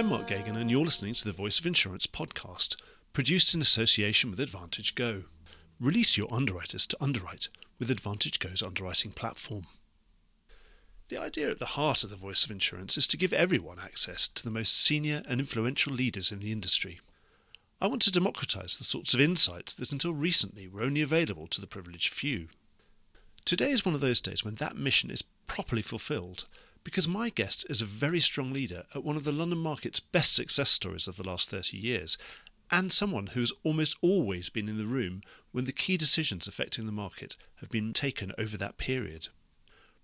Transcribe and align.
I'm 0.00 0.06
Mark 0.06 0.28
Geoghegan, 0.28 0.56
and 0.56 0.70
you're 0.70 0.82
listening 0.82 1.12
to 1.12 1.26
the 1.26 1.30
Voice 1.30 1.58
of 1.58 1.66
Insurance 1.66 2.06
podcast, 2.06 2.80
produced 3.12 3.54
in 3.54 3.60
association 3.60 4.30
with 4.30 4.40
Advantage 4.40 4.94
Go. 4.94 5.24
Release 5.78 6.16
your 6.16 6.32
underwriters 6.32 6.86
to 6.86 6.96
underwrite 7.02 7.48
with 7.78 7.90
Advantage 7.90 8.38
Go's 8.38 8.62
underwriting 8.62 9.10
platform. 9.10 9.64
The 11.10 11.20
idea 11.20 11.50
at 11.50 11.58
the 11.58 11.76
heart 11.76 12.02
of 12.02 12.08
the 12.08 12.16
Voice 12.16 12.46
of 12.46 12.50
Insurance 12.50 12.96
is 12.96 13.06
to 13.08 13.18
give 13.18 13.34
everyone 13.34 13.76
access 13.78 14.26
to 14.28 14.42
the 14.42 14.50
most 14.50 14.82
senior 14.82 15.22
and 15.28 15.38
influential 15.38 15.92
leaders 15.92 16.32
in 16.32 16.40
the 16.40 16.50
industry. 16.50 16.98
I 17.78 17.86
want 17.86 18.00
to 18.00 18.10
democratise 18.10 18.78
the 18.78 18.84
sorts 18.84 19.12
of 19.12 19.20
insights 19.20 19.74
that 19.74 19.92
until 19.92 20.14
recently 20.14 20.66
were 20.66 20.80
only 20.80 21.02
available 21.02 21.46
to 21.48 21.60
the 21.60 21.66
privileged 21.66 22.14
few. 22.14 22.48
Today 23.44 23.68
is 23.68 23.84
one 23.84 23.94
of 23.94 24.00
those 24.00 24.22
days 24.22 24.46
when 24.46 24.54
that 24.54 24.76
mission 24.76 25.10
is 25.10 25.24
properly 25.46 25.82
fulfilled 25.82 26.46
because 26.84 27.08
my 27.08 27.28
guest 27.28 27.66
is 27.68 27.82
a 27.82 27.86
very 27.86 28.20
strong 28.20 28.52
leader 28.52 28.84
at 28.94 29.04
one 29.04 29.16
of 29.16 29.24
the 29.24 29.32
London 29.32 29.58
market's 29.58 30.00
best 30.00 30.34
success 30.34 30.70
stories 30.70 31.06
of 31.06 31.16
the 31.16 31.26
last 31.26 31.50
30 31.50 31.76
years, 31.76 32.16
and 32.70 32.92
someone 32.92 33.28
who's 33.28 33.52
almost 33.64 33.96
always 34.00 34.48
been 34.48 34.68
in 34.68 34.78
the 34.78 34.86
room 34.86 35.22
when 35.52 35.64
the 35.64 35.72
key 35.72 35.96
decisions 35.96 36.46
affecting 36.46 36.86
the 36.86 36.92
market 36.92 37.36
have 37.60 37.68
been 37.68 37.92
taken 37.92 38.32
over 38.38 38.56
that 38.56 38.78
period. 38.78 39.28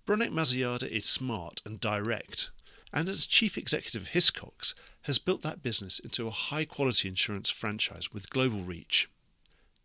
Bronek 0.07 0.31
Masojada 0.31 0.87
is 0.89 1.05
smart 1.05 1.63
and 1.65 1.81
direct, 1.81 2.51
and 2.93 3.09
as 3.09 3.27
chief 3.27 3.57
executive 3.57 4.03
of 4.03 4.09
Hiscox, 4.09 4.75
has 5.03 5.19
built 5.19 5.43
that 5.43 5.63
business 5.63 5.99
into 5.99 6.27
a 6.27 6.31
high 6.31 6.65
quality 6.65 7.09
insurance 7.09 7.51
franchise 7.51 8.13
with 8.13 8.31
global 8.31 8.61
reach. 8.61 9.09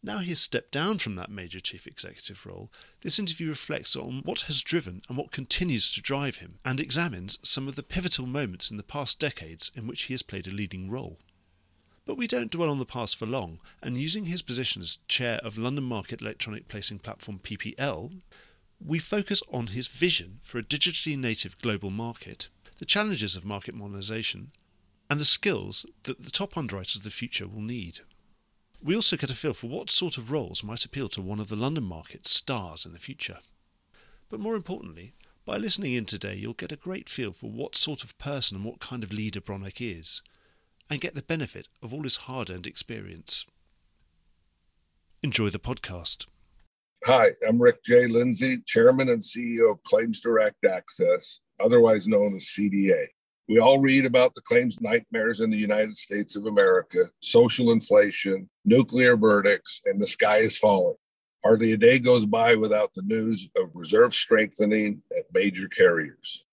Now 0.04 0.18
he 0.18 0.30
has 0.30 0.42
stepped 0.42 0.72
down 0.72 0.98
from 0.98 1.16
that 1.16 1.30
major 1.30 1.60
chief 1.60 1.86
executive 1.86 2.46
role, 2.46 2.72
this 3.02 3.20
interview 3.20 3.50
reflects 3.50 3.96
on 3.96 4.22
what 4.26 4.42
has 4.42 4.64
driven 4.64 5.04
and 5.08 5.16
what 5.16 5.32
continues 5.32 5.94
to 5.94 6.02
drive 6.02 6.38
him, 6.38 6.58
and 6.66 6.80
examines 6.80 7.38
some 7.44 7.68
of 7.68 7.76
the 7.76 7.84
pivotal 7.84 8.26
moments 8.26 8.72
in 8.72 8.78
the 8.78 8.84
past 8.84 9.20
decades 9.20 9.72
in 9.76 9.86
which 9.86 10.04
he 10.04 10.14
has 10.14 10.24
played 10.24 10.48
a 10.48 10.52
leading 10.52 10.90
role. 10.90 11.20
But 12.04 12.18
we 12.18 12.26
don't 12.26 12.52
dwell 12.52 12.72
on 12.72 12.80
the 12.80 12.86
past 12.86 13.16
for 13.16 13.28
long, 13.28 13.60
and 13.84 13.96
using 13.96 14.26
his 14.26 14.42
position 14.42 14.82
as 14.82 14.98
chair 15.08 15.40
of 15.44 15.60
London 15.60 15.84
Market 15.84 16.22
Electronic 16.22 16.68
Placing 16.68 16.98
Platform 16.98 17.38
PPL, 17.38 18.22
we 18.84 18.98
focus 18.98 19.44
on 19.52 19.68
his 19.68 19.88
vision 19.88 20.40
for 20.42 20.58
a 20.58 20.64
digitally 20.64 21.16
native 21.16 21.60
global 21.60 21.92
market, 21.92 22.50
the 22.80 22.86
challenges 22.86 23.36
of 23.36 23.46
market 23.46 23.76
modernisation, 23.76 24.48
and 25.12 25.20
the 25.20 25.26
skills 25.26 25.86
that 26.04 26.24
the 26.24 26.32
top 26.32 26.58
underwriters 26.58 26.96
of 26.96 27.04
the 27.04 27.12
future 27.12 27.48
will 27.48 27.62
need. 27.62 28.00
We 28.84 28.96
also 28.96 29.16
get 29.16 29.30
a 29.30 29.36
feel 29.36 29.54
for 29.54 29.68
what 29.68 29.92
sort 29.92 30.18
of 30.18 30.32
roles 30.32 30.64
might 30.64 30.86
appeal 30.86 31.08
to 31.10 31.22
one 31.22 31.40
of 31.40 31.50
the 31.50 31.56
London 31.56 31.84
market's 31.84 32.32
stars 32.32 32.84
in 32.84 32.94
the 32.94 33.00
future. 33.00 33.38
But 34.28 34.40
more 34.40 34.56
importantly, 34.56 35.14
by 35.46 35.58
listening 35.58 35.94
in 35.94 36.06
today, 36.06 36.34
you'll 36.34 36.54
get 36.54 36.72
a 36.72 36.78
great 36.78 37.08
feel 37.08 37.32
for 37.32 37.52
what 37.52 37.76
sort 37.76 38.04
of 38.04 38.18
person 38.18 38.58
and 38.58 38.66
what 38.66 38.80
kind 38.80 39.04
of 39.04 39.14
leader 39.14 39.40
Bronek 39.40 39.78
is, 39.80 40.24
and 40.90 41.00
get 41.00 41.14
the 41.14 41.22
benefit 41.22 41.68
of 41.84 41.94
all 41.94 42.02
his 42.04 42.18
hard 42.18 42.50
earned 42.50 42.66
experience. 42.66 43.46
Enjoy 45.22 45.50
the 45.50 45.60
podcast. 45.60 46.26
Hi, 47.06 47.30
I'm 47.48 47.62
Rick 47.62 47.84
J. 47.84 48.08
Lindsay, 48.08 48.58
Chairman 48.66 49.10
and 49.10 49.22
CEO 49.22 49.72
of 49.72 49.84
Claims 49.84 50.22
Direct 50.22 50.66
Access, 50.66 51.40
otherwise 51.60 52.08
known 52.08 52.34
as 52.34 52.46
CDA. 52.46 53.06
We 53.52 53.60
all 53.60 53.82
read 53.82 54.06
about 54.06 54.34
the 54.34 54.40
claims 54.40 54.80
nightmares 54.80 55.42
in 55.42 55.50
the 55.50 55.58
United 55.58 55.98
States 55.98 56.38
of 56.38 56.46
America, 56.46 57.08
social 57.20 57.74
inflation, 57.74 58.50
nuclear 58.64 59.18
verdicts, 59.18 59.82
and 59.84 60.00
the 60.00 60.08
sky 60.08 60.38
is 60.38 60.58
falling. 60.58 60.96
Hardly 61.44 61.74
a 61.74 61.78
day 61.78 62.00
goes 62.00 62.26
by 62.26 62.56
without 62.56 62.94
the 62.94 63.02
news 63.02 63.50
of 63.58 63.76
reserve 63.76 64.16
strengthening 64.16 65.04
at 65.18 65.26
major 65.34 65.68
carriers. 65.68 66.46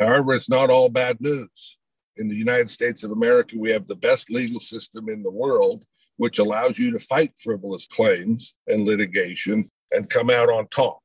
However, 0.00 0.32
it's 0.32 0.48
not 0.48 0.70
all 0.70 0.88
bad 0.88 1.20
news. 1.20 1.76
In 2.16 2.26
the 2.26 2.36
United 2.36 2.70
States 2.70 3.04
of 3.04 3.10
America, 3.10 3.56
we 3.58 3.70
have 3.72 3.86
the 3.86 3.94
best 3.94 4.30
legal 4.30 4.58
system 4.58 5.10
in 5.10 5.22
the 5.22 5.30
world, 5.30 5.84
which 6.16 6.38
allows 6.38 6.78
you 6.78 6.90
to 6.92 6.98
fight 6.98 7.32
frivolous 7.36 7.86
claims 7.86 8.54
and 8.66 8.86
litigation 8.86 9.68
and 9.92 10.08
come 10.08 10.30
out 10.30 10.48
on 10.48 10.68
top. 10.68 11.00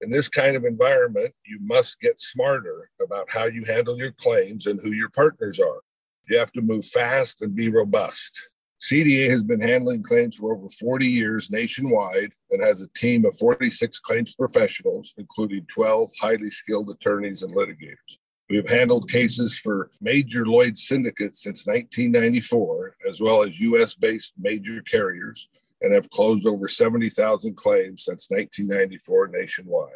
In 0.00 0.10
this 0.10 0.28
kind 0.28 0.56
of 0.56 0.64
environment, 0.64 1.34
you 1.44 1.58
must 1.60 2.00
get 2.00 2.20
smarter 2.20 2.90
about 3.02 3.30
how 3.30 3.46
you 3.46 3.64
handle 3.64 3.98
your 3.98 4.12
claims 4.12 4.66
and 4.66 4.80
who 4.80 4.92
your 4.92 5.08
partners 5.08 5.58
are. 5.58 5.80
You 6.28 6.38
have 6.38 6.52
to 6.52 6.62
move 6.62 6.84
fast 6.84 7.42
and 7.42 7.54
be 7.54 7.68
robust. 7.68 8.50
CDA 8.80 9.28
has 9.28 9.42
been 9.42 9.60
handling 9.60 10.04
claims 10.04 10.36
for 10.36 10.54
over 10.54 10.68
40 10.68 11.04
years 11.04 11.50
nationwide 11.50 12.30
and 12.52 12.62
has 12.62 12.80
a 12.80 12.88
team 12.90 13.24
of 13.24 13.36
46 13.36 13.98
claims 13.98 14.36
professionals, 14.36 15.14
including 15.18 15.66
12 15.66 16.10
highly 16.20 16.50
skilled 16.50 16.90
attorneys 16.90 17.42
and 17.42 17.54
litigators. 17.54 18.18
We 18.48 18.56
have 18.56 18.68
handled 18.68 19.10
cases 19.10 19.58
for 19.58 19.90
major 20.00 20.46
Lloyd's 20.46 20.86
syndicates 20.86 21.42
since 21.42 21.66
1994, 21.66 22.96
as 23.08 23.20
well 23.20 23.42
as 23.42 23.60
US 23.60 23.94
based 23.94 24.34
major 24.38 24.80
carriers, 24.82 25.48
and 25.80 25.92
have 25.92 26.10
closed 26.10 26.46
over 26.46 26.68
70,000 26.68 27.56
claims 27.56 28.04
since 28.04 28.28
1994 28.30 29.28
nationwide. 29.28 29.92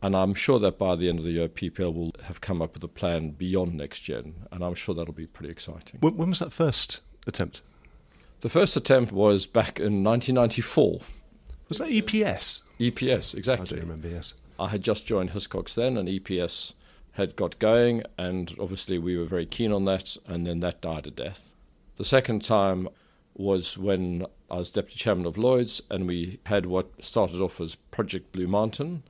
And 0.04 0.14
I'm 0.14 0.34
sure 0.34 0.60
that 0.60 0.78
by 0.78 0.98
the 0.98 1.08
end 1.08 1.20
of 1.20 1.24
the 1.24 1.32
year, 1.32 1.48
PPL 1.48 1.96
will 1.96 2.12
have 2.24 2.42
come 2.42 2.62
up 2.62 2.74
with 2.74 2.84
a 2.84 2.90
plan 2.90 3.30
beyond 3.30 3.76
Next 3.76 4.02
Gen. 4.02 4.46
And 4.52 4.62
I'm 4.62 4.76
sure 4.76 4.94
that'll 4.94 5.14
be 5.14 5.28
pretty 5.28 5.52
exciting. 5.52 6.02
When, 6.02 6.18
when 6.18 6.30
was 6.30 6.40
that 6.40 6.52
first 6.52 7.00
attempt? 7.26 7.62
The 8.42 8.50
first 8.50 8.76
attempt 8.76 9.14
was 9.14 9.46
back 9.46 9.80
in 9.80 10.04
1994. 10.04 11.00
Was 11.72 11.78
that 11.78 11.88
EPS? 11.88 12.64
EPS, 12.82 13.34
exactly. 13.34 13.78
I 13.78 13.80
do 13.80 13.88
remember, 13.88 14.10
yes. 14.10 14.34
I 14.60 14.68
had 14.68 14.84
just 14.84 15.06
joined 15.06 15.30
Hiscox 15.30 15.74
then, 15.74 15.96
and 15.96 16.10
EPS 16.10 16.74
had 17.14 17.38
got 17.38 17.60
going, 17.60 18.04
and 18.18 18.54
obviously 18.60 19.00
we 19.00 19.16
were 19.16 19.24
very 19.24 19.46
keen 19.46 19.72
on 19.72 19.86
that, 19.86 20.18
and 20.28 20.46
then 20.46 20.60
that 20.60 20.82
died 20.82 21.08
a 21.08 21.12
death. 21.12 21.56
The 21.96 22.04
second 22.04 22.44
time 22.44 22.90
was 23.36 23.78
when 23.78 24.26
I 24.50 24.56
was 24.56 24.70
deputy 24.70 24.98
chairman 24.98 25.26
of 25.26 25.38
Lloyd's, 25.38 25.82
and 25.90 26.08
we 26.08 26.42
had 26.48 26.66
what 26.66 27.02
started 27.02 27.40
off 27.40 27.62
as 27.62 27.76
Project 27.76 28.34
Blue 28.34 28.48
Mountain, 28.48 29.04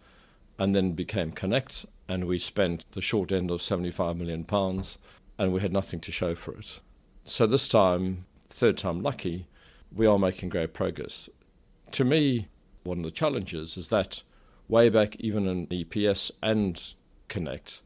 and 0.59 0.75
then 0.75 0.91
became 0.91 1.31
Connect, 1.31 1.87
and 2.07 2.25
we 2.25 2.37
spent 2.37 2.85
the 2.91 3.01
short 3.01 3.31
end 3.31 3.49
of 3.49 3.63
75 3.63 4.17
million 4.17 4.43
pounds, 4.43 4.99
and 5.39 5.51
we 5.51 5.61
had 5.61 5.73
nothing 5.73 5.99
to 6.01 6.11
show 6.11 6.35
for 6.35 6.53
it. 6.59 6.79
So 7.23 7.47
this 7.47 7.67
time, 7.67 8.27
third 8.49 8.77
time 8.77 9.01
lucky, 9.01 9.47
we 9.91 10.05
are 10.05 10.19
making 10.19 10.49
great 10.49 10.75
progress. 10.75 11.27
To 11.93 12.05
me, 12.05 12.47
one 12.83 12.99
of 12.99 13.03
the 13.03 13.11
challenges 13.11 13.77
is 13.77 13.89
that 13.89 14.23
way 14.67 14.89
back, 14.89 15.15
even 15.19 15.47
in 15.47 15.67
EPS 15.67 16.31
and 16.41 16.93
Connect, 17.27 17.81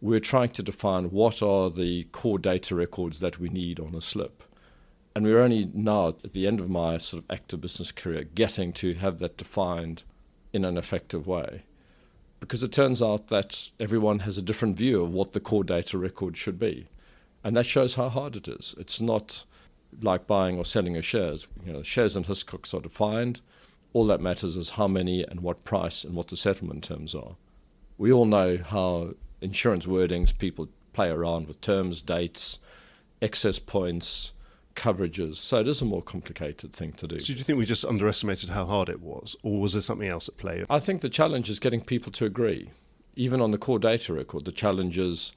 we're 0.00 0.20
trying 0.20 0.50
to 0.50 0.62
define 0.62 1.10
what 1.10 1.42
are 1.42 1.70
the 1.70 2.04
core 2.12 2.38
data 2.38 2.74
records 2.74 3.20
that 3.20 3.38
we 3.38 3.48
need 3.48 3.78
on 3.78 3.94
a 3.94 4.00
slip. 4.00 4.42
And 5.14 5.24
we're 5.24 5.40
only 5.40 5.70
now, 5.72 6.08
at 6.08 6.32
the 6.32 6.46
end 6.46 6.58
of 6.58 6.70
my 6.70 6.98
sort 6.98 7.22
of 7.22 7.30
active 7.30 7.60
business 7.60 7.92
career, 7.92 8.24
getting 8.24 8.72
to 8.74 8.94
have 8.94 9.18
that 9.18 9.36
defined 9.36 10.04
in 10.52 10.64
an 10.64 10.76
effective 10.76 11.26
way. 11.26 11.62
Because 12.40 12.62
it 12.62 12.72
turns 12.72 13.02
out 13.02 13.28
that 13.28 13.70
everyone 13.78 14.20
has 14.20 14.36
a 14.36 14.42
different 14.42 14.76
view 14.76 15.02
of 15.02 15.12
what 15.12 15.32
the 15.32 15.40
core 15.40 15.64
data 15.64 15.98
record 15.98 16.36
should 16.36 16.58
be. 16.58 16.88
And 17.44 17.54
that 17.56 17.66
shows 17.66 17.94
how 17.94 18.08
hard 18.08 18.36
it 18.36 18.48
is. 18.48 18.74
It's 18.78 19.00
not 19.00 19.44
like 20.00 20.26
buying 20.26 20.56
or 20.58 20.64
selling 20.64 20.96
a 20.96 21.02
shares. 21.02 21.46
You 21.64 21.72
know, 21.72 21.82
shares 21.82 22.16
and 22.16 22.26
Hiscox 22.26 22.74
are 22.74 22.80
defined. 22.80 23.40
All 23.92 24.06
that 24.06 24.20
matters 24.20 24.56
is 24.56 24.70
how 24.70 24.88
many 24.88 25.22
and 25.22 25.40
what 25.40 25.64
price 25.64 26.04
and 26.04 26.14
what 26.14 26.28
the 26.28 26.36
settlement 26.36 26.84
terms 26.84 27.14
are. 27.14 27.36
We 27.98 28.12
all 28.12 28.24
know 28.24 28.56
how 28.56 29.14
insurance 29.40 29.86
wordings 29.86 30.36
people 30.36 30.68
play 30.92 31.08
around 31.08 31.48
with 31.48 31.60
terms, 31.60 32.00
dates, 32.00 32.58
excess 33.20 33.58
points, 33.58 34.32
coverages. 34.74 35.36
So 35.36 35.58
it 35.58 35.68
is 35.68 35.82
a 35.82 35.84
more 35.84 36.02
complicated 36.02 36.72
thing 36.72 36.92
to 36.92 37.06
do. 37.06 37.20
So 37.20 37.32
do 37.32 37.38
you 37.38 37.44
think 37.44 37.58
we 37.58 37.66
just 37.66 37.84
underestimated 37.84 38.50
how 38.50 38.66
hard 38.66 38.88
it 38.88 39.00
was, 39.00 39.36
or 39.42 39.60
was 39.60 39.74
there 39.74 39.82
something 39.82 40.08
else 40.08 40.28
at 40.28 40.38
play? 40.38 40.64
I 40.70 40.78
think 40.78 41.00
the 41.00 41.08
challenge 41.08 41.50
is 41.50 41.58
getting 41.58 41.82
people 41.82 42.12
to 42.12 42.24
agree. 42.24 42.70
Even 43.14 43.40
on 43.40 43.50
the 43.50 43.58
core 43.58 43.78
data 43.78 44.12
record, 44.14 44.44
the 44.44 44.52
challenge 44.52 44.96
is 44.98 45.32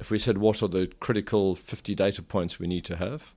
if 0.00 0.10
we 0.10 0.18
said 0.18 0.38
what 0.38 0.62
are 0.62 0.68
the 0.68 0.90
critical 1.00 1.54
50 1.54 1.94
data 1.94 2.22
points 2.22 2.58
we 2.58 2.66
need 2.66 2.84
to 2.86 2.96
have, 2.96 3.34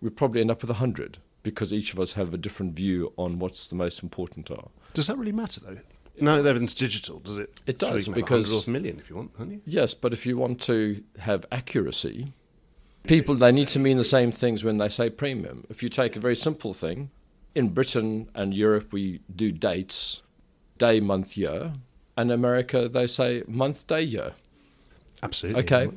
we'd 0.00 0.16
probably 0.16 0.40
end 0.40 0.50
up 0.50 0.60
with 0.60 0.70
100 0.70 1.18
because 1.46 1.72
each 1.72 1.92
of 1.92 2.00
us 2.00 2.14
have 2.14 2.34
a 2.34 2.36
different 2.36 2.74
view 2.74 3.12
on 3.16 3.38
what's 3.38 3.68
the 3.68 3.76
most 3.76 4.02
important 4.02 4.50
are. 4.50 4.66
Does 4.94 5.06
that 5.06 5.16
really 5.16 5.30
matter 5.30 5.60
though? 5.60 5.78
Now 6.20 6.42
that 6.42 6.48
everything's 6.48 6.74
digital, 6.74 7.20
does 7.20 7.38
it? 7.38 7.60
It 7.66 7.78
does 7.78 8.06
so 8.06 8.10
you 8.10 8.14
can 8.14 8.14
because 8.14 8.50
100 8.50 8.72
million 8.72 8.98
if 8.98 9.08
you 9.08 9.14
want, 9.14 9.38
don't? 9.38 9.62
Yes, 9.64 9.94
but 9.94 10.12
if 10.12 10.26
you 10.26 10.36
want 10.36 10.60
to 10.62 11.04
have 11.20 11.46
accuracy, 11.52 12.32
people 13.04 13.36
they 13.36 13.52
need 13.52 13.68
to 13.68 13.78
mean 13.78 13.96
the 13.96 14.04
same 14.04 14.32
things 14.32 14.64
when 14.64 14.78
they 14.78 14.88
say 14.88 15.08
premium. 15.08 15.64
If 15.70 15.84
you 15.84 15.88
take 15.88 16.16
a 16.16 16.20
very 16.20 16.34
simple 16.34 16.74
thing, 16.74 17.10
in 17.54 17.68
Britain 17.68 18.28
and 18.34 18.52
Europe 18.52 18.92
we 18.92 19.20
do 19.34 19.52
dates, 19.52 20.24
day, 20.78 20.98
month, 20.98 21.36
year, 21.36 21.74
and 22.16 22.32
America 22.32 22.88
they 22.88 23.06
say 23.06 23.44
month, 23.46 23.86
day, 23.86 24.02
year. 24.02 24.32
Absolutely. 25.22 25.62
Okay, 25.62 25.90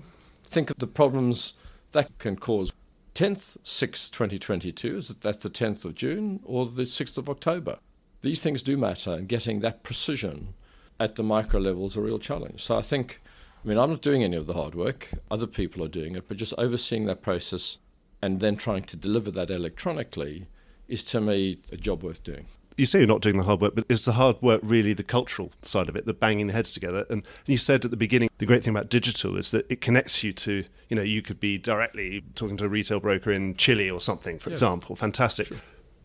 think 0.44 0.70
of 0.70 0.78
the 0.78 0.86
problems 0.86 1.54
that 1.94 2.08
can 2.20 2.36
cause. 2.36 2.72
10th, 3.16 3.58
6th, 3.64 4.12
2022, 4.12 4.98
is 4.98 5.08
that 5.08 5.22
that's 5.22 5.44
the 5.44 5.50
10th 5.50 5.86
of 5.86 5.96
June 5.96 6.40
or 6.44 6.66
the 6.66 6.84
6th 6.84 7.18
of 7.18 7.30
October? 7.30 7.80
These 8.22 8.42
things 8.42 8.62
do 8.62 8.78
matter, 8.78 9.12
and 9.12 9.28
getting 9.28 9.60
that 9.60 9.84
precision 9.84 10.54
at 11.00 11.16
the 11.16 11.24
micro 11.24 11.60
level 11.60 11.86
is 11.86 11.96
a 11.96 12.02
real 12.02 12.20
challenge. 12.20 12.64
So 12.64 12.78
I 12.78 12.82
think, 12.82 13.22
I 13.64 13.68
mean, 13.68 13.78
I'm 13.78 13.90
not 13.90 14.02
doing 14.02 14.24
any 14.24 14.36
of 14.36 14.46
the 14.46 14.54
hard 14.54 14.76
work, 14.76 15.10
other 15.32 15.48
people 15.48 15.84
are 15.84 15.90
doing 15.90 16.16
it, 16.16 16.28
but 16.28 16.38
just 16.38 16.54
overseeing 16.58 17.06
that 17.06 17.22
process 17.22 17.78
and 18.22 18.40
then 18.40 18.58
trying 18.58 18.84
to 18.84 18.98
deliver 18.98 19.32
that 19.32 19.50
electronically 19.50 20.48
is 20.88 21.04
to 21.06 21.22
me 21.22 21.60
a 21.72 21.78
job 21.78 22.04
worth 22.04 22.24
doing 22.24 22.48
you 22.80 22.86
say 22.86 23.00
you're 23.00 23.08
not 23.08 23.22
doing 23.22 23.38
the 23.38 23.44
hard 23.44 23.62
work, 23.62 23.76
but 23.76 23.86
is 23.90 24.06
the 24.06 24.14
hard 24.14 24.42
work 24.42 24.62
really 24.64 24.94
the 24.94 25.04
cultural 25.04 25.52
side 25.62 25.90
of 25.90 25.96
it, 25.96 26.06
the 26.06 26.14
banging 26.14 26.48
the 26.48 26.54
heads 26.54 26.72
together? 26.72 27.06
And 27.10 27.24
you 27.46 27.58
said 27.58 27.84
at 27.86 27.92
the 27.92 27.98
beginning, 27.98 28.30
the 28.38 28.46
great 28.46 28.64
thing 28.64 28.72
about 28.72 28.90
digital 28.90 29.38
is 29.38 29.52
that 29.52 29.66
it 29.70 29.82
connects 29.82 30.24
you 30.24 30.32
to, 30.34 30.64
you 30.88 30.96
know, 30.96 31.02
you 31.02 31.22
could 31.22 31.40
be 31.40 31.58
directly 31.58 32.24
talking 32.36 32.58
to 32.58 32.66
a 32.66 32.70
retail 32.70 33.00
broker 33.00 33.32
in 33.32 33.56
Chile 33.56 33.90
or 33.90 34.00
something, 34.00 34.40
for 34.40 34.50
yeah. 34.50 34.56
example. 34.56 34.96
Fantastic. 34.96 35.48
Sure. 35.48 35.58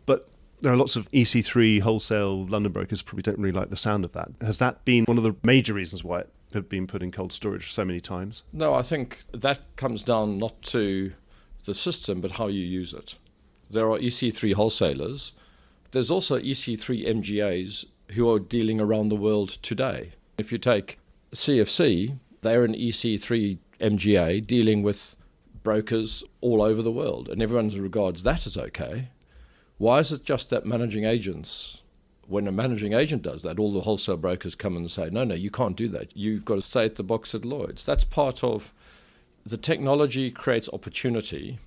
But 0.07 0.29
there 0.61 0.73
are 0.73 0.77
lots 0.77 0.97
of 0.97 1.11
EC3 1.13 1.81
wholesale 1.81 2.47
London 2.47 2.73
brokers 2.73 3.03
probably 3.03 3.23
don't 3.23 3.39
really 3.39 3.53
like 3.53 3.71
the 3.71 3.77
sound 3.77 4.05
of 4.05 4.13
that. 4.13 4.31
Has 4.41 4.59
that 4.59 4.85
been 4.85 5.05
one 5.05 5.19
of 5.19 5.25
the 5.25 5.37
major 5.43 5.75
reasons 5.75 6.03
why 6.03 6.21
it 6.21 6.31
had 6.53 6.69
been 6.69 6.87
put 6.87 7.03
in 7.03 7.13
cold 7.13 7.33
storage 7.33 7.73
so 7.73 7.85
many 7.85 8.01
times? 8.01 8.43
No, 8.53 8.75
I 8.75 8.83
think 8.83 9.21
that 9.33 9.61
comes 9.77 10.03
down 10.03 10.39
not 10.39 10.61
to 10.63 11.13
the 11.65 11.75
system, 11.75 12.21
but 12.21 12.33
how 12.33 12.49
you 12.49 12.65
use 12.65 12.93
it. 12.93 13.17
There 13.71 13.91
are 13.91 13.99
EC3 13.99 14.55
wholesalers 14.55 15.33
there's 15.95 16.11
also 16.11 16.39
EC3 16.39 17.07
MGAs 17.07 17.85
who 18.11 18.29
are 18.31 18.41
dealing 18.41 18.81
around 18.81 19.09
the 19.09 19.17
world 19.17 19.51
today. 19.63 20.13
If 20.37 20.51
you 20.51 20.59
take 20.59 20.99
CFC, 21.33 22.19
they're 22.43 22.65
an 22.65 22.75
EC3 22.75 23.59
MGA 23.81 24.45
dealing 24.45 24.83
with 24.83 25.17
brokers 25.63 26.25
all 26.41 26.61
over 26.61 26.83
the 26.83 26.93
world, 26.93 27.29
and 27.29 27.41
everyone 27.41 27.69
regards 27.69 28.25
that 28.25 28.45
as 28.45 28.59
okay. 28.59 29.09
Why 29.79 30.01
is 30.01 30.11
it 30.11 30.25
just 30.25 30.51
that 30.51 30.67
managing 30.67 31.05
agents, 31.05 31.85
when 32.27 32.49
a 32.49 32.53
managing 32.53 32.93
agent 32.93 33.23
does 33.23 33.43
that, 33.43 33.61
all 33.61 33.73
the 33.73 33.83
wholesale 33.83 34.17
brokers 34.17 34.57
come 34.57 34.77
and 34.77 34.91
say, 34.91 35.11
no, 35.11 35.23
no, 35.23 35.35
you 35.35 35.51
can't 35.51 35.77
do 35.77 35.89
that. 35.89 36.17
You've 36.17 36.45
got 36.45 36.57
to 36.57 36.63
stay 36.63 36.85
at 36.85 36.97
the 36.97 37.03
box 37.05 37.35
at 37.35 37.45
Lloyd's. 37.45 37.85
That's 37.85 38.05
part 38.05 38.43
of 38.43 38.73
the 39.47 39.57
technology 39.57 40.31
creates 40.33 40.69
opportunity 40.73 41.59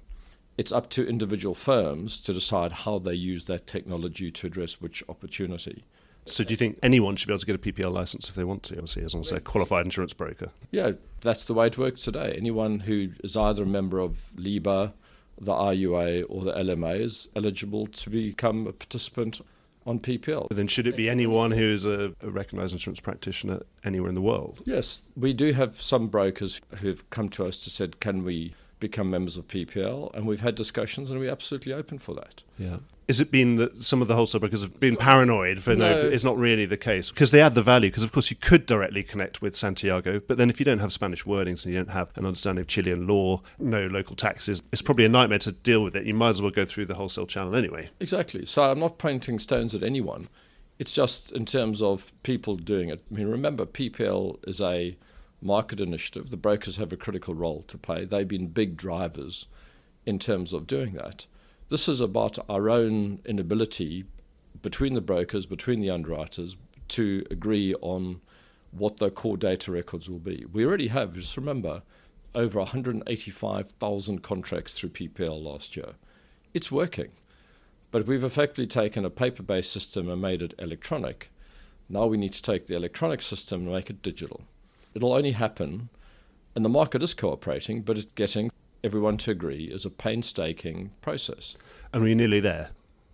it's 0.58 0.72
up 0.72 0.90
to 0.92 1.08
individual 1.08 1.56
firms 1.56 2.20
to 2.22 2.34
decide 2.34 2.72
how 2.72 3.00
they 3.00 3.14
use 3.14 3.46
that 3.46 3.68
technology 3.68 4.32
to 4.32 4.48
address 4.48 4.82
which 4.82 5.04
opportunity. 5.08 5.84
So, 6.26 6.44
do 6.44 6.52
you 6.52 6.58
think 6.58 6.78
anyone 6.84 7.16
should 7.16 7.28
be 7.28 7.34
able 7.34 7.40
to 7.40 7.46
get 7.46 7.56
a 7.56 7.60
PPL 7.60 7.94
license 7.94 8.28
if 8.28 8.36
they 8.36 8.44
want 8.44 8.64
to? 8.64 8.74
Obviously, 8.74 9.04
as 9.04 9.14
long 9.14 9.22
as 9.24 9.30
they're 9.30 9.40
a 9.40 9.42
qualified 9.42 9.86
insurance 9.86 10.14
broker. 10.14 10.50
Yeah, 10.72 10.92
that's 11.22 11.46
the 11.46 11.54
way 11.54 11.68
it 11.68 11.78
works 11.78 12.02
today. 12.02 12.34
Anyone 12.38 12.82
who 12.82 13.12
is 13.24 13.38
either 13.38 13.64
a 13.64 13.68
member 13.68 14.00
of 14.00 14.18
LIBA, 14.36 14.92
the 15.40 15.54
IUA, 15.54 16.26
or 16.28 16.44
the 16.44 16.52
LMA 16.52 17.00
is 17.00 17.30
eligible 17.36 17.88
to 17.88 18.10
become 18.10 18.68
a 18.68 18.74
participant 18.74 19.40
on 19.86 20.00
PPL. 20.00 20.50
Then, 20.50 20.68
should 20.68 20.88
it 20.88 20.98
be 20.98 21.10
anyone 21.10 21.52
who 21.52 21.64
is 21.64 21.86
a, 21.86 22.14
a 22.22 22.30
recognised 22.30 22.74
insurance 22.74 23.00
practitioner 23.00 23.62
anywhere 23.86 24.10
in 24.10 24.16
the 24.16 24.22
world? 24.22 24.62
Yes, 24.66 25.04
we 25.16 25.34
do 25.34 25.54
have 25.54 25.82
some 25.82 26.08
brokers 26.08 26.60
who've 26.80 27.10
come 27.10 27.30
to 27.30 27.46
us 27.46 27.64
to 27.64 27.70
said, 27.70 28.00
"Can 28.02 28.24
we?" 28.24 28.54
Become 28.80 29.10
members 29.10 29.38
of 29.38 29.48
PPL, 29.48 30.14
and 30.14 30.28
we've 30.28 30.42
had 30.42 30.56
discussions, 30.56 31.10
and 31.10 31.20
we're 31.20 31.32
absolutely 31.32 31.74
open 31.74 31.98
for 31.98 32.14
that. 32.16 32.44
Yeah. 32.58 32.78
Is 33.08 33.22
it 33.22 33.32
been 33.32 33.56
that 33.56 33.86
some 33.86 34.02
of 34.02 34.10
the 34.10 34.16
wholesale 34.16 34.42
brokers 34.42 34.62
have 34.62 34.82
been 34.82 34.98
paranoid 34.98 35.64
for 35.64 35.76
no, 35.76 36.04
no. 36.04 36.10
it's 36.10 36.26
not 36.26 36.38
really 36.38 36.66
the 36.66 36.76
case? 36.76 37.10
Because 37.10 37.32
they 37.32 37.42
add 37.42 37.56
the 37.56 37.62
value 37.62 37.90
because 37.90 38.04
of 38.04 38.12
course 38.12 38.30
you 38.30 38.36
could 38.36 38.66
directly 38.66 39.02
connect 39.02 39.42
with 39.42 39.56
Santiago 39.56 40.20
but 40.20 40.38
then 40.38 40.50
if 40.50 40.60
you 40.60 40.66
don't 40.66 40.80
have 40.80 40.92
Spanish 40.92 41.24
wordings 41.24 41.64
and 41.64 41.74
you 41.74 41.80
don't 41.80 41.94
have 41.94 42.10
an 42.16 42.26
understanding 42.26 42.62
of 42.62 42.68
Chilean 42.68 43.08
law 43.08 43.42
no 43.60 43.88
local 43.88 44.18
taxes 44.18 44.62
it's 44.74 44.82
probably 44.82 45.06
a 45.06 45.10
nightmare 45.10 45.40
to 45.40 45.54
deal 45.54 45.84
with 45.84 45.96
it. 45.96 46.06
You 46.06 46.14
might 46.14 46.32
as 46.32 46.42
well 46.42 46.52
go 46.52 46.66
through 46.66 46.88
the 46.88 46.96
wholesale 46.96 47.28
channel 47.28 47.56
anyway. 47.56 47.90
Exactly. 48.02 48.46
So 48.46 48.64
I'm 48.64 48.80
not 48.80 48.98
pointing 48.98 49.40
stones 49.40 49.74
at 49.74 49.84
anyone. 49.84 50.28
It's 50.78 50.92
just 50.92 51.32
in 51.32 51.46
terms 51.46 51.82
of 51.82 52.12
people 52.24 52.58
doing 52.58 52.90
it. 52.90 53.02
I 53.10 53.16
mean 53.16 53.30
remember 53.30 53.66
PPL 53.66 54.46
is 54.46 54.60
a 54.60 54.98
market 55.42 55.80
initiative. 55.80 56.30
The 56.30 56.38
brokers 56.38 56.78
have 56.78 56.92
a 56.92 56.98
critical 56.98 57.34
role 57.34 57.64
to 57.68 57.78
play. 57.78 58.06
They've 58.06 58.28
been 58.28 58.48
big 58.48 58.78
drivers 58.78 59.46
in 60.06 60.20
terms 60.20 60.54
of 60.54 60.68
doing 60.68 60.94
that. 60.94 61.26
This 61.70 61.88
is 61.88 62.02
about 62.02 62.38
our 62.50 62.70
own 62.70 63.20
inability 63.26 64.06
between 64.62 64.94
the 64.94 65.02
brokers, 65.02 65.46
between 65.46 65.82
the 65.82 65.90
underwriters, 65.90 66.56
to 66.90 67.26
agree 67.30 67.76
on 67.82 68.22
what 68.72 68.98
the 68.98 69.12
core 69.12 69.38
data 69.38 69.72
records 69.72 70.10
will 70.10 70.20
be. 70.20 70.46
We 70.52 70.66
already 70.66 70.88
have, 70.88 71.14
just 71.14 71.38
remember, 71.38 71.84
over 72.34 72.60
185,000 72.60 74.24
contracts 74.24 74.74
through 74.74 74.90
PPL 74.92 75.42
last 75.42 75.76
year. 75.76 75.94
It's 76.54 76.72
working. 76.72 77.12
But 77.92 78.06
we've 78.06 78.24
effectively 78.24 78.68
taken 78.68 79.06
a 79.06 79.10
paper 79.10 79.44
based 79.44 79.72
system 79.72 80.10
and 80.10 80.22
made 80.22 80.42
it 80.42 80.54
electronic. 80.60 81.32
Now 81.90 82.06
we 82.06 82.18
need 82.18 82.34
to 82.34 82.42
take 82.42 82.68
the 82.68 82.76
electronic 82.76 83.22
system 83.22 83.62
and 83.62 83.72
make 83.72 83.90
it 83.90 84.02
digital. 84.02 84.42
It'll 84.98 85.14
only 85.14 85.34
happen, 85.34 85.90
and 86.56 86.66
the 86.66 86.70
market 86.70 87.04
is 87.04 87.14
cooperating, 87.14 87.84
but 87.84 88.00
it's 88.00 88.12
getting 88.14 88.50
everyone 88.84 89.18
to 89.18 89.30
agree 89.30 89.66
is 89.66 89.86
a 89.86 89.92
painstaking 89.92 90.90
process. 91.02 91.56
And 91.94 92.02
we're 92.02 92.16
nearly 92.16 92.40
there. 92.40 92.72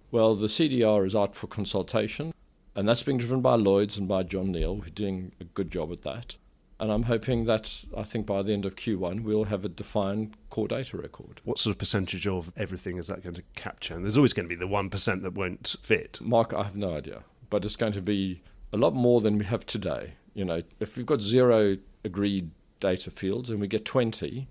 Well, 0.10 0.34
the 0.34 0.48
CDR 0.48 1.06
is 1.06 1.14
out 1.14 1.36
for 1.36 1.48
consultation, 1.48 2.34
and 2.74 2.88
that's 2.88 3.04
being 3.04 3.18
driven 3.18 3.42
by 3.42 3.56
Lloyd's 3.56 3.98
and 3.98 4.08
by 4.08 4.24
John 4.24 4.54
Neal, 4.54 4.78
who's 4.78 4.92
doing 4.92 5.34
a 5.42 5.44
good 5.44 5.72
job 5.72 5.92
at 5.92 6.04
that. 6.04 6.38
And 6.80 6.90
I'm 6.90 7.04
hoping 7.04 7.44
that 7.46 7.84
I 7.98 8.04
think 8.04 8.26
by 8.26 8.44
the 8.44 8.54
end 8.54 8.66
of 8.66 8.78
Q1 8.78 9.24
we'll 9.24 9.44
have 9.44 9.66
a 9.66 9.70
defined 9.70 10.38
core 10.50 10.70
data 10.70 10.96
record. 10.96 11.42
What 11.44 11.60
sort 11.60 11.76
of 11.76 11.80
percentage 11.80 12.26
of 12.28 12.50
everything 12.56 12.98
is 12.98 13.08
that 13.08 13.24
going 13.24 13.36
to 13.36 13.44
capture? 13.56 13.94
And 13.94 14.06
there's 14.06 14.16
always 14.16 14.32
going 14.32 14.46
to 14.46 14.56
be 14.56 14.58
the 14.58 14.68
one 14.68 14.90
percent 14.90 15.22
that 15.24 15.34
won't 15.34 15.76
fit. 15.82 16.20
Mark, 16.22 16.54
I 16.54 16.64
have 16.64 16.78
no 16.78 16.96
idea, 16.96 17.24
but 17.50 17.66
it's 17.66 17.76
going 17.76 17.92
to 17.92 18.02
be 18.02 18.42
a 18.72 18.78
lot 18.78 18.94
more 18.96 19.20
than 19.20 19.38
we 19.38 19.44
have 19.44 19.66
today. 19.66 20.14
You 20.34 20.46
know, 20.46 20.62
if 20.80 20.98
we've 20.98 21.06
got 21.06 21.22
zero 21.22 21.78
agreed 22.04 22.52
data 22.80 23.12
fields 23.12 23.50
and 23.50 23.60
we 23.60 23.68
get 23.68 23.86
20, 23.86 24.48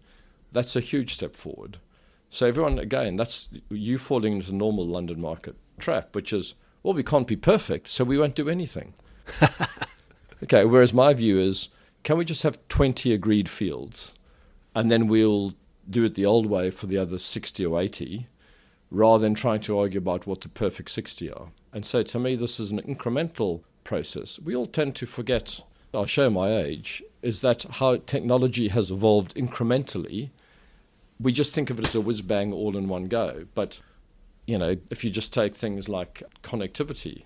that's 0.52 0.76
a 0.76 0.80
huge 0.80 1.14
step 1.14 1.34
forward. 1.36 1.78
So 2.30 2.46
everyone, 2.46 2.78
again, 2.78 3.16
that's 3.16 3.50
you 3.68 3.98
falling 3.98 4.34
into 4.34 4.46
the 4.46 4.52
normal 4.54 4.86
London 4.86 5.20
market 5.20 5.56
trap, 5.78 6.14
which 6.14 6.32
is, 6.32 6.54
well, 6.82 6.94
we 6.94 7.02
can't 7.02 7.26
be 7.26 7.36
perfect, 7.36 7.88
so 7.88 8.04
we 8.04 8.18
won't 8.18 8.34
do 8.34 8.48
anything. 8.48 8.94
okay, 10.42 10.64
whereas 10.64 10.94
my 10.94 11.12
view 11.12 11.38
is, 11.38 11.68
can 12.04 12.16
we 12.16 12.24
just 12.24 12.42
have 12.42 12.58
20 12.68 13.12
agreed 13.12 13.48
fields 13.48 14.14
and 14.74 14.90
then 14.90 15.06
we'll 15.06 15.52
do 15.88 16.04
it 16.04 16.14
the 16.14 16.26
old 16.26 16.46
way 16.46 16.70
for 16.70 16.86
the 16.86 16.98
other 16.98 17.18
60 17.18 17.66
or 17.66 17.80
80 17.80 18.26
rather 18.90 19.22
than 19.22 19.34
trying 19.34 19.60
to 19.60 19.78
argue 19.78 19.98
about 19.98 20.26
what 20.26 20.42
the 20.42 20.48
perfect 20.48 20.90
60 20.90 21.30
are. 21.32 21.48
And 21.72 21.84
so 21.84 22.02
to 22.02 22.18
me, 22.18 22.36
this 22.36 22.60
is 22.60 22.70
an 22.70 22.80
incremental 22.82 23.62
process. 23.84 24.38
We 24.38 24.54
all 24.54 24.66
tend 24.66 24.94
to 24.96 25.06
forget, 25.06 25.62
I'll 25.94 26.06
show 26.06 26.30
my 26.30 26.56
age, 26.56 27.02
is 27.20 27.40
that 27.42 27.64
how 27.64 27.96
technology 27.98 28.68
has 28.68 28.90
evolved 28.90 29.34
incrementally. 29.34 30.30
We 31.20 31.32
just 31.32 31.52
think 31.52 31.70
of 31.70 31.78
it 31.78 31.84
as 31.84 31.94
a 31.94 32.00
whiz 32.00 32.22
bang 32.22 32.52
all 32.52 32.76
in 32.76 32.88
one 32.88 33.04
go. 33.04 33.46
But, 33.54 33.80
you 34.46 34.58
know, 34.58 34.76
if 34.90 35.04
you 35.04 35.10
just 35.10 35.32
take 35.32 35.54
things 35.54 35.88
like 35.88 36.22
connectivity, 36.42 37.24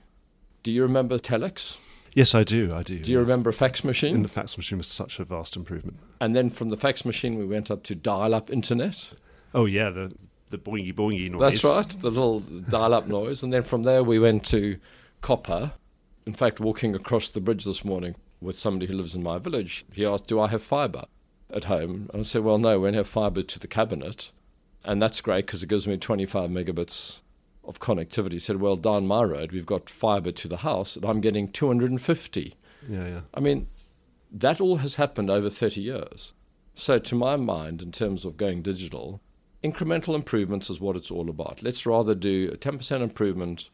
do 0.63 0.73
you 0.73 0.83
remember 0.83 1.19
telex? 1.19 1.79
Yes, 2.15 2.35
I 2.35 2.45
do. 2.45 2.75
I 2.75 2.83
do. 2.83 2.99
Do 2.99 3.13
you 3.13 3.19
yes. 3.19 3.27
remember 3.27 3.51
a 3.51 3.53
fax 3.53 3.85
machine? 3.85 4.17
And 4.17 4.25
the 4.25 4.29
fax 4.29 4.57
machine 4.57 4.79
was 4.79 4.87
such 4.87 5.21
a 5.21 5.25
vast 5.25 5.55
improvement. 5.55 5.99
And 6.21 6.35
then 6.35 6.51
from 6.51 6.71
the 6.71 6.77
fax 6.77 7.05
machine, 7.05 7.39
we 7.39 7.47
went 7.47 7.71
up 7.71 7.83
to 7.85 7.95
dial 7.95 8.35
up 8.35 8.51
internet. 8.51 9.13
Oh, 9.55 9.67
yeah, 9.67 9.91
the, 9.91 10.13
the 10.51 10.59
boingy 10.59 10.95
boingy 10.95 11.31
noise. 11.31 11.63
That's 11.63 11.65
right, 11.65 11.89
the 12.01 12.11
little 12.11 12.41
dial 12.41 12.95
up 12.95 13.07
noise. 13.07 13.43
And 13.43 13.53
then 13.53 13.63
from 13.63 13.85
there, 13.85 14.03
we 14.03 14.19
went 14.19 14.45
to 14.47 14.79
copper. 15.21 15.73
In 16.27 16.35
fact, 16.35 16.59
walking 16.59 16.95
across 16.95 17.31
the 17.31 17.41
bridge 17.41 17.65
this 17.65 17.85
morning 17.85 18.17
with 18.47 18.59
somebody 18.59 18.87
who 18.87 18.95
lives 18.95 19.15
in 19.15 19.23
my 19.23 19.39
village, 19.39 19.85
he 19.93 20.07
asked, 20.07 20.29
Do 20.29 20.41
I 20.41 20.49
have 20.49 20.63
fibre 20.63 21.05
at 21.53 21.65
home? 21.65 22.09
And 22.13 22.21
I 22.21 22.23
said, 22.23 22.43
Well, 22.43 22.59
no, 22.59 22.81
we 22.81 22.87
only 22.87 22.97
have 22.97 23.09
fibre 23.09 23.43
to 23.43 23.59
the 23.59 23.69
cabinet. 23.69 24.31
And 24.85 25.03
that's 25.03 25.21
great 25.21 25.47
because 25.47 25.63
it 25.63 25.69
gives 25.69 25.87
me 25.87 25.97
25 25.97 26.49
megabits 26.49 27.21
of 27.65 27.81
connectivity. 27.81 28.35
He 28.35 28.39
said, 28.39 28.61
Well, 28.61 28.77
down 28.77 29.07
my 29.07 29.25
road, 29.25 29.53
we've 29.53 29.67
got 29.67 29.91
fibre 29.91 30.33
to 30.33 30.49
the 30.49 30.59
house, 30.59 30.97
and 30.97 31.05
I'm 31.05 31.21
getting 31.21 31.51
250. 31.51 32.55
Yeah, 32.89 33.07
yeah. 33.07 33.21
I 33.35 33.41
mean, 33.41 33.67
that 34.31 34.61
all 34.61 34.77
has 34.77 34.95
happened 34.95 35.29
over 35.29 35.51
30 35.51 35.81
years. 35.81 36.33
So, 36.75 36.99
to 36.99 37.15
my 37.15 37.37
mind, 37.37 37.83
in 37.83 37.91
terms 37.91 38.25
of 38.25 38.37
going 38.37 38.63
digital, 38.63 39.21
incremental 39.65 40.15
improvements 40.15 40.71
is 40.71 40.81
what 40.81 40.95
it's 40.95 41.11
all 41.11 41.29
about. 41.31 41.63
Let's 41.63 41.87
rather 41.87 42.15
do 42.15 42.51
a 42.53 42.57
10% 42.57 43.01
improvement. 43.03 43.71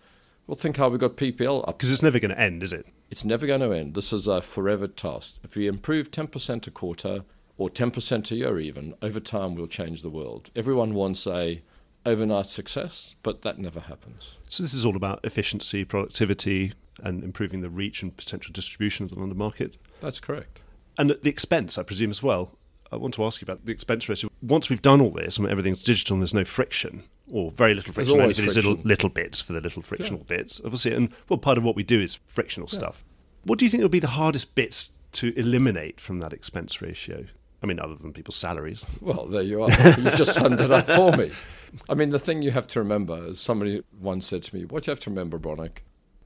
We'll 0.47 0.57
think 0.57 0.77
how 0.77 0.89
we 0.89 0.99
got 0.99 1.17
PPL 1.17 1.67
up. 1.69 1.79
Because 1.79 1.93
it's 1.93 2.03
never 2.03 2.19
going 2.19 2.33
to 2.33 2.41
end, 2.41 2.63
is 2.63 2.73
it? 2.73 2.87
It's 3.11 3.25
never 3.25 3.47
going 3.47 3.61
to 3.61 3.73
end. 3.73 3.95
This 3.95 4.13
is 4.13 4.27
a 4.27 4.43
forever 4.43 4.87
task. 4.87 5.39
If 5.45 5.55
we 5.55 5.67
improve 5.67 6.11
10% 6.11 6.67
a 6.67 6.71
quarter 6.71 7.25
or 7.59 7.69
10% 7.69 8.31
a 8.31 8.37
year, 8.37 8.59
even, 8.59 8.95
over 9.03 9.21
time 9.21 9.55
we'll 9.55 9.67
change 9.67 10.03
the 10.03 10.11
world. 10.11 10.51
Everyone 10.57 10.95
wants 10.95 11.27
a 11.27 11.63
overnight 12.05 12.47
success, 12.47 13.15
but 13.23 13.43
that 13.43 13.59
never 13.59 13.81
happens. 13.81 14.39
So 14.49 14.63
this 14.63 14.75
is 14.75 14.85
all 14.85 14.97
about 14.97 15.21
efficiency, 15.25 15.85
productivity, 15.85 16.73
and 17.03 17.23
improving 17.23 17.61
the 17.61 17.71
reach 17.71 18.03
and 18.03 18.17
potential 18.17 18.53
distribution 18.53 19.05
of 19.05 19.11
the 19.11 19.19
London 19.19 19.39
market. 19.39 19.77
That's 20.01 20.21
correct. 20.21 20.61
And 20.99 21.11
at 21.11 21.23
the 21.23 21.31
expense, 21.31 21.79
I 21.79 21.83
presume, 21.83 22.11
as 22.11 22.23
well. 22.23 22.59
I 22.91 22.97
want 22.97 23.15
to 23.15 23.25
ask 23.25 23.41
you 23.41 23.47
about 23.47 23.65
the 23.65 23.73
expense 23.73 24.09
ratio. 24.09 24.31
Once 24.43 24.69
we've 24.69 24.83
done 24.83 25.01
all 25.01 25.11
this 25.11 25.39
and 25.39 25.49
everything's 25.49 25.83
digital 25.83 26.15
and 26.15 26.23
there's 26.23 26.35
no 26.35 26.45
friction, 26.45 27.05
or 27.33 27.51
very 27.51 27.75
little 27.75 27.93
There's 27.93 28.07
friction, 28.09 28.12
only 28.12 28.23
always 28.25 28.37
these 28.37 28.55
little, 28.55 28.79
little 28.85 29.09
bits 29.09 29.41
for 29.41 29.55
the 29.55 29.61
little 29.61 29.83
frictional 29.83 30.21
Yeah. 30.29 30.37
bits, 30.37 30.61
obviously. 30.65 30.95
And 30.95 31.09
well, 31.29 31.39
part 31.39 31.57
of 31.59 31.65
what 31.65 31.75
we 31.75 31.83
do 31.83 32.01
is 32.01 32.21
frictional 32.27 32.69
stuff. 32.69 33.05
What 33.45 33.59
do 33.59 33.65
you 33.65 33.71
think 33.71 33.83
would 33.83 33.91
be 33.91 33.99
the 33.99 34.07
hardest 34.09 34.55
bits 34.55 34.91
to 35.12 35.37
eliminate 35.39 35.99
from 36.01 36.21
that 36.21 36.33
expense 36.33 36.81
ratio? 36.83 37.25
I 37.62 37.67
mean, 37.67 37.81
other 37.81 37.95
than 37.95 38.12
people's 38.12 38.37
salaries. 38.37 38.85
Well, 39.01 39.27
there 39.27 39.43
you 39.43 39.62
are. 39.62 39.71
you 39.71 40.11
just 40.11 40.35
summed 40.35 40.61
it 40.61 40.71
up 40.71 40.87
for 40.87 41.17
me. 41.17 41.31
I 41.89 41.95
mean, 41.95 42.11
the 42.11 42.19
thing 42.19 42.43
you 42.43 42.51
have 42.51 42.67
to 42.69 42.81
remember 42.81 43.29
is 43.29 43.41
somebody 43.41 43.83
once 43.99 44.27
said 44.27 44.43
to 44.45 44.55
me, 44.55 44.65
what 44.67 44.87
you 44.87 44.91
have 44.91 45.01
to 45.01 45.11
remember, 45.11 45.39
Bronek, 45.39 45.79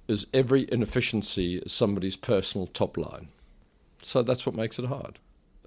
is 0.09 0.27
every 0.35 0.67
inefficiency 0.73 1.59
is 1.59 1.73
somebody's 1.73 2.17
personal 2.17 2.67
top 2.69 2.97
line. 2.97 3.29
So 4.03 4.23
that's 4.23 4.45
what 4.47 4.55
makes 4.55 4.79
it 4.79 4.87
hard, 4.87 5.19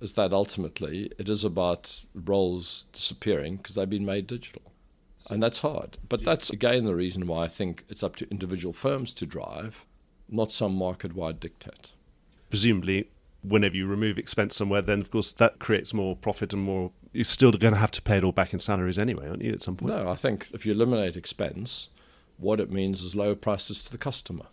is 0.02 0.14
that 0.14 0.34
ultimately 0.34 1.12
it 1.18 1.30
is 1.30 1.46
about 1.46 2.04
roles 2.14 2.86
disappearing 2.92 3.58
because 3.58 3.76
they've 3.76 3.90
been 3.90 4.06
made 4.06 4.28
digital. 4.28 4.64
And 5.30 5.44
that's 5.44 5.60
hard. 5.60 5.98
But 6.08 6.24
that's, 6.24 6.50
again, 6.50 6.86
the 6.86 6.96
reason 6.96 7.28
why 7.28 7.44
I 7.44 7.48
think 7.48 7.86
it's 7.90 8.04
up 8.04 8.16
to 8.18 8.30
individual 8.32 8.74
firms 8.74 9.14
to 9.16 9.26
drive, 9.26 9.86
not 10.30 10.52
some 10.52 10.74
market 10.74 11.14
wide 11.14 11.40
dictate. 11.40 11.92
Presumably, 12.50 13.10
whenever 13.44 13.76
you 13.76 13.86
remove 13.86 14.18
expense 14.18 14.56
somewhere, 14.56 14.82
then 14.82 15.02
of 15.02 15.12
course 15.12 15.32
that 15.34 15.60
creates 15.60 15.94
more 15.94 16.16
profit 16.16 16.54
and 16.54 16.62
more. 16.62 16.92
You're 17.12 17.26
still 17.26 17.52
going 17.52 17.74
to 17.74 17.80
have 17.80 17.92
to 17.92 18.02
pay 18.02 18.18
it 18.18 18.24
all 18.24 18.32
back 18.32 18.54
in 18.54 18.60
salaries 18.60 19.00
anyway, 19.00 19.28
aren't 19.28 19.44
you? 19.44 19.52
At 19.52 19.64
some 19.64 19.76
point. 19.76 19.94
No, 19.94 20.10
I 20.10 20.16
think 20.16 20.48
if 20.54 20.66
you 20.66 20.72
eliminate 20.72 21.16
expense, 21.16 21.90
what 22.38 22.60
it 22.60 22.72
means 22.72 23.02
is 23.02 23.16
lower 23.16 23.36
prices 23.36 23.84
to 23.84 23.92
the 23.92 23.98
customer. 23.98 24.46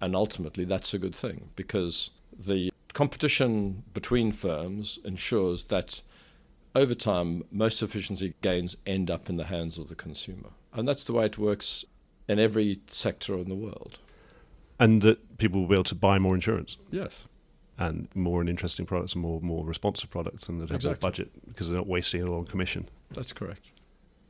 And 0.00 0.14
ultimately, 0.14 0.64
that's 0.64 0.92
a 0.92 0.98
good 0.98 1.14
thing 1.14 1.48
because 1.56 2.10
the 2.38 2.70
competition 2.92 3.82
between 3.94 4.30
firms 4.32 4.98
ensures 5.04 5.64
that 5.64 6.02
over 6.76 6.94
time, 6.94 7.42
most 7.50 7.82
efficiency 7.82 8.34
gains 8.42 8.76
end 8.86 9.10
up 9.10 9.28
in 9.30 9.36
the 9.36 9.44
hands 9.46 9.78
of 9.78 9.88
the 9.88 9.94
consumer. 9.94 10.50
And 10.74 10.86
that's 10.86 11.04
the 11.04 11.12
way 11.14 11.24
it 11.26 11.38
works 11.38 11.84
in 12.28 12.38
every 12.38 12.80
sector 12.88 13.34
in 13.38 13.48
the 13.48 13.54
world. 13.54 13.98
and 14.78 15.00
that 15.00 15.38
people 15.38 15.60
will 15.60 15.68
be 15.68 15.74
able 15.74 15.84
to 15.84 15.94
buy 15.94 16.18
more 16.18 16.34
insurance 16.34 16.76
Yes. 16.90 17.24
and 17.78 18.08
more 18.14 18.42
and 18.42 18.50
interesting 18.50 18.84
products 18.84 19.14
and 19.14 19.22
more 19.22 19.40
more 19.40 19.64
responsive 19.64 20.10
products, 20.10 20.48
and 20.50 20.60
that 20.60 20.64
have 20.64 20.82
more 20.84 20.92
Exactly. 20.92 21.00
budget 21.08 21.30
because 21.48 21.70
they're 21.70 21.78
not 21.78 21.86
wasting 21.86 22.20
it 22.20 22.28
all 22.28 22.40
on 22.40 22.44
commission. 22.44 22.86
That's 23.12 23.32
correct. 23.32 23.70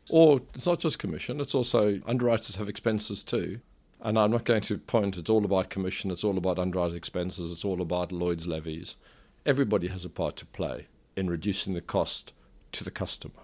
Or 0.09 0.41
it's 0.55 0.67
not 0.67 0.79
just 0.79 1.01
commission, 1.01 1.41
it's 1.41 1.53
also 1.55 2.01
underwriters 2.07 2.55
have 2.57 2.69
expenses 2.69 3.25
too. 3.25 3.59
And 4.01 4.17
I'm 4.17 4.31
not 4.31 4.45
going 4.45 4.63
to 4.63 4.79
point 4.79 5.17
it's 5.17 5.29
all 5.31 5.45
about 5.45 5.69
commission, 5.69 6.13
it's 6.13 6.23
all 6.23 6.39
about 6.39 6.61
underwriter 6.61 6.95
expenses, 6.97 7.51
it's 7.51 7.65
all 7.65 7.81
about 7.83 8.13
Lloyd's 8.13 8.47
levies. 8.47 8.95
Everybody 9.45 9.89
has 9.89 10.05
a 10.05 10.09
part 10.11 10.37
to 10.37 10.47
play 10.47 10.87
in 11.17 11.31
reducing 11.31 11.75
the 11.75 11.81
cost 11.81 12.33
to 12.73 12.85
the 12.85 12.91
customer. 12.91 13.35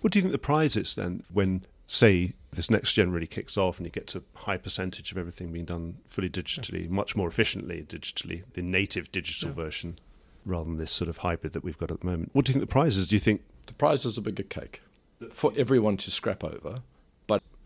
What 0.00 0.12
do 0.12 0.18
you 0.18 0.22
think 0.22 0.32
the 0.32 0.38
prize 0.38 0.76
is 0.76 0.94
then 0.96 1.22
when, 1.32 1.64
say, 1.86 2.32
this 2.52 2.70
next 2.70 2.92
gen 2.94 3.12
really 3.12 3.26
kicks 3.28 3.56
off 3.56 3.78
and 3.78 3.86
you 3.86 3.90
get 3.92 4.08
to 4.08 4.22
high 4.34 4.56
percentage 4.56 5.12
of 5.12 5.18
everything 5.18 5.52
being 5.52 5.64
done 5.64 5.98
fully 6.08 6.28
digitally, 6.28 6.88
much 6.88 7.14
more 7.14 7.28
efficiently 7.28 7.84
digitally, 7.88 8.42
the 8.54 8.62
native 8.62 9.10
digital 9.12 9.50
Yeah. 9.50 9.54
version, 9.54 9.98
rather 10.44 10.64
than 10.64 10.76
this 10.76 10.90
sort 10.90 11.08
of 11.08 11.18
hybrid 11.18 11.52
that 11.52 11.62
we've 11.62 11.78
got 11.78 11.90
at 11.92 12.00
the 12.00 12.06
moment? 12.06 12.30
What 12.32 12.44
do 12.44 12.50
you 12.50 12.54
think 12.54 12.62
the 12.68 12.72
prize 12.72 12.96
is? 12.96 13.06
Do 13.06 13.14
you 13.16 13.20
think 13.20 13.42
The 13.66 13.74
prize 13.74 14.04
is 14.04 14.18
a 14.18 14.20
bigger 14.20 14.42
cake 14.42 14.82
for 15.30 15.52
everyone 15.56 15.96
to 15.98 16.10
scrap 16.10 16.42
over. 16.42 16.82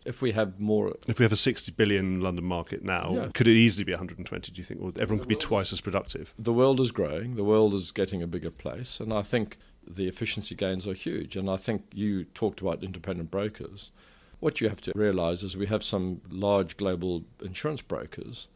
If 0.07 0.21
we 0.21 0.31
have 0.31 0.57
more 0.57 0.95
if 1.07 1.19
we 1.19 1.23
have 1.23 1.33
a 1.33 1.35
60 1.35 1.73
billion 1.73 2.21
London 2.21 2.45
market 2.45 2.81
now, 2.83 3.13
Yeah. 3.13 3.27
could 3.33 3.47
it 3.47 3.57
easily 3.57 3.83
be 3.83 3.91
120? 3.91 4.51
Do 4.53 4.57
you 4.57 4.63
think, 4.63 4.81
or 4.81 4.93
everyone 4.97 5.19
could 5.19 5.27
be 5.27 5.35
twice 5.35 5.73
as 5.73 5.81
productive? 5.81 6.33
the 6.39 6.53
world 6.53 6.79
is 6.79 6.91
growing, 6.93 7.35
the 7.35 7.43
world 7.43 7.73
is 7.73 7.91
getting 7.91 8.23
a 8.23 8.27
bigger 8.27 8.49
place, 8.49 9.01
and 9.01 9.11
I 9.11 9.21
think 9.21 9.57
the 9.85 10.07
efficiency 10.07 10.55
gains 10.55 10.87
are 10.87 10.93
huge. 10.93 11.35
And 11.35 11.49
I 11.49 11.57
think 11.57 11.81
you 11.93 12.23
talked 12.23 12.61
about 12.61 12.83
independent 12.83 13.29
brokers. 13.31 13.91
What 14.39 14.61
you 14.61 14.69
have 14.69 14.81
to 14.81 14.91
realize 14.95 15.43
is 15.43 15.57
we 15.57 15.65
have 15.67 15.83
some 15.83 16.21
large 16.29 16.77
global 16.77 17.25
insurance 17.43 17.81
brokers, 17.81 18.47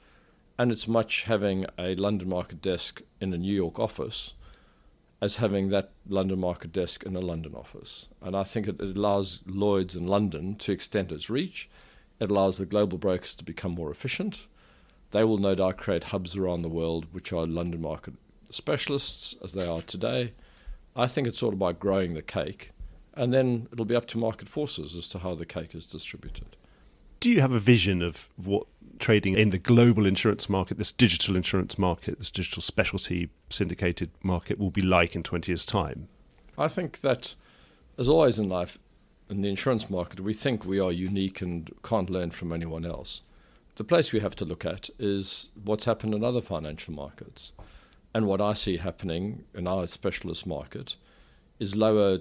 and 0.58 0.72
it's 0.72 0.88
much 0.88 1.24
having 1.24 1.66
a 1.78 1.96
London 1.96 2.30
market 2.30 2.62
desk 2.62 3.02
in 3.20 3.34
a 3.34 3.38
New 3.38 3.54
York 3.54 3.78
office 3.80 4.34
as 5.22 5.38
having 5.38 5.70
that 5.70 5.92
London 6.08 6.40
market 6.40 6.72
desk 6.72 7.04
in 7.04 7.16
a 7.16 7.20
London 7.20 7.54
office. 7.54 8.10
And 8.22 8.36
I 8.36 8.44
think 8.44 8.68
it, 8.68 8.82
it 8.82 8.98
allows 8.98 9.42
Lloyd's 9.46 9.96
in 9.96 10.08
London 10.08 10.56
to 10.56 10.72
extend 10.72 11.12
its 11.12 11.30
reach. 11.30 11.70
It 12.20 12.32
allows 12.32 12.58
the 12.58 12.66
global 12.66 12.98
brokers 12.98 13.36
to 13.36 13.44
become 13.44 13.72
more 13.74 13.92
efficient. 13.92 14.48
They 15.12 15.24
will 15.24 15.38
no 15.38 15.56
doubt 15.56 15.78
create 15.78 16.06
hubs 16.06 16.36
around 16.36 16.62
the 16.62 16.70
world 16.70 17.08
which 17.12 17.32
are 17.32 17.46
London 17.46 17.82
market 17.82 18.16
specialists 18.50 19.36
as 19.44 19.54
they 19.54 19.68
are 19.68 19.82
today. 19.82 20.34
I 20.96 21.08
think 21.08 21.28
it's 21.28 21.44
all 21.44 21.54
about 21.54 21.80
growing 21.80 22.14
the 22.14 22.22
cake, 22.22 22.72
and 23.14 23.34
then 23.34 23.68
it'll 23.72 23.86
be 23.86 23.96
up 23.96 24.08
to 24.08 24.18
market 24.18 24.50
forces 24.50 24.96
as 24.96 25.08
to 25.10 25.20
how 25.20 25.36
the 25.36 25.46
cake 25.46 25.76
is 25.76 25.88
distributed. 25.88 26.58
Do 27.22 27.30
you 27.30 27.40
have 27.40 27.52
a 27.52 27.60
vision 27.60 28.02
of 28.02 28.28
what 28.36 28.66
trading 28.98 29.36
in 29.36 29.52
the 29.52 29.60
global 29.60 30.08
insurance 30.08 30.50
market, 30.50 30.80
this 30.80 30.92
digital 30.92 31.36
insurance 31.36 31.78
market, 31.78 32.18
this 32.18 32.32
digital 32.32 32.64
specialty 32.64 33.30
syndicated 33.48 34.10
market 34.24 34.58
will 34.58 34.72
be 34.72 34.82
like 34.82 35.16
in 35.16 35.22
20 35.22 35.52
years' 35.52 35.68
time? 35.68 36.08
I 36.58 36.68
think 36.68 37.02
that, 37.02 37.36
as 38.00 38.10
always 38.10 38.40
in 38.40 38.50
life, 38.50 38.80
in 39.30 39.42
the 39.42 39.50
insurance 39.50 39.88
market, 39.88 40.20
we 40.20 40.34
think 40.34 40.66
we 40.66 40.80
are 40.80 40.92
unique 40.92 41.44
and 41.44 41.70
can't 41.84 42.10
learn 42.10 42.32
from 42.32 42.52
anyone 42.52 42.88
else. 42.88 43.22
The 43.76 43.84
place 43.84 44.12
we 44.12 44.20
have 44.22 44.36
to 44.38 44.46
look 44.46 44.66
at 44.66 44.90
is 44.98 45.50
what's 45.64 45.86
happened 45.86 46.16
in 46.16 46.24
other 46.24 46.42
financial 46.42 46.96
markets. 46.96 47.54
And 48.16 48.26
what 48.26 48.42
I 48.42 48.56
see 48.56 48.78
happening 48.78 49.44
in 49.54 49.68
our 49.68 49.86
specialist 49.86 50.48
market 50.48 50.96
is 51.60 51.76
lower 51.76 52.18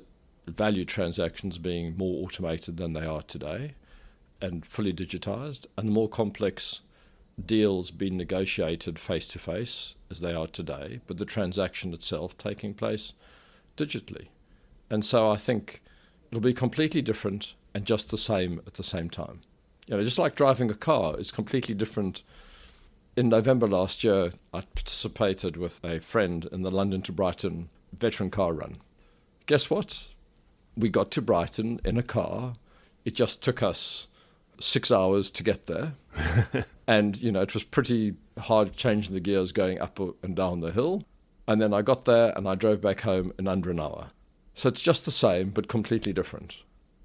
value 0.46 0.84
transactions 0.84 1.56
being 1.56 1.96
more 1.96 2.22
automated 2.22 2.76
than 2.76 2.92
they 2.92 3.06
are 3.06 3.22
today 3.22 3.76
and 4.40 4.64
fully 4.64 4.92
digitized, 4.92 5.66
and 5.76 5.88
the 5.88 5.92
more 5.92 6.08
complex 6.08 6.80
deals 7.46 7.90
being 7.90 8.16
negotiated 8.16 8.98
face 8.98 9.28
to 9.28 9.38
face 9.38 9.96
as 10.10 10.20
they 10.20 10.34
are 10.34 10.46
today, 10.46 11.00
but 11.06 11.18
the 11.18 11.24
transaction 11.24 11.94
itself 11.94 12.36
taking 12.36 12.74
place 12.74 13.12
digitally. 13.76 14.28
And 14.90 15.04
so 15.04 15.30
I 15.30 15.36
think 15.36 15.82
it'll 16.30 16.40
be 16.40 16.52
completely 16.52 17.02
different 17.02 17.54
and 17.74 17.84
just 17.84 18.10
the 18.10 18.18
same 18.18 18.60
at 18.66 18.74
the 18.74 18.82
same 18.82 19.08
time. 19.08 19.40
You 19.86 19.96
know, 19.96 20.04
just 20.04 20.18
like 20.18 20.34
driving 20.34 20.70
a 20.70 20.74
car 20.74 21.18
is 21.18 21.32
completely 21.32 21.74
different. 21.74 22.22
In 23.16 23.28
November 23.28 23.68
last 23.68 24.04
year, 24.04 24.32
I 24.52 24.60
participated 24.60 25.56
with 25.56 25.80
a 25.84 26.00
friend 26.00 26.46
in 26.52 26.62
the 26.62 26.70
London 26.70 27.02
to 27.02 27.12
Brighton 27.12 27.68
veteran 27.92 28.30
car 28.30 28.52
run. 28.52 28.78
Guess 29.46 29.70
what? 29.70 30.08
We 30.76 30.88
got 30.88 31.10
to 31.12 31.22
Brighton 31.22 31.80
in 31.84 31.96
a 31.96 32.02
car. 32.02 32.54
It 33.04 33.14
just 33.14 33.42
took 33.42 33.62
us 33.62 34.06
six 34.60 34.92
hours 34.92 35.30
to 35.32 35.42
get 35.42 35.66
there. 35.66 35.94
and, 36.86 37.20
you 37.20 37.32
know, 37.32 37.40
it 37.40 37.54
was 37.54 37.64
pretty 37.64 38.14
hard 38.38 38.74
changing 38.76 39.14
the 39.14 39.20
gears 39.20 39.52
going 39.52 39.80
up 39.80 39.98
and 40.22 40.36
down 40.36 40.60
the 40.60 40.72
hill. 40.72 41.04
And 41.48 41.60
then 41.60 41.74
I 41.74 41.82
got 41.82 42.04
there 42.04 42.32
and 42.36 42.46
I 42.46 42.54
drove 42.54 42.80
back 42.80 43.00
home 43.00 43.32
in 43.38 43.48
under 43.48 43.70
an 43.70 43.80
hour. 43.80 44.10
So 44.54 44.68
it's 44.68 44.80
just 44.80 45.04
the 45.04 45.10
same, 45.10 45.50
but 45.50 45.68
completely 45.68 46.12
different. 46.12 46.56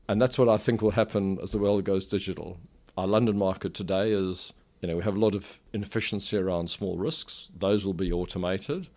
And 0.07 0.21
that's 0.21 0.37
what 0.37 0.49
I 0.49 0.57
think 0.57 0.81
will 0.81 0.91
happen 0.91 1.39
as 1.41 1.51
the 1.51 1.57
world 1.57 1.83
goes 1.83 2.05
digital. 2.05 2.57
Our 2.97 3.07
London 3.07 3.37
market 3.37 3.73
today 3.73 4.11
is, 4.11 4.53
you 4.81 4.87
know, 4.87 4.97
we 4.97 5.03
have 5.03 5.15
a 5.15 5.19
lot 5.19 5.35
of 5.35 5.59
inefficiency 5.73 6.37
around 6.37 6.69
small 6.69 6.97
risks. 6.97 7.51
Those 7.57 7.85
will 7.85 7.93
be 7.93 8.11
automated. 8.11 8.87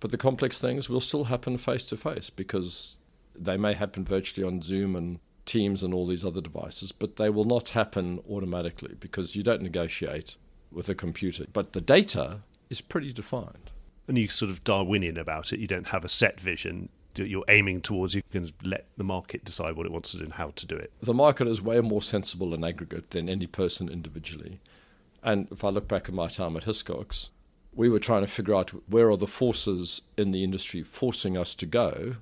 But 0.00 0.10
the 0.10 0.18
complex 0.18 0.58
things 0.58 0.88
will 0.88 1.00
still 1.00 1.24
happen 1.24 1.58
face 1.58 1.86
to 1.88 1.96
face 1.96 2.30
because 2.30 2.98
they 3.34 3.56
may 3.56 3.74
happen 3.74 4.04
virtually 4.04 4.46
on 4.46 4.62
Zoom 4.62 4.96
and 4.96 5.18
Teams 5.46 5.82
and 5.82 5.92
all 5.92 6.06
these 6.06 6.24
other 6.24 6.40
devices, 6.40 6.92
but 6.92 7.16
they 7.16 7.30
will 7.30 7.44
not 7.44 7.70
happen 7.70 8.20
automatically 8.28 8.94
because 9.00 9.34
you 9.34 9.42
don't 9.42 9.62
negotiate 9.62 10.36
with 10.70 10.88
a 10.88 10.94
computer. 10.94 11.46
But 11.52 11.72
the 11.72 11.80
data 11.80 12.40
is 12.68 12.80
pretty 12.80 13.12
defined. 13.12 13.70
And 14.06 14.18
you 14.18 14.28
sort 14.28 14.50
of 14.50 14.64
Darwinian 14.64 15.18
about 15.18 15.52
it. 15.52 15.60
You 15.60 15.66
don't 15.66 15.88
have 15.88 16.04
a 16.04 16.08
set 16.08 16.40
vision 16.40 16.88
that 17.14 17.28
you're 17.28 17.44
aiming 17.48 17.80
towards. 17.80 18.14
You 18.14 18.22
can 18.30 18.52
let 18.62 18.86
the 18.96 19.04
market 19.04 19.44
decide 19.44 19.76
what 19.76 19.86
it 19.86 19.92
wants 19.92 20.12
to 20.12 20.18
do 20.18 20.24
and 20.24 20.32
how 20.34 20.50
to 20.50 20.66
do 20.66 20.76
it. 20.76 20.92
The 21.00 21.14
market 21.14 21.48
is 21.48 21.60
way 21.62 21.80
more 21.80 22.02
sensible 22.02 22.54
in 22.54 22.64
aggregate 22.64 23.10
than 23.10 23.28
any 23.28 23.46
person 23.46 23.88
individually. 23.88 24.60
And 25.22 25.48
if 25.50 25.64
I 25.64 25.68
look 25.68 25.88
back 25.88 26.08
at 26.08 26.14
my 26.14 26.28
time 26.28 26.56
at 26.56 26.64
Hiscox, 26.64 27.30
we 27.74 27.88
were 27.88 28.00
trying 28.00 28.22
to 28.22 28.30
figure 28.30 28.54
out 28.54 28.70
where 28.88 29.10
are 29.10 29.16
the 29.16 29.26
forces 29.26 30.02
in 30.16 30.32
the 30.32 30.42
industry 30.42 30.82
forcing 30.82 31.36
us 31.36 31.54
to 31.56 31.66
go, 31.66 32.16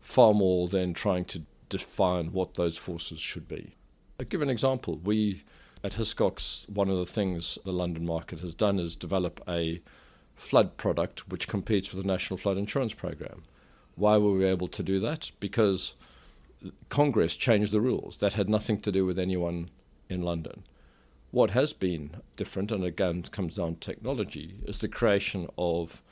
far 0.00 0.34
more 0.34 0.68
than 0.68 0.94
trying 0.94 1.24
to 1.24 1.42
define 1.78 2.32
what 2.32 2.54
those 2.54 2.76
forces 2.76 3.18
should 3.18 3.48
be. 3.48 3.74
I'll 4.20 4.26
give 4.26 4.42
an 4.42 4.50
example. 4.50 5.00
We 5.02 5.42
at 5.82 5.94
Hiscox, 5.94 6.68
one 6.68 6.88
of 6.88 6.98
the 6.98 7.04
things 7.04 7.58
the 7.64 7.72
London 7.72 8.06
market 8.06 8.40
has 8.40 8.54
done 8.54 8.78
is 8.78 8.96
develop 8.96 9.40
a 9.48 9.82
flood 10.36 10.76
product 10.76 11.28
which 11.28 11.48
competes 11.48 11.92
with 11.92 12.02
the 12.02 12.06
National 12.06 12.38
Flood 12.38 12.56
Insurance 12.56 12.94
Program. 12.94 13.42
Why 13.96 14.16
were 14.16 14.32
we 14.32 14.44
able 14.44 14.68
to 14.68 14.82
do 14.82 15.00
that? 15.00 15.30
Because 15.40 15.94
Congress 16.88 17.34
changed 17.34 17.72
the 17.72 17.80
rules. 17.80 18.18
That 18.18 18.34
had 18.34 18.48
nothing 18.48 18.80
to 18.80 18.92
do 18.92 19.04
with 19.04 19.18
anyone 19.18 19.68
in 20.08 20.22
London. 20.22 20.64
What 21.30 21.50
has 21.50 21.72
been 21.72 22.22
different, 22.36 22.70
and 22.70 22.84
again 22.84 23.24
comes 23.24 23.56
down 23.56 23.74
to 23.74 23.80
technology, 23.80 24.54
is 24.64 24.78
the 24.78 24.88
creation 24.88 25.48
of 25.58 26.02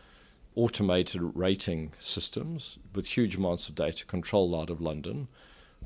automated 0.55 1.23
rating 1.35 1.93
systems 1.99 2.79
with 2.95 3.07
huge 3.07 3.37
amounts 3.37 3.69
of 3.69 3.75
data 3.75 4.05
controlled 4.05 4.55
out 4.55 4.69
of 4.69 4.81
London, 4.81 5.29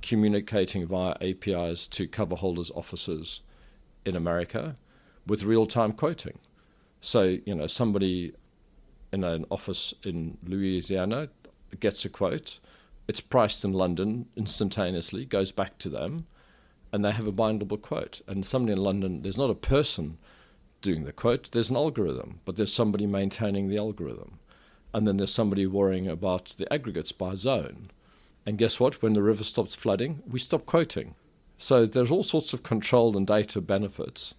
communicating 0.03 0.87
via 0.87 1.17
APIs 1.21 1.87
to 1.89 2.07
cover 2.07 2.37
holders' 2.37 2.71
offices 2.75 3.43
in 4.05 4.17
America 4.17 4.77
with 5.27 5.43
real 5.43 5.67
time 5.67 5.93
quoting. 5.93 6.39
So, 7.01 7.39
you 7.45 7.55
know, 7.55 7.67
somebody 7.67 8.35
in 9.13 9.25
an 9.25 9.47
office 9.51 9.95
in 10.03 10.39
Louisiana 10.45 11.29
gets 11.79 12.05
a 12.05 12.09
quote, 12.09 12.59
it's 13.09 13.21
priced 13.21 13.65
in 13.65 13.73
London 13.73 14.27
instantaneously, 14.37 15.25
goes 15.25 15.53
back 15.53 15.79
to 15.79 15.89
them, 15.89 16.27
and 16.93 17.05
they 17.05 17.13
have 17.13 17.27
a 17.27 17.33
bindable 17.33 17.81
quote. 17.81 18.21
And 18.27 18.45
somebody 18.45 18.73
in 18.73 18.83
London, 18.83 19.23
there's 19.23 19.39
not 19.39 19.51
a 19.51 19.55
person 19.55 20.19
doing 20.83 21.05
the 21.05 21.13
quote, 21.13 21.51
there's 21.53 21.71
an 21.71 21.77
algorithm, 21.77 22.41
but 22.45 22.57
there's 22.57 22.73
somebody 22.73 23.07
maintaining 23.07 23.69
the 23.69 23.79
algorithm. 23.79 24.39
And 24.93 25.07
then 25.07 25.17
there's 25.17 25.33
somebody 25.33 25.67
worrying 25.67 26.09
about 26.09 26.55
the 26.57 26.73
aggregates 26.73 27.13
by 27.13 27.35
zone. 27.35 27.91
And 28.47 28.57
guess 28.57 28.79
what? 28.79 29.03
When 29.03 29.13
the 29.13 29.23
river 29.23 29.43
stops 29.43 29.75
flooding, 29.75 30.23
we 30.31 30.39
stop 30.39 30.65
quoting. 30.65 31.17
So 31.59 31.85
there's 31.85 32.11
all 32.11 32.23
sorts 32.23 32.53
of 32.53 32.63
control 32.63 33.17
and 33.17 33.27
data 33.27 33.61
benefits. 33.61 34.35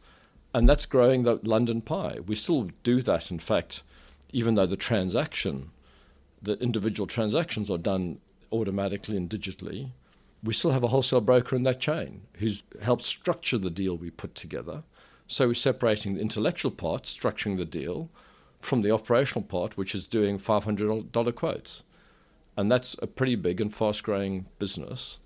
And 0.53 0.67
that's 0.67 0.85
growing 0.85 1.23
the 1.23 1.39
London 1.43 1.81
pie. 1.81 2.19
We 2.25 2.35
still 2.35 2.69
do 2.83 3.01
that, 3.01 3.29
in 3.29 3.39
fact, 3.39 3.83
even 4.31 4.55
though 4.55 4.65
the 4.65 4.77
transaction, 4.77 5.71
the 6.41 6.57
individual 6.59 7.05
transactions 7.05 7.69
are 7.69 7.77
done 7.77 8.19
automatically 8.51 9.17
and 9.17 9.29
digitally. 9.29 9.91
We 10.41 10.53
still 10.53 10.71
have 10.71 10.83
a 10.83 10.87
wholesale 10.87 11.21
broker 11.21 11.55
in 11.55 11.63
that 11.63 11.81
chain 11.81 12.21
who's 12.37 12.63
helped 12.81 13.03
structure 13.03 13.57
the 13.57 13.69
deal 13.69 13.97
we 13.97 14.09
put 14.09 14.35
together. 14.35 14.83
So 15.27 15.47
we're 15.47 15.55
separating 15.55 16.13
the 16.13 16.21
intellectual 16.21 16.71
part, 16.71 17.03
structuring 17.03 17.57
the 17.57 17.65
deal, 17.65 18.09
from 18.61 18.81
the 18.81 18.91
operational 18.91 19.43
part, 19.43 19.75
which 19.75 19.93
is 19.93 20.07
doing 20.07 20.39
$500 20.39 21.35
quotes. 21.35 21.83
And 22.57 22.71
that's 22.71 22.95
a 23.01 23.07
pretty 23.07 23.35
big 23.35 23.61
and 23.61 23.73
fast 23.73 24.03
growing 24.03 24.47
business. 24.59 25.19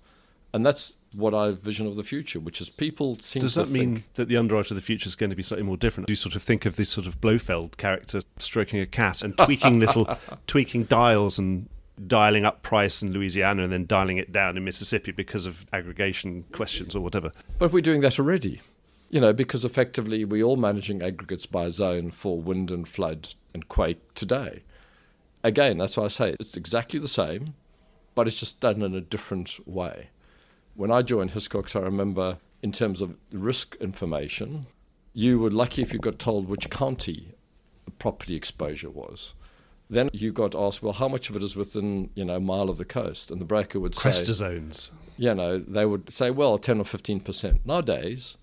And 0.54 0.66
that's 0.66 0.96
what 1.14 1.32
I 1.32 1.52
vision 1.52 1.86
of 1.86 1.96
the 1.96 2.02
future, 2.02 2.38
which 2.38 2.60
is 2.60 2.68
people 2.68 3.18
seem 3.20 3.40
Does 3.40 3.54
that 3.54 3.70
mean 3.70 4.04
that 4.14 4.28
the 4.28 4.36
underwriter 4.36 4.74
of 4.74 4.76
the 4.76 4.82
future 4.82 5.06
is 5.06 5.14
going 5.14 5.30
to 5.30 5.36
be 5.36 5.42
slightly 5.42 5.64
more 5.64 5.78
different? 5.78 6.06
Do 6.06 6.12
you 6.12 6.16
sort 6.16 6.36
of 6.36 6.42
think 6.42 6.66
of 6.66 6.76
this 6.76 6.90
sort 6.90 7.06
of 7.06 7.20
Blofeld 7.20 7.78
character 7.78 8.20
stroking 8.38 8.80
a 8.80 8.86
cat 8.86 9.22
and 9.22 9.36
tweaking 9.36 9.80
little, 9.80 10.06
tweaking 10.46 10.84
dials 10.84 11.38
and 11.38 11.70
dialing 12.06 12.44
up 12.44 12.62
price 12.62 13.02
in 13.02 13.12
Louisiana 13.12 13.64
and 13.64 13.72
then 13.72 13.86
dialing 13.86 14.18
it 14.18 14.30
down 14.30 14.58
in 14.58 14.64
Mississippi 14.64 15.12
because 15.12 15.46
of 15.46 15.64
aggregation 15.72 16.44
questions 16.52 16.94
or 16.94 17.00
whatever? 17.00 17.32
But 17.58 17.72
we're 17.72 17.80
doing 17.80 18.02
that 18.02 18.18
already 18.18 18.60
you 19.12 19.20
know, 19.20 19.32
because 19.34 19.62
effectively 19.62 20.24
we're 20.24 20.42
all 20.42 20.56
managing 20.56 21.02
aggregates 21.02 21.44
by 21.44 21.68
zone 21.68 22.10
for 22.10 22.40
wind 22.40 22.70
and 22.70 22.88
flood 22.88 23.34
and 23.52 23.68
quake 23.68 24.00
today. 24.14 24.62
Again, 25.44 25.78
that's 25.78 25.96
why 25.96 26.04
I 26.04 26.08
say 26.08 26.36
it's 26.38 26.56
exactly 26.56 27.00
the 27.00 27.08
same, 27.08 27.54
but 28.14 28.26
it's 28.26 28.38
just 28.38 28.60
done 28.60 28.82
in 28.82 28.94
a 28.94 29.00
different 29.00 29.58
way. 29.66 30.08
When 30.74 30.90
I 30.90 31.02
joined 31.02 31.32
Hiscox, 31.32 31.76
I 31.76 31.80
remember 31.80 32.38
in 32.62 32.72
terms 32.72 33.00
of 33.00 33.16
risk 33.32 33.76
information, 33.80 34.66
you 35.12 35.38
were 35.38 35.50
lucky 35.50 35.82
if 35.82 35.92
you 35.92 35.98
got 35.98 36.18
told 36.18 36.48
which 36.48 36.70
county 36.70 37.34
property 37.98 38.36
exposure 38.36 38.90
was. 38.90 39.34
Then 39.90 40.08
you 40.12 40.32
got 40.32 40.54
asked, 40.54 40.82
well, 40.82 40.94
how 40.94 41.08
much 41.08 41.28
of 41.28 41.36
it 41.36 41.42
is 41.42 41.54
within, 41.54 42.10
you 42.14 42.24
know, 42.24 42.36
a 42.36 42.40
mile 42.40 42.70
of 42.70 42.78
the 42.78 42.84
coast? 42.84 43.30
And 43.30 43.40
the 43.40 43.44
broker 43.44 43.78
would 43.78 43.92
Cresta 43.92 44.26
say... 44.26 44.32
zones. 44.32 44.90
You 45.18 45.34
know, 45.34 45.58
they 45.58 45.84
would 45.84 46.10
say, 46.10 46.30
well, 46.30 46.56
10 46.56 46.78
or 46.78 46.84
15%. 46.84 47.58
Nowadays, 47.66 48.38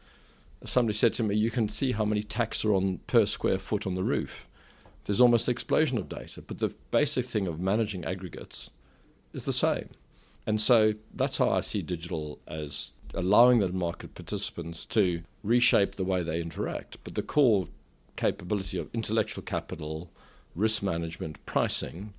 somebody 0.64 0.96
said 0.96 1.14
to 1.14 1.24
me, 1.24 1.36
you 1.36 1.50
can 1.50 1.68
see 1.68 1.94
how 1.94 2.06
many 2.06 2.22
tacks 2.22 2.64
are 2.64 2.74
on 2.74 3.00
per 3.08 3.26
square 3.26 3.58
foot 3.58 3.88
on 3.88 3.96
the 3.96 4.04
roof. 4.04 4.48
There's 5.10 5.22
almost 5.22 5.48
an 5.48 5.54
explosion 5.54 5.98
of 5.98 6.08
data, 6.08 6.40
but 6.40 6.60
the 6.60 6.72
basic 6.92 7.26
thing 7.26 7.48
of 7.48 7.60
managing 7.60 8.06
aggregates 8.06 8.70
is 9.34 9.44
the 9.44 9.52
same. 9.52 9.90
And 10.46 10.62
so 10.62 10.94
that's 11.16 11.40
how 11.40 11.50
I 11.50 11.62
see 11.62 11.82
digital 11.82 12.38
as 12.48 12.94
allowing 13.16 13.58
the 13.58 13.70
market 13.70 14.14
participants 14.14 14.86
to 14.86 15.24
reshape 15.44 15.96
the 15.96 16.04
way 16.04 16.22
they 16.22 16.40
interact. 16.40 17.04
But 17.04 17.16
the 17.16 17.24
core 17.24 17.68
capability 18.18 18.78
of 18.78 18.88
intellectual 18.94 19.44
capital, 19.44 20.12
risk 20.54 20.84
management, 20.84 21.44
pricing 21.48 22.14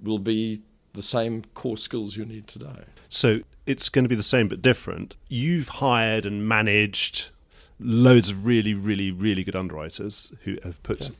will 0.00 0.18
be 0.18 0.62
the 0.94 1.02
same 1.02 1.42
core 1.52 1.76
skills 1.76 2.16
you 2.16 2.24
need 2.24 2.46
today. 2.46 2.84
So 3.10 3.40
it's 3.66 3.90
going 3.90 4.06
to 4.06 4.08
be 4.08 4.16
the 4.16 4.22
same 4.22 4.48
but 4.48 4.62
different. 4.62 5.16
You've 5.28 5.68
hired 5.68 6.24
and 6.24 6.48
managed 6.48 7.28
loads 7.78 8.30
of 8.30 8.46
really, 8.46 8.72
really, 8.72 9.10
really 9.10 9.44
good 9.44 9.56
underwriters 9.56 10.32
who 10.44 10.56
have 10.64 10.82
put 10.82 11.02
yeah. 11.02 11.16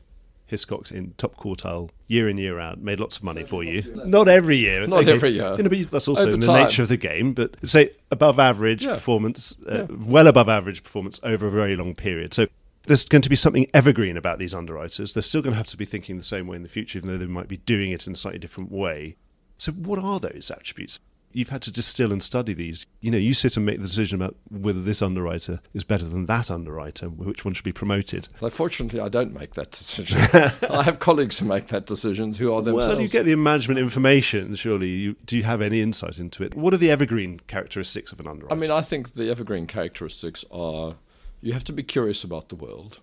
Hiscox 0.53 0.91
in 0.91 1.13
top 1.17 1.35
quartile 1.35 1.89
year 2.07 2.29
in 2.29 2.37
year 2.37 2.59
out, 2.59 2.79
made 2.79 2.99
lots 2.99 3.17
of 3.17 3.23
money 3.23 3.43
for 3.43 3.63
you. 3.63 3.81
Not 4.05 4.27
every 4.27 4.57
year, 4.57 4.85
not 4.87 5.01
okay. 5.01 5.13
every 5.13 5.31
year. 5.31 5.57
Be, 5.57 5.83
that's 5.83 6.07
also 6.07 6.23
over 6.23 6.33
in 6.33 6.39
the 6.39 6.45
time. 6.45 6.63
nature 6.63 6.83
of 6.83 6.89
the 6.89 6.97
game. 6.97 7.33
But 7.33 7.55
say 7.67 7.91
above 8.11 8.39
average 8.39 8.85
yeah. 8.85 8.93
performance, 8.93 9.55
uh, 9.67 9.85
yeah. 9.89 9.95
well 10.05 10.27
above 10.27 10.49
average 10.49 10.83
performance 10.83 11.19
over 11.23 11.47
a 11.47 11.51
very 11.51 11.75
long 11.75 11.95
period. 11.95 12.33
So 12.33 12.47
there's 12.85 13.05
going 13.05 13.21
to 13.21 13.29
be 13.29 13.35
something 13.35 13.67
evergreen 13.73 14.17
about 14.17 14.39
these 14.39 14.53
underwriters. 14.53 15.13
They're 15.13 15.23
still 15.23 15.41
going 15.41 15.53
to 15.53 15.57
have 15.57 15.67
to 15.67 15.77
be 15.77 15.85
thinking 15.85 16.17
the 16.17 16.23
same 16.23 16.47
way 16.47 16.57
in 16.57 16.63
the 16.63 16.69
future, 16.69 16.99
even 16.99 17.09
though 17.09 17.17
they 17.17 17.25
might 17.25 17.47
be 17.47 17.57
doing 17.57 17.91
it 17.91 18.07
in 18.07 18.13
a 18.13 18.15
slightly 18.15 18.39
different 18.39 18.71
way. 18.71 19.15
So, 19.57 19.71
what 19.71 19.99
are 19.99 20.19
those 20.19 20.51
attributes? 20.51 20.99
You've 21.33 21.49
had 21.49 21.61
to 21.63 21.71
distill 21.71 22.11
and 22.11 22.21
study 22.21 22.53
these. 22.53 22.85
You 23.01 23.11
know, 23.11 23.17
you 23.17 23.33
sit 23.33 23.57
and 23.57 23.65
make 23.65 23.77
the 23.77 23.85
decision 23.85 24.21
about 24.21 24.35
whether 24.49 24.81
this 24.81 25.01
underwriter 25.01 25.59
is 25.73 25.83
better 25.83 26.05
than 26.05 26.27
that 26.27 26.49
underwriter, 26.49 27.09
which 27.09 27.43
one 27.43 27.53
should 27.53 27.65
be 27.65 27.73
promoted. 27.73 28.29
Well, 28.39 28.51
fortunately, 28.51 28.99
I 28.99 29.09
don't 29.09 29.33
make 29.33 29.55
that 29.55 29.71
decision. 29.71 30.19
I 30.69 30.83
have 30.83 30.99
colleagues 30.99 31.39
who 31.39 31.45
make 31.45 31.67
that 31.67 31.85
decision 31.85 32.33
who 32.33 32.53
are 32.53 32.61
themselves. 32.61 32.87
Well, 32.87 32.95
so 32.97 33.01
you 33.01 33.07
get 33.07 33.25
the 33.25 33.35
management 33.35 33.79
information, 33.79 34.55
surely. 34.55 34.89
You, 34.89 35.15
do 35.25 35.35
you 35.35 35.43
have 35.43 35.61
any 35.61 35.81
insight 35.81 36.19
into 36.19 36.43
it? 36.43 36.55
What 36.55 36.73
are 36.73 36.77
the 36.77 36.91
evergreen 36.91 37.39
characteristics 37.47 38.11
of 38.11 38.19
an 38.19 38.27
underwriter? 38.27 38.55
I 38.55 38.57
mean, 38.57 38.71
I 38.71 38.81
think 38.81 39.13
the 39.13 39.29
evergreen 39.29 39.67
characteristics 39.67 40.45
are 40.51 40.95
you 41.41 41.53
have 41.53 41.63
to 41.65 41.73
be 41.73 41.83
curious 41.83 42.23
about 42.23 42.49
the 42.49 42.55
world, 42.55 42.99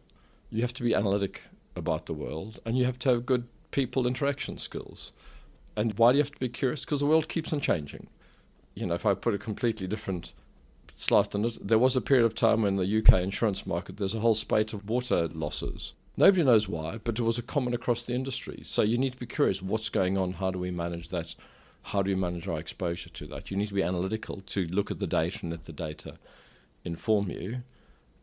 you 0.51 0.62
have 0.62 0.73
to 0.75 0.83
be 0.83 0.95
analytic 0.95 1.43
about 1.77 2.07
the 2.07 2.14
world, 2.14 2.61
and 2.64 2.79
you 2.79 2.85
have 2.85 2.99
to 3.01 3.11
have 3.11 3.27
good 3.27 3.47
people 3.71 4.07
interaction 4.07 4.59
skills. 4.59 5.12
And 5.77 5.97
why 5.99 6.12
do 6.12 6.19
you 6.19 6.25
have 6.25 6.33
to 6.33 6.38
be 6.38 6.49
curious? 6.49 6.85
Because 6.85 7.01
the 7.01 7.07
world 7.07 7.29
keeps 7.29 7.53
on 7.53 7.61
changing 7.61 8.09
you 8.74 8.87
know, 8.87 8.94
if 8.94 9.06
I 9.06 9.14
put 9.14 9.35
a 9.35 9.38
completely 9.38 9.87
different 9.87 10.33
slice 10.96 11.35
on 11.35 11.44
it, 11.44 11.66
there 11.66 11.78
was 11.78 11.96
a 11.96 12.00
period 12.00 12.24
of 12.24 12.35
time 12.35 12.62
when 12.62 12.76
the 12.76 12.98
UK 12.98 13.20
insurance 13.20 13.66
market, 13.66 13.96
there's 13.96 14.14
a 14.14 14.20
whole 14.20 14.35
spate 14.35 14.72
of 14.72 14.88
water 14.88 15.28
losses. 15.28 15.94
Nobody 16.16 16.44
knows 16.44 16.68
why, 16.68 16.98
but 17.02 17.18
it 17.18 17.22
was 17.22 17.38
a 17.38 17.42
common 17.42 17.72
across 17.72 18.02
the 18.02 18.14
industry. 18.14 18.61
So 18.64 18.83
you 18.83 18.98
need 18.98 19.12
to 19.12 19.18
be 19.18 19.26
curious 19.26 19.62
what's 19.62 19.88
going 19.88 20.18
on, 20.18 20.35
how 20.35 20.50
do 20.50 20.59
we 20.59 20.70
manage 20.70 21.09
that, 21.09 21.35
how 21.83 22.02
do 22.02 22.11
we 22.11 22.14
manage 22.14 22.46
our 22.46 22.59
exposure 22.59 23.11
to 23.11 23.26
that? 23.28 23.50
You 23.50 23.56
need 23.56 23.68
to 23.68 23.74
be 23.74 23.83
analytical 23.83 24.42
to 24.42 24.64
look 24.66 24.90
at 24.90 24.98
the 24.98 25.06
data 25.06 25.38
and 25.42 25.50
let 25.50 25.64
the 25.64 25.72
data 25.72 26.18
inform 26.85 27.30
you. 27.30 27.62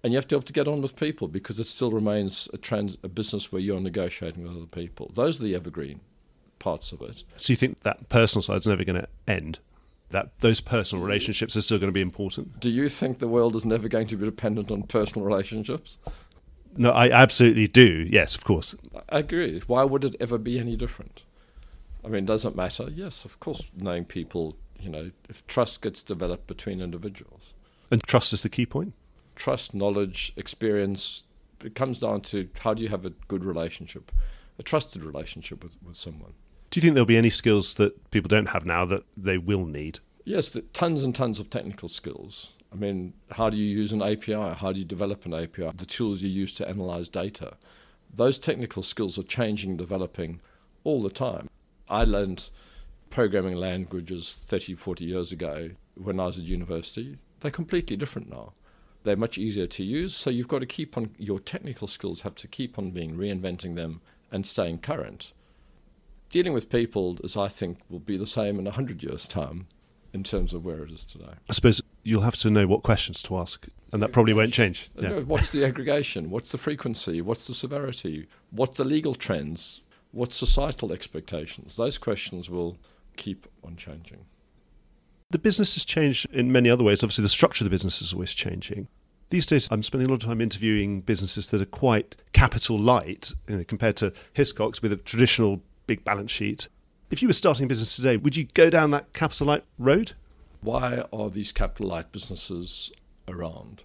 And 0.03 0.13
you 0.13 0.17
have 0.17 0.27
to 0.27 0.36
be 0.36 0.38
able 0.38 0.45
to 0.45 0.53
get 0.53 0.67
on 0.67 0.81
with 0.81 0.95
people 0.95 1.27
because 1.27 1.60
it 1.60 1.67
still 1.67 1.91
remains 1.91 2.47
a, 2.53 2.57
trans, 2.57 2.97
a 3.03 3.07
business 3.07 3.51
where 3.51 3.62
you're 3.62 3.79
negotiating 3.79 4.43
with 4.43 4.55
other 4.55 4.67
people. 4.67 5.12
Those 5.15 5.39
are 5.39 5.43
the 5.43 5.55
evergreen 5.55 6.01
parts 6.60 6.91
of 6.91 7.01
it. 7.01 7.23
So 7.38 7.51
you 7.51 7.57
think 7.57 7.81
that 7.81 8.10
personal 8.10 8.43
side 8.43 8.57
is 8.57 8.67
never 8.67 8.83
going 8.83 9.01
to 9.01 9.07
end? 9.27 9.60
That 10.12 10.39
those 10.39 10.62
personal 10.62 11.04
relationships 11.04 11.58
are 11.58 11.62
still 11.62 11.80
going 11.80 11.89
to 11.89 11.93
be 11.93 12.02
important? 12.02 12.60
Do 12.60 12.70
you 12.70 12.88
think 12.88 13.20
the 13.20 13.28
world 13.28 13.56
is 13.56 13.65
never 13.65 13.89
going 13.89 14.08
to 14.08 14.15
be 14.15 14.26
dependent 14.26 14.72
on 14.72 14.84
personal 14.84 15.26
relationships? 15.26 15.98
No, 16.78 16.91
I 16.91 17.10
absolutely 17.10 17.67
do. 17.67 18.08
Yes, 18.10 18.36
of 18.36 18.43
course. 18.43 18.76
I 19.10 19.20
agree. 19.20 19.62
Why 19.67 19.84
would 19.84 20.06
it 20.06 20.15
ever 20.20 20.38
be 20.38 20.60
any 20.60 20.76
different? 20.76 21.24
I 22.06 22.10
mean, 22.10 22.26
does 22.26 22.46
it 22.46 22.56
matter? 22.56 22.89
Yes, 22.89 23.26
of 23.26 23.39
course, 23.39 23.63
knowing 23.76 24.06
people, 24.06 24.56
you 24.80 24.89
know, 24.89 25.12
if 25.28 25.46
trust 25.48 25.82
gets 25.82 26.04
developed 26.04 26.48
between 26.48 26.80
individuals. 26.80 27.54
And 27.91 28.02
trust 28.04 28.32
is 28.32 28.43
the 28.43 28.50
key 28.50 28.65
point? 28.65 28.93
Trust, 29.36 29.74
knowledge, 29.74 30.34
experience. 30.38 31.24
It 31.63 31.76
comes 31.76 32.00
down 32.00 32.22
to 32.22 32.48
how 32.60 32.74
do 32.74 32.84
you 32.84 32.89
have 32.89 33.06
a 33.06 33.10
good 33.28 33.43
relationship, 33.43 34.12
a 34.60 34.63
trusted 34.63 35.04
relationship 35.04 35.63
with, 35.63 35.76
with 35.84 35.98
someone. 35.98 36.34
Do 36.69 36.77
you 36.77 36.82
think 36.82 36.93
there'll 36.93 37.06
be 37.06 37.17
any 37.17 37.30
skills 37.30 37.75
that 37.75 38.12
people 38.12 38.27
don't 38.27 38.49
have 38.49 38.65
now 38.65 38.86
that 38.86 39.03
they 39.15 39.38
will 39.38 39.65
need? 39.65 39.99
Yes, 40.25 40.58
tons 40.73 41.03
and 41.03 41.15
tons 41.15 41.39
of 41.39 41.49
technical 41.49 41.88
skills. 41.88 42.58
I 42.71 42.75
mean, 42.75 43.13
how 43.32 43.49
do 43.49 43.58
you 43.58 43.65
use 43.65 43.93
an 43.93 44.01
API? 44.01 44.34
How 44.34 44.73
do 44.73 44.80
you 44.80 44.86
develop 44.86 45.25
an 45.25 45.34
API? 45.34 45.71
The 45.75 45.86
tools 45.86 46.21
you 46.21 46.30
use 46.30 46.53
to 46.56 46.67
analyze 46.67 47.08
data. 47.08 47.56
Those 48.13 48.38
technical 48.38 48.84
skills 48.84 49.17
are 49.17 49.23
changing, 49.23 49.77
developing 49.77 50.41
all 50.84 51.01
the 51.01 51.10
time. 51.10 51.49
I 51.89 52.03
learned 52.03 52.49
programming 53.10 53.56
languages 53.56 54.38
30, 54.45 54.75
40 54.75 55.06
years 55.06 55.32
ago 55.32 55.69
when 55.95 56.19
I 56.19 56.25
was 56.25 56.38
at 56.38 56.43
university. 56.43 57.17
They're 57.39 57.51
completely 57.51 57.95
different 57.95 58.30
now. 58.30 58.53
They're 59.03 59.15
much 59.15 59.38
easier 59.38 59.67
to 59.67 59.84
use, 59.84 60.13
so 60.13 60.30
you've 60.30 60.49
got 60.49 60.60
to 60.60 60.65
keep 60.65 60.97
on, 60.97 61.15
your 61.17 61.39
technical 61.39 61.88
skills 61.88 62.21
have 62.21 62.36
to 62.36 62.47
keep 62.47 62.77
on 62.77 62.91
being 62.91 63.15
reinventing 63.15 63.75
them 63.75 64.01
and 64.30 64.45
staying 64.45 64.80
current. 64.80 65.32
Dealing 66.29 66.53
with 66.53 66.69
people, 66.69 67.17
as 67.23 67.37
I 67.37 67.47
think, 67.47 67.79
will 67.89 67.99
be 67.99 68.17
the 68.17 68.27
same 68.27 68.59
in 68.59 68.65
100 68.65 69.01
years' 69.03 69.27
time 69.27 69.67
in 70.13 70.23
terms 70.23 70.53
of 70.53 70.65
where 70.65 70.83
it 70.83 70.91
is 70.91 71.05
today. 71.05 71.33
I 71.49 71.53
suppose 71.53 71.81
you'll 72.03 72.21
have 72.21 72.35
to 72.37 72.49
know 72.49 72.67
what 72.67 72.83
questions 72.83 73.21
to 73.23 73.37
ask, 73.37 73.65
and 73.93 74.01
that 74.01 74.11
probably 74.11 74.33
won't 74.33 74.53
change. 74.53 74.89
Uh, 74.97 75.01
yeah. 75.01 75.19
What's 75.19 75.51
the 75.51 75.63
aggregation? 75.63 76.29
What's 76.29 76.51
the 76.51 76.57
frequency? 76.57 77.21
What's 77.21 77.47
the 77.47 77.53
severity? 77.53 78.27
What 78.51 78.75
the 78.75 78.83
legal 78.83 79.15
trends? 79.15 79.83
What 80.11 80.33
societal 80.33 80.91
expectations? 80.91 81.75
Those 81.75 81.97
questions 81.97 82.49
will 82.49 82.77
keep 83.15 83.47
on 83.63 83.75
changing. 83.75 84.25
The 85.29 85.39
business 85.39 85.73
has 85.75 85.83
changed 85.83 86.27
in 86.31 86.51
many 86.51 86.69
other 86.69 86.83
ways. 86.83 87.03
Obviously, 87.03 87.23
the 87.23 87.29
structure 87.29 87.63
of 87.63 87.69
the 87.69 87.73
business 87.73 88.01
is 88.01 88.13
always 88.13 88.33
changing. 88.33 88.87
These 89.29 89.45
days, 89.45 89.67
I'm 89.69 89.83
spending 89.83 90.07
a 90.07 90.09
lot 90.09 90.23
of 90.23 90.29
time 90.29 90.39
interviewing 90.39 91.01
businesses 91.01 91.47
that 91.47 91.61
are 91.61 91.65
quite 91.65 92.15
capital 92.31 92.79
light 92.79 93.33
you 93.49 93.57
know, 93.57 93.63
compared 93.65 93.97
to 93.97 94.13
Hiscox 94.33 94.81
with 94.81 94.93
a 94.93 94.95
traditional 94.95 95.61
big 95.88 96.04
balance 96.04 96.32
sheet. 96.32 96.67
If 97.10 97.21
you 97.21 97.30
were 97.30 97.34
starting 97.34 97.65
a 97.65 97.67
business 97.67 97.95
today, 97.95 98.17
would 98.17 98.36
you 98.36 98.45
go 98.54 98.69
down 98.69 98.91
that 98.91 99.13
capital 99.13 99.47
light 99.47 99.63
road? 99.80 100.12
Why 100.62 101.04
are 101.13 101.30
these 101.30 101.52
capital 101.52 101.88
light 101.88 102.12
businesses 102.12 102.91
around? 103.28 103.84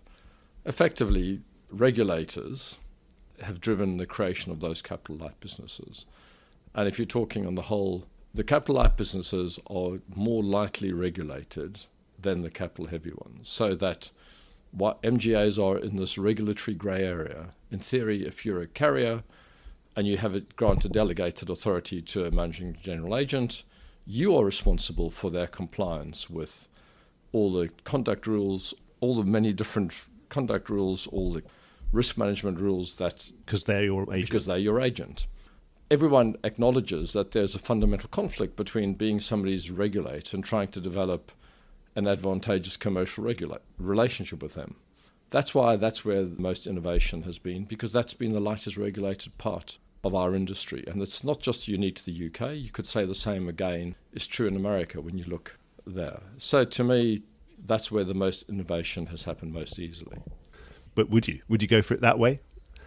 Effectively, 0.64 1.40
regulators 1.70 2.76
have 3.42 3.60
driven 3.60 3.96
the 3.96 4.06
creation 4.06 4.52
of 4.52 4.60
those 4.60 4.82
capital 4.82 5.16
light 5.16 5.38
businesses. 5.40 6.06
And 6.74 6.88
if 6.88 6.98
you're 6.98 7.06
talking 7.06 7.46
on 7.46 7.54
the 7.54 7.62
whole, 7.62 8.04
the 8.34 8.44
capital 8.44 8.76
light 8.76 8.96
businesses 8.96 9.60
are 9.68 10.00
more 10.14 10.42
lightly 10.42 10.92
regulated 10.92 11.80
than 12.20 12.40
the 12.40 12.50
capital 12.50 12.86
heavy 12.86 13.12
ones. 13.12 13.48
So 13.48 13.74
that 13.76 14.10
what 14.70 15.02
MGAs 15.02 15.62
are 15.62 15.78
in 15.78 15.96
this 15.96 16.16
regulatory 16.16 16.74
grey 16.74 17.04
area, 17.04 17.50
in 17.70 17.78
theory, 17.78 18.26
if 18.26 18.46
you're 18.46 18.62
a 18.62 18.66
carrier 18.66 19.22
and 19.96 20.06
you 20.06 20.16
have 20.16 20.34
it 20.34 20.56
granted 20.56 20.92
delegated 20.92 21.50
authority 21.50 22.00
to 22.00 22.24
a 22.24 22.30
managing 22.30 22.76
general 22.82 23.16
agent, 23.16 23.62
you 24.06 24.36
are 24.36 24.44
responsible 24.44 25.10
for 25.10 25.30
their 25.30 25.46
compliance 25.46 26.28
with 26.28 26.68
all 27.32 27.52
the 27.52 27.70
conduct 27.84 28.26
rules, 28.26 28.74
all 29.00 29.16
the 29.16 29.24
many 29.24 29.52
different 29.52 30.06
conduct 30.28 30.70
rules, 30.70 31.06
all 31.08 31.32
the 31.32 31.42
risk 31.92 32.16
management 32.16 32.58
rules 32.58 32.94
that 32.94 33.30
because 33.44 33.64
they're 33.64 33.84
your 33.84 34.02
agent. 34.12 34.26
Because 34.26 34.46
they're 34.46 34.58
your 34.58 34.80
agent. 34.80 35.26
Everyone 35.90 36.36
acknowledges 36.42 37.12
that 37.12 37.32
there's 37.32 37.54
a 37.54 37.58
fundamental 37.58 38.08
conflict 38.08 38.56
between 38.56 38.94
being 38.94 39.20
somebody's 39.20 39.70
regulator 39.70 40.36
and 40.36 40.44
trying 40.44 40.68
to 40.68 40.80
develop 40.80 41.30
an 41.94 42.08
advantageous 42.08 42.78
commercial 42.78 43.24
regula- 43.24 43.60
relationship 43.78 44.42
with 44.42 44.54
them. 44.54 44.76
That's 45.28 45.54
why 45.54 45.76
that's 45.76 46.04
where 46.04 46.24
the 46.24 46.40
most 46.40 46.66
innovation 46.66 47.22
has 47.24 47.38
been, 47.38 47.64
because 47.64 47.92
that's 47.92 48.14
been 48.14 48.32
the 48.32 48.40
lightest 48.40 48.78
regulated 48.78 49.36
part 49.36 49.78
of 50.04 50.14
our 50.14 50.34
industry. 50.34 50.84
And 50.86 51.00
it's 51.00 51.24
not 51.24 51.40
just 51.40 51.68
unique 51.68 51.96
to 51.96 52.06
the 52.06 52.26
UK. 52.26 52.54
You 52.56 52.70
could 52.70 52.86
say 52.86 53.04
the 53.04 53.14
same 53.14 53.48
again 53.48 53.94
is 54.12 54.26
true 54.26 54.46
in 54.46 54.56
America 54.56 55.00
when 55.00 55.16
you 55.16 55.24
look 55.24 55.56
there. 55.86 56.20
So 56.38 56.64
to 56.64 56.84
me, 56.84 57.22
that's 57.64 57.90
where 57.90 58.04
the 58.04 58.14
most 58.14 58.48
innovation 58.48 59.06
has 59.06 59.24
happened 59.24 59.52
most 59.52 59.78
easily. 59.78 60.18
But 60.94 61.10
would 61.10 61.28
you? 61.28 61.40
Would 61.48 61.62
you 61.62 61.68
go 61.68 61.82
for 61.82 61.94
it 61.94 62.00
that 62.00 62.18
way? 62.18 62.40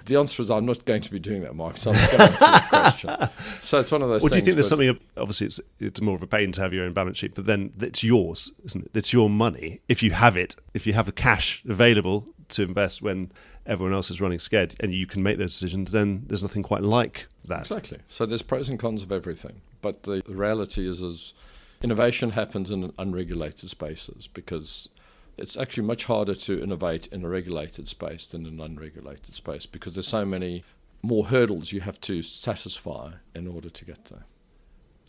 The 0.06 0.18
answer 0.18 0.44
is 0.44 0.52
I'm 0.52 0.68
not 0.68 0.86
going 0.86 1.02
to 1.02 1.12
be 1.12 1.18
doing 1.18 1.42
that, 1.42 1.56
Mark. 1.56 1.78
So 1.78 1.92
I'm 1.92 1.98
not 1.98 2.12
going 2.12 2.18
to 2.18 2.24
answer 2.24 2.46
the 2.46 2.68
question. 2.70 3.30
So 3.62 3.80
it's 3.80 3.92
one 3.92 4.04
of 4.04 4.10
those. 4.10 4.24
Or 4.24 4.30
do 4.30 4.36
you 4.36 4.44
think 4.44 4.56
there's 4.56 4.68
something? 4.68 5.00
Obviously, 5.18 5.48
it's 5.48 5.60
it's 5.80 6.02
more 6.02 6.16
of 6.16 6.22
a 6.22 6.28
pain 6.28 6.52
to 6.52 6.62
have 6.62 6.72
your 6.72 6.86
own 6.86 6.94
balance 6.94 7.18
sheet, 7.18 7.34
but 7.34 7.48
then 7.48 7.74
it's 7.80 8.04
yours, 8.04 8.52
isn't 8.66 8.86
it? 8.86 8.92
It's 8.94 9.12
your 9.12 9.28
money. 9.28 9.82
If 9.88 10.04
you 10.04 10.12
have 10.12 10.38
it, 10.38 10.56
if 10.76 10.86
you 10.86 10.94
have 10.94 11.08
the 11.08 11.12
cash 11.12 11.64
available 11.68 12.28
to 12.50 12.62
invest 12.62 13.02
when 13.02 13.32
everyone 13.66 13.94
else 13.94 14.12
is 14.12 14.22
running 14.22 14.40
scared, 14.40 14.76
and 14.80 14.94
you 14.94 15.06
can 15.06 15.24
make 15.24 15.38
those 15.38 15.52
decisions, 15.52 15.92
then 15.92 16.24
there's 16.28 16.44
nothing 16.44 16.64
quite 16.64 16.84
like 16.84 17.28
that. 17.46 17.62
Exactly. 17.62 18.00
So 18.08 18.26
there's 18.26 18.42
pros 18.42 18.70
and 18.70 18.80
cons 18.80 19.04
of 19.04 19.12
everything, 19.12 19.62
but 19.82 20.04
the 20.04 20.22
reality 20.28 20.88
is, 20.88 21.02
is 21.02 21.34
innovation 21.82 22.32
happens 22.32 22.72
in 22.72 22.94
unregulated 22.98 23.70
spaces 23.70 24.28
because 24.28 24.90
it's 25.38 25.58
actually 25.58 25.84
much 25.84 26.06
harder 26.06 26.36
to 26.36 26.62
innovate 26.62 27.08
in 27.08 27.24
a 27.24 27.30
regulated 27.30 27.88
space 27.88 28.28
than 28.28 28.46
in 28.46 28.54
an 28.56 28.62
unregulated 28.62 29.36
space 29.36 29.66
because 29.66 29.96
there's 29.96 30.08
so 30.08 30.26
many 30.26 30.64
more 31.02 31.26
hurdles 31.26 31.72
you 31.72 31.82
have 31.82 32.00
to 32.02 32.22
satisfy 32.22 33.12
in 33.34 33.48
order 33.48 33.70
to 33.70 33.86
get 33.86 34.06
there. 34.06 34.26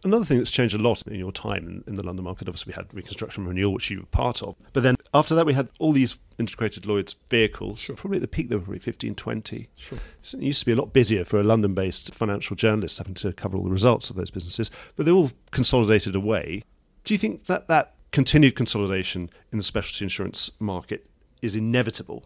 Another 0.04 0.24
thing 0.24 0.38
that's 0.38 0.50
changed 0.50 0.74
a 0.74 0.78
lot 0.78 1.02
in 1.06 1.18
your 1.18 1.32
time 1.32 1.66
in, 1.66 1.84
in, 1.86 1.94
the 1.96 2.02
London 2.04 2.24
market, 2.24 2.48
obviously, 2.48 2.72
we 2.72 2.74
had 2.74 2.92
reconstruction 2.92 3.46
renewal, 3.46 3.72
which 3.72 3.90
you 3.90 4.00
were 4.00 4.06
part 4.06 4.42
of. 4.42 4.54
But 4.72 4.82
then 4.82 4.95
after 5.16 5.34
that, 5.34 5.46
we 5.46 5.54
had 5.54 5.68
all 5.78 5.92
these 5.92 6.16
integrated 6.38 6.86
Lloyd's 6.86 7.16
vehicles. 7.30 7.80
Sure. 7.80 7.96
Probably 7.96 8.18
at 8.18 8.22
the 8.22 8.28
peak, 8.28 8.48
there 8.48 8.58
were 8.58 8.64
probably 8.64 8.80
15, 8.80 9.14
20. 9.14 9.68
Sure. 9.76 9.98
So 10.22 10.38
it 10.38 10.44
used 10.44 10.60
to 10.60 10.66
be 10.66 10.72
a 10.72 10.76
lot 10.76 10.92
busier 10.92 11.24
for 11.24 11.40
a 11.40 11.44
London 11.44 11.74
based 11.74 12.14
financial 12.14 12.56
journalist 12.56 12.98
having 12.98 13.14
to 13.14 13.32
cover 13.32 13.56
all 13.56 13.64
the 13.64 13.70
results 13.70 14.10
of 14.10 14.16
those 14.16 14.30
businesses. 14.30 14.70
But 14.96 15.06
they 15.06 15.12
all 15.12 15.32
consolidated 15.50 16.14
away. 16.14 16.62
Do 17.04 17.14
you 17.14 17.18
think 17.18 17.46
that 17.46 17.68
that 17.68 17.94
continued 18.12 18.54
consolidation 18.54 19.30
in 19.52 19.58
the 19.58 19.64
specialty 19.64 20.04
insurance 20.04 20.50
market 20.58 21.06
is 21.42 21.56
inevitable? 21.56 22.24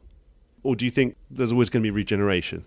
Or 0.62 0.76
do 0.76 0.84
you 0.84 0.90
think 0.90 1.16
there's 1.30 1.52
always 1.52 1.70
going 1.70 1.82
to 1.82 1.86
be 1.86 1.90
regeneration? 1.90 2.64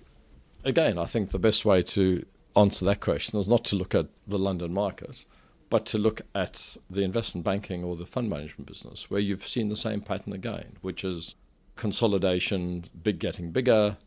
Again, 0.63 0.97
I 0.97 1.05
think 1.05 1.31
the 1.31 1.39
best 1.39 1.65
way 1.65 1.83
to 1.83 2.25
answer 2.55 2.86
that 2.86 3.01
question 3.01 3.39
is 3.39 3.47
not 3.47 3.65
to 3.65 3.75
look 3.75 3.93
at 3.95 4.07
the 4.27 4.39
London 4.39 4.73
market, 4.73 5.25
but 5.73 5.88
to 5.88 5.97
look 5.97 6.21
at 6.36 6.77
the 6.88 7.01
investment 7.01 7.43
banking 7.43 7.83
or 7.83 7.95
the 7.95 8.05
fund 8.05 8.29
management 8.29 8.67
business, 8.67 9.09
where 9.09 9.19
you've 9.19 9.47
seen 9.47 9.69
the 9.69 9.75
same 9.75 10.01
pattern 10.01 10.31
again, 10.31 10.77
which 10.81 11.03
is 11.03 11.33
consolidation, 11.75 12.86
big 13.01 13.17
getting 13.17 13.49
bigger, 13.49 13.97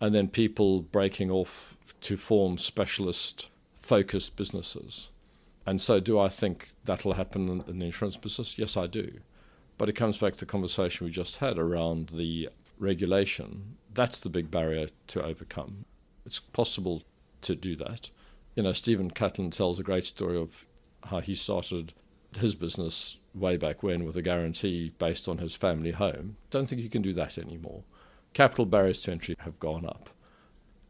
and 0.00 0.14
then 0.14 0.28
people 0.28 0.82
breaking 0.82 1.28
off 1.28 1.76
to 2.02 2.16
form 2.16 2.58
specialist 2.58 3.48
focused 3.80 4.36
businesses. 4.36 5.10
And 5.66 5.80
so, 5.80 5.98
do 5.98 6.16
I 6.16 6.28
think 6.28 6.74
that'll 6.84 7.14
happen 7.14 7.64
in 7.66 7.80
the 7.80 7.86
insurance 7.86 8.16
business? 8.16 8.56
Yes, 8.56 8.76
I 8.76 8.86
do. 8.86 9.18
But 9.78 9.88
it 9.88 9.94
comes 9.94 10.18
back 10.18 10.34
to 10.34 10.38
the 10.38 10.46
conversation 10.46 11.06
we 11.06 11.10
just 11.10 11.38
had 11.38 11.58
around 11.58 12.10
the 12.10 12.50
regulation. 12.78 13.78
That's 13.92 14.20
the 14.20 14.28
big 14.28 14.48
barrier 14.48 14.90
to 15.08 15.24
overcome. 15.24 15.86
It's 16.24 16.38
possible 16.38 17.02
to 17.42 17.56
do 17.56 17.74
that. 17.74 18.10
You 18.54 18.62
know, 18.62 18.72
Stephen 18.72 19.10
Catlin 19.10 19.50
tells 19.50 19.80
a 19.80 19.82
great 19.82 20.06
story 20.06 20.36
of 20.36 20.66
how 21.04 21.20
he 21.20 21.34
started 21.34 21.92
his 22.36 22.54
business 22.54 23.18
way 23.34 23.56
back 23.56 23.82
when 23.82 24.04
with 24.04 24.16
a 24.16 24.22
guarantee 24.22 24.92
based 24.98 25.28
on 25.28 25.38
his 25.38 25.54
family 25.54 25.92
home. 25.92 26.36
Don't 26.50 26.68
think 26.68 26.82
you 26.82 26.90
can 26.90 27.02
do 27.02 27.12
that 27.12 27.38
anymore. 27.38 27.82
Capital 28.32 28.66
barriers 28.66 29.02
to 29.02 29.12
entry 29.12 29.36
have 29.40 29.58
gone 29.58 29.84
up. 29.84 30.10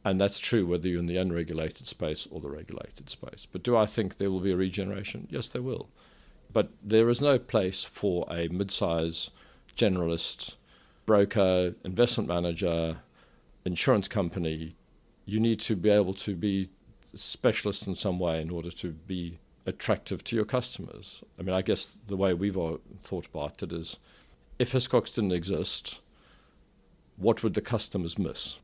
And 0.05 0.21
that's 0.21 0.39
true 0.39 0.67
whether 0.67 0.89
you're 0.89 0.99
in 0.99 1.07
the 1.07 1.19
unregulated 1.19 1.87
space 1.87 2.27
or 2.31 2.41
the 2.41 2.51
regulated 2.51 3.11
space. 3.11 3.47
But 3.51 3.63
do 3.63 3.77
I 3.77 3.87
think 3.87 4.17
there 4.17 4.31
will 4.31 4.41
be 4.41 4.53
a 4.53 4.57
regeneration? 4.57 5.27
Yes, 5.31 5.49
there 5.49 5.63
will. 5.63 5.91
But 6.53 6.71
there 6.83 7.09
is 7.09 7.21
no 7.21 7.39
place 7.39 7.85
for 7.85 8.27
a 8.31 8.49
mid 8.49 8.71
size 8.71 9.31
generalist, 9.77 10.57
broker, 11.07 11.75
investment 11.85 12.29
manager, 12.29 12.99
insurance 13.65 14.09
company. 14.09 14.75
You 15.27 15.39
need 15.39 15.61
to 15.61 15.77
be 15.77 15.91
able 15.91 16.15
to 16.15 16.35
be 16.35 16.71
specialist 17.15 17.87
in 17.87 17.95
some 17.95 18.19
way 18.19 18.41
in 18.41 18.51
order 18.51 18.71
to 18.71 18.89
be 18.93 19.39
attractive 19.71 20.23
to 20.25 20.37
your 20.37 20.45
customers. 20.45 21.25
I 21.39 21.43
mean, 21.43 21.55
I 21.55 21.63
guess 21.63 21.99
the 22.07 22.17
way 22.17 22.35
we've 22.35 22.57
all 22.57 22.81
thought 22.99 23.27
about 23.27 23.63
it 23.63 23.73
is 23.73 23.99
if 24.59 24.73
Hiscox 24.73 25.15
didn't 25.15 25.33
exist, 25.33 26.01
what 27.17 27.43
would 27.43 27.55
the 27.55 27.63
customers 27.63 28.19
miss? 28.19 28.59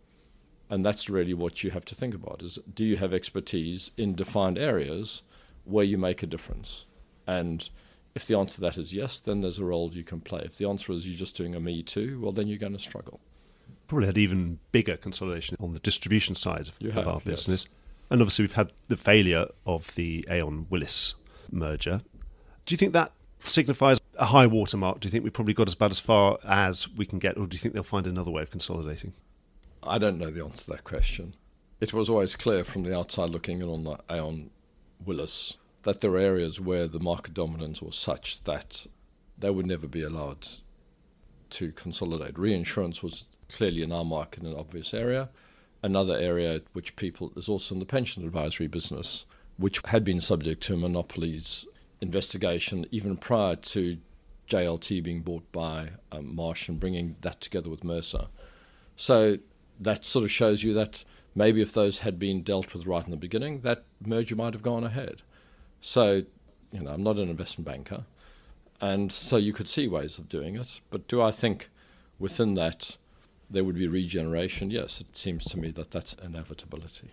And 0.68 0.84
that's 0.84 1.08
really 1.08 1.32
what 1.32 1.62
you 1.64 1.70
have 1.70 1.84
to 1.86 1.94
think 1.94 2.14
about 2.14 2.42
is 2.42 2.58
do 2.74 2.84
you 2.84 2.96
have 2.96 3.14
expertise 3.14 3.92
in 3.96 4.14
defined 4.14 4.58
areas 4.58 5.22
where 5.64 5.84
you 5.84 5.96
make 5.96 6.22
a 6.22 6.26
difference? 6.26 6.86
And 7.26 7.68
if 8.14 8.26
the 8.26 8.36
answer 8.36 8.56
to 8.56 8.60
that 8.62 8.76
is 8.76 8.92
yes, 8.92 9.20
then 9.20 9.40
there's 9.40 9.58
a 9.58 9.64
role 9.64 9.92
you 9.92 10.04
can 10.04 10.20
play. 10.20 10.42
If 10.44 10.56
the 10.56 10.68
answer 10.68 10.92
is 10.92 11.06
you're 11.06 11.16
just 11.16 11.36
doing 11.36 11.54
a 11.54 11.60
me 11.60 11.82
too, 11.82 12.20
well, 12.20 12.32
then 12.32 12.48
you're 12.48 12.58
going 12.58 12.72
to 12.72 12.78
struggle. 12.78 13.20
Probably 13.88 14.06
had 14.06 14.18
even 14.18 14.58
bigger 14.72 14.96
consolidation 14.96 15.56
on 15.60 15.72
the 15.72 15.78
distribution 15.78 16.34
side 16.34 16.72
You 16.80 16.88
of 16.88 16.94
have, 16.94 17.08
our 17.08 17.20
yes. 17.24 17.66
And 18.10 18.20
obviously, 18.20 18.44
we've 18.44 18.52
had 18.52 18.72
the 18.88 18.96
failure 18.96 19.46
of 19.64 19.94
the 19.94 20.26
Aon 20.30 20.66
Willis 20.70 21.14
merger. 21.50 22.02
Do 22.64 22.74
you 22.74 22.76
think 22.76 22.92
that 22.92 23.12
signifies 23.44 24.00
a 24.16 24.26
high 24.26 24.46
watermark? 24.46 25.00
Do 25.00 25.06
you 25.06 25.10
think 25.10 25.24
we've 25.24 25.32
probably 25.32 25.54
got 25.54 25.68
as 25.68 25.74
bad 25.74 25.90
as 25.90 26.00
far 26.00 26.38
as 26.44 26.88
we 26.88 27.06
can 27.06 27.18
get, 27.18 27.36
or 27.36 27.46
do 27.46 27.54
you 27.54 27.60
think 27.60 27.74
they'll 27.74 27.82
find 27.82 28.06
another 28.06 28.30
way 28.30 28.42
of 28.42 28.50
consolidating? 28.50 29.12
I 29.82 29.98
don't 29.98 30.18
know 30.18 30.30
the 30.30 30.44
answer 30.44 30.64
to 30.64 30.70
that 30.72 30.84
question. 30.84 31.34
It 31.80 31.92
was 31.92 32.08
always 32.08 32.36
clear 32.36 32.64
from 32.64 32.82
the 32.82 32.96
outside 32.96 33.30
looking 33.30 33.60
in 33.60 33.68
on 33.68 33.84
the 33.84 33.98
Aon 34.10 34.50
Willis 35.04 35.58
that 35.82 36.00
there 36.00 36.10
were 36.10 36.18
areas 36.18 36.58
where 36.58 36.88
the 36.88 36.98
market 36.98 37.34
dominance 37.34 37.80
was 37.80 37.96
such 37.96 38.42
that 38.44 38.86
they 39.38 39.50
would 39.50 39.66
never 39.66 39.86
be 39.86 40.02
allowed 40.02 40.48
to 41.50 41.70
consolidate. 41.72 42.38
Reinsurance 42.38 43.02
was 43.02 43.26
clearly 43.48 43.82
in 43.82 43.92
our 43.92 44.04
market 44.04 44.42
an 44.42 44.54
obvious 44.56 44.92
area. 44.92 45.28
Another 45.86 46.18
area 46.18 46.62
which 46.72 46.96
people 46.96 47.32
is 47.36 47.48
also 47.48 47.76
in 47.76 47.78
the 47.78 47.86
pension 47.86 48.24
advisory 48.24 48.66
business, 48.66 49.24
which 49.56 49.80
had 49.84 50.02
been 50.02 50.20
subject 50.20 50.60
to 50.64 50.74
a 50.74 50.76
monopolies 50.76 51.64
investigation 52.00 52.86
even 52.90 53.16
prior 53.16 53.54
to 53.54 53.96
JLT 54.48 55.00
being 55.04 55.22
bought 55.22 55.50
by 55.52 55.90
um, 56.10 56.34
Marsh 56.34 56.68
and 56.68 56.80
bringing 56.80 57.14
that 57.20 57.40
together 57.40 57.70
with 57.70 57.84
Mercer. 57.84 58.26
So 58.96 59.38
that 59.78 60.04
sort 60.04 60.24
of 60.24 60.32
shows 60.32 60.64
you 60.64 60.74
that 60.74 61.04
maybe 61.36 61.60
if 61.60 61.72
those 61.72 62.00
had 62.00 62.18
been 62.18 62.42
dealt 62.42 62.74
with 62.74 62.84
right 62.84 63.04
in 63.04 63.12
the 63.12 63.16
beginning, 63.16 63.60
that 63.60 63.84
merger 64.04 64.34
might 64.34 64.54
have 64.54 64.64
gone 64.64 64.82
ahead. 64.82 65.22
So, 65.80 66.24
you 66.72 66.80
know, 66.80 66.90
I'm 66.90 67.04
not 67.04 67.18
an 67.18 67.28
investment 67.28 67.66
banker, 67.66 68.06
and 68.80 69.12
so 69.12 69.36
you 69.36 69.52
could 69.52 69.68
see 69.68 69.86
ways 69.86 70.18
of 70.18 70.28
doing 70.28 70.56
it. 70.56 70.80
But 70.90 71.06
do 71.06 71.22
I 71.22 71.30
think 71.30 71.70
within 72.18 72.54
that 72.54 72.96
there 73.50 73.64
would 73.64 73.76
be 73.76 73.88
regeneration? 73.88 74.70
Yes, 74.70 75.00
it 75.00 75.16
seems 75.16 75.44
to 75.46 75.58
me 75.58 75.70
that 75.72 75.90
that's 75.90 76.14
inevitability. 76.14 77.10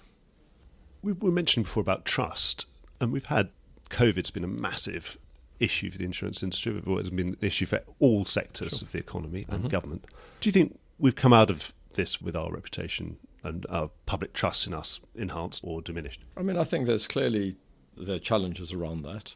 We 1.01 1.13
were 1.13 1.31
mentioning 1.31 1.63
before 1.63 1.81
about 1.81 2.05
trust, 2.05 2.65
and 2.99 3.11
we've 3.11 3.25
had 3.25 3.49
COVID's 3.89 4.31
been 4.31 4.43
a 4.43 4.47
massive 4.47 5.17
issue 5.59 5.91
for 5.91 5.97
the 5.97 6.05
insurance 6.05 6.41
industry. 6.41 6.73
but 6.83 6.91
It's 6.97 7.09
been 7.09 7.29
an 7.29 7.37
issue 7.41 7.65
for 7.65 7.81
all 7.99 8.25
sectors 8.25 8.79
Sure. 8.79 8.85
of 8.87 8.91
the 8.91 8.99
economy 8.99 9.45
and 9.49 9.65
Mhm. 9.65 9.69
government. 9.69 10.05
Do 10.41 10.49
you 10.49 10.53
think 10.53 10.79
we've 10.97 11.15
come 11.15 11.33
out 11.33 11.49
of 11.49 11.73
this 11.93 12.21
with 12.21 12.35
our 12.35 12.51
reputation 12.51 13.17
and 13.43 13.65
our 13.69 13.89
public 14.05 14.33
trust 14.33 14.65
in 14.67 14.73
us 14.73 14.99
enhanced 15.15 15.61
or 15.63 15.81
diminished? 15.81 16.21
I 16.35 16.41
mean, 16.41 16.57
I 16.57 16.63
think 16.63 16.87
there's 16.87 17.07
clearly 17.07 17.57
there 17.95 18.15
are 18.15 18.19
challenges 18.19 18.73
around 18.73 19.03
that, 19.03 19.35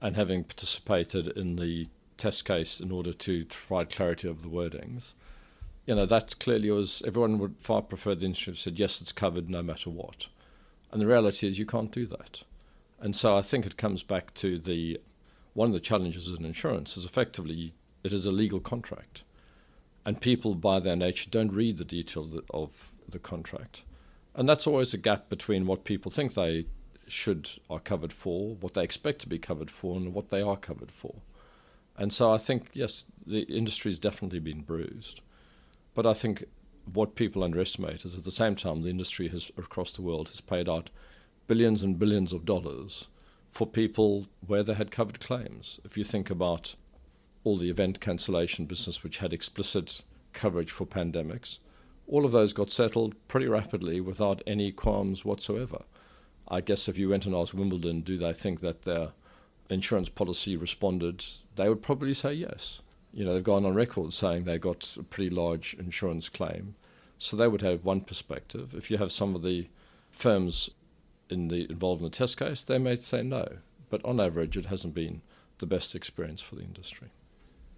and 0.00 0.16
having 0.16 0.42
participated 0.44 1.28
in 1.28 1.56
the 1.56 1.88
test 2.18 2.44
case 2.44 2.80
in 2.80 2.90
order 2.90 3.12
to 3.12 3.44
provide 3.44 3.90
clarity 3.90 4.26
of 4.28 4.42
the 4.42 4.48
wordings, 4.48 5.14
you 5.86 5.94
know, 5.94 6.06
that 6.06 6.38
clearly 6.38 6.70
was 6.70 7.02
everyone 7.06 7.38
would 7.38 7.56
far 7.58 7.82
prefer 7.82 8.14
the 8.14 8.26
industry 8.26 8.56
said 8.56 8.78
yes, 8.78 9.00
it's 9.00 9.12
covered 9.12 9.50
no 9.50 9.62
matter 9.62 9.90
what, 9.90 10.28
and 10.90 11.00
the 11.00 11.06
reality 11.06 11.46
is 11.46 11.58
you 11.58 11.66
can't 11.66 11.90
do 11.90 12.06
that, 12.06 12.42
and 13.00 13.14
so 13.14 13.36
I 13.36 13.42
think 13.42 13.66
it 13.66 13.76
comes 13.76 14.02
back 14.02 14.34
to 14.34 14.58
the 14.58 15.00
one 15.52 15.68
of 15.68 15.74
the 15.74 15.80
challenges 15.80 16.28
in 16.28 16.44
insurance 16.44 16.96
is 16.96 17.04
effectively 17.04 17.74
it 18.02 18.12
is 18.12 18.26
a 18.26 18.30
legal 18.32 18.60
contract, 18.60 19.22
and 20.04 20.20
people 20.20 20.54
by 20.54 20.80
their 20.80 20.96
nature 20.96 21.30
don't 21.30 21.52
read 21.52 21.78
the 21.78 21.84
details 21.84 22.36
of 22.50 22.90
the 23.08 23.18
contract. 23.18 23.82
And 24.34 24.48
that's 24.48 24.66
always 24.66 24.92
a 24.92 24.98
gap 24.98 25.28
between 25.28 25.66
what 25.66 25.84
people 25.84 26.10
think 26.10 26.34
they 26.34 26.66
should 27.06 27.50
are 27.70 27.78
covered 27.78 28.12
for, 28.12 28.56
what 28.56 28.74
they 28.74 28.82
expect 28.82 29.20
to 29.20 29.28
be 29.28 29.38
covered 29.38 29.70
for, 29.70 29.96
and 29.96 30.12
what 30.12 30.30
they 30.30 30.42
are 30.42 30.56
covered 30.56 30.90
for. 30.90 31.16
And 31.96 32.12
so 32.12 32.32
I 32.32 32.38
think 32.38 32.70
yes, 32.72 33.04
the 33.24 33.42
industry's 33.42 33.98
definitely 33.98 34.40
been 34.40 34.62
bruised, 34.62 35.20
but 35.94 36.06
I 36.06 36.14
think 36.14 36.44
what 36.92 37.14
people 37.14 37.42
underestimate 37.42 38.04
is 38.04 38.16
at 38.16 38.24
the 38.24 38.30
same 38.30 38.56
time 38.56 38.82
the 38.82 38.90
industry 38.90 39.28
has 39.28 39.50
across 39.56 39.92
the 39.92 40.02
world 40.02 40.28
has 40.28 40.40
paid 40.40 40.68
out 40.68 40.90
billions 41.46 41.82
and 41.82 41.98
billions 41.98 42.32
of 42.32 42.44
dollars 42.44 43.08
for 43.50 43.66
people 43.66 44.26
where 44.46 44.62
they 44.62 44.74
had 44.74 44.90
covered 44.90 45.20
claims. 45.20 45.80
If 45.84 45.96
you 45.96 46.04
think 46.04 46.28
about 46.28 46.74
all 47.44 47.56
the 47.56 47.70
event 47.70 48.00
cancellation 48.00 48.66
business 48.66 49.02
which 49.02 49.18
had 49.18 49.32
explicit 49.32 50.02
coverage 50.32 50.70
for 50.70 50.86
pandemics, 50.86 51.58
all 52.06 52.24
of 52.24 52.32
those 52.32 52.52
got 52.52 52.70
settled 52.70 53.14
pretty 53.28 53.46
rapidly 53.46 54.00
without 54.00 54.42
any 54.46 54.72
qualms 54.72 55.24
whatsoever. 55.24 55.82
I 56.48 56.60
guess 56.60 56.88
if 56.88 56.98
you 56.98 57.08
went 57.08 57.26
and 57.26 57.34
asked 57.34 57.54
Wimbledon, 57.54 58.00
do 58.00 58.18
they 58.18 58.32
think 58.32 58.60
that 58.60 58.82
their 58.82 59.12
insurance 59.70 60.08
policy 60.08 60.56
responded, 60.56 61.24
they 61.56 61.68
would 61.68 61.82
probably 61.82 62.14
say 62.14 62.34
yes. 62.34 62.82
You 63.14 63.24
know, 63.24 63.32
they've 63.32 63.44
gone 63.44 63.64
on 63.64 63.74
record 63.74 64.12
saying 64.12 64.44
they 64.44 64.58
got 64.58 64.96
a 64.98 65.04
pretty 65.04 65.30
large 65.30 65.74
insurance 65.74 66.28
claim. 66.28 66.74
So 67.16 67.36
they 67.36 67.48
would 67.48 67.62
have 67.62 67.84
one 67.84 68.00
perspective. 68.00 68.74
If 68.74 68.90
you 68.90 68.98
have 68.98 69.12
some 69.12 69.34
of 69.34 69.42
the 69.42 69.68
firms 70.10 70.70
in 71.30 71.48
the 71.48 71.70
involved 71.70 72.02
in 72.02 72.06
the 72.06 72.10
test 72.10 72.38
case, 72.38 72.62
they 72.64 72.78
may 72.78 72.96
say 72.96 73.22
no. 73.22 73.58
But 73.88 74.04
on 74.04 74.20
average, 74.20 74.56
it 74.56 74.66
hasn't 74.66 74.94
been 74.94 75.22
the 75.58 75.66
best 75.66 75.94
experience 75.94 76.42
for 76.42 76.56
the 76.56 76.62
industry. 76.62 77.08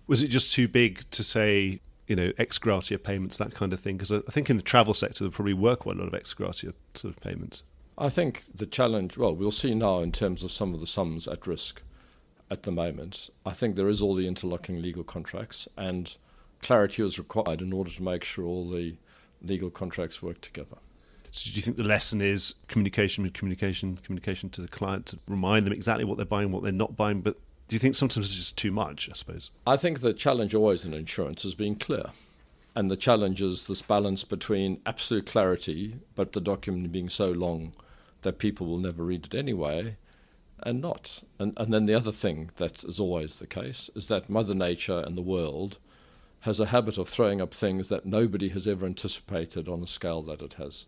Was 0.07 0.22
it 0.22 0.29
just 0.29 0.53
too 0.53 0.68
big 0.68 1.09
to 1.11 1.22
say, 1.22 1.81
you 2.07 2.16
know, 2.16 2.33
ex 2.38 2.59
gratia 2.59 2.99
payments, 2.99 3.37
that 3.37 3.55
kind 3.55 3.72
of 3.72 3.81
thing? 3.81 3.99
Because 3.99 4.12
I 4.12 4.31
think 4.31 4.49
in 4.49 4.57
the 4.57 4.62
travel 4.62 4.94
sector, 4.94 5.25
there 5.25 5.31
probably 5.31 5.55
were 5.55 5.77
quite 5.77 5.96
a 5.96 5.99
lot 5.99 6.09
of 6.09 6.14
ex 6.14 6.33
gratia 6.33 6.72
sort 6.94 7.14
of 7.14 7.20
payments. 7.20 7.62
I 7.99 8.09
think 8.09 8.44
the 8.55 8.66
challenge, 8.66 9.16
well, 9.16 9.35
we'll 9.35 9.51
see 9.51 9.75
now 9.75 10.01
in 10.01 10.12
terms 10.12 10.42
of 10.42 10.53
some 10.53 10.75
of 10.75 10.81
the 10.81 10.87
sums 10.87 11.27
at 11.29 11.46
risk 11.46 11.83
at 12.50 12.62
the 12.62 12.72
moment. 12.72 13.30
I 13.44 13.52
think 13.52 13.76
there 13.76 13.88
is 13.88 14.00
all 14.00 14.14
the 14.14 14.28
interlocking 14.28 14.80
legal 14.80 15.04
contracts, 15.04 15.68
and 15.76 16.16
clarity 16.62 17.02
is 17.02 17.18
required 17.18 17.61
in 17.61 17.72
order 17.72 17.90
to 17.90 18.02
make 18.02 18.24
sure 18.24 18.44
all 18.44 18.68
the 18.68 18.96
legal 19.42 19.70
contracts 19.70 20.22
work 20.22 20.40
together. 20.40 20.76
So 21.30 21.50
do 21.50 21.56
you 21.56 21.62
think 21.62 21.76
the 21.76 21.85
lesson 21.85 22.22
is 22.22 22.54
communication 22.68 23.24
with 23.24 23.35
communication, 23.35 23.98
communication 24.02 24.48
to 24.50 24.62
the 24.62 24.68
client 24.68 25.06
to 25.06 25.18
remind 25.28 25.66
them 25.66 25.72
exactly 25.72 26.04
what 26.04 26.16
they're 26.16 26.24
buying, 26.24 26.50
what 26.50 26.62
they're 26.62 26.72
not 26.72 26.96
buying? 26.96 27.20
But 27.20 27.37
do 27.68 27.74
you 27.74 27.80
think 27.80 27.94
sometimes 27.94 28.26
it's 28.26 28.37
just 28.37 28.56
too 28.56 28.70
much, 28.70 29.09
I 29.11 29.12
suppose? 29.12 29.50
I 29.66 29.76
think 29.76 30.00
the 30.00 30.14
challenge 30.14 30.54
always 30.54 30.85
in 30.85 30.94
insurance 30.94 31.44
is 31.44 31.54
being 31.54 31.76
clear. 31.76 32.11
And 32.74 32.90
the 32.90 32.96
challenge 32.96 33.42
is 33.42 33.66
this 33.66 33.82
balance 33.82 34.22
between 34.22 34.80
absolute 34.87 35.26
clarity, 35.26 35.96
but 36.14 36.32
the 36.32 36.40
document 36.40 36.92
being 36.92 37.09
so 37.09 37.30
long 37.30 37.72
that 38.22 38.38
people 38.38 38.66
will 38.66 38.78
never 38.78 39.02
read 39.02 39.26
it 39.26 39.35
anyway, 39.35 39.96
and 40.62 40.81
not. 40.81 41.23
And, 41.38 41.53
and 41.57 41.73
then 41.73 41.87
the 41.87 41.95
other 41.95 42.12
thing 42.12 42.51
that 42.57 42.85
is 42.85 42.99
always 42.99 43.37
the 43.37 43.47
case 43.47 43.90
is 43.95 44.09
that 44.09 44.31
Mother 44.31 44.55
Nature 44.55 45.03
and 45.07 45.16
the 45.16 45.23
world 45.23 45.79
has 46.40 46.61
a 46.61 46.66
habit 46.66 46.99
of 46.99 47.09
throwing 47.09 47.40
up 47.40 47.53
things 47.53 47.88
that 47.88 48.07
nobody 48.07 48.49
has 48.51 48.66
ever 48.66 48.87
anticipated 48.87 49.69
on 49.69 49.83
a 49.83 49.87
scale 49.87 50.23
that 50.23 50.42
it 50.42 50.55
has 50.55 50.87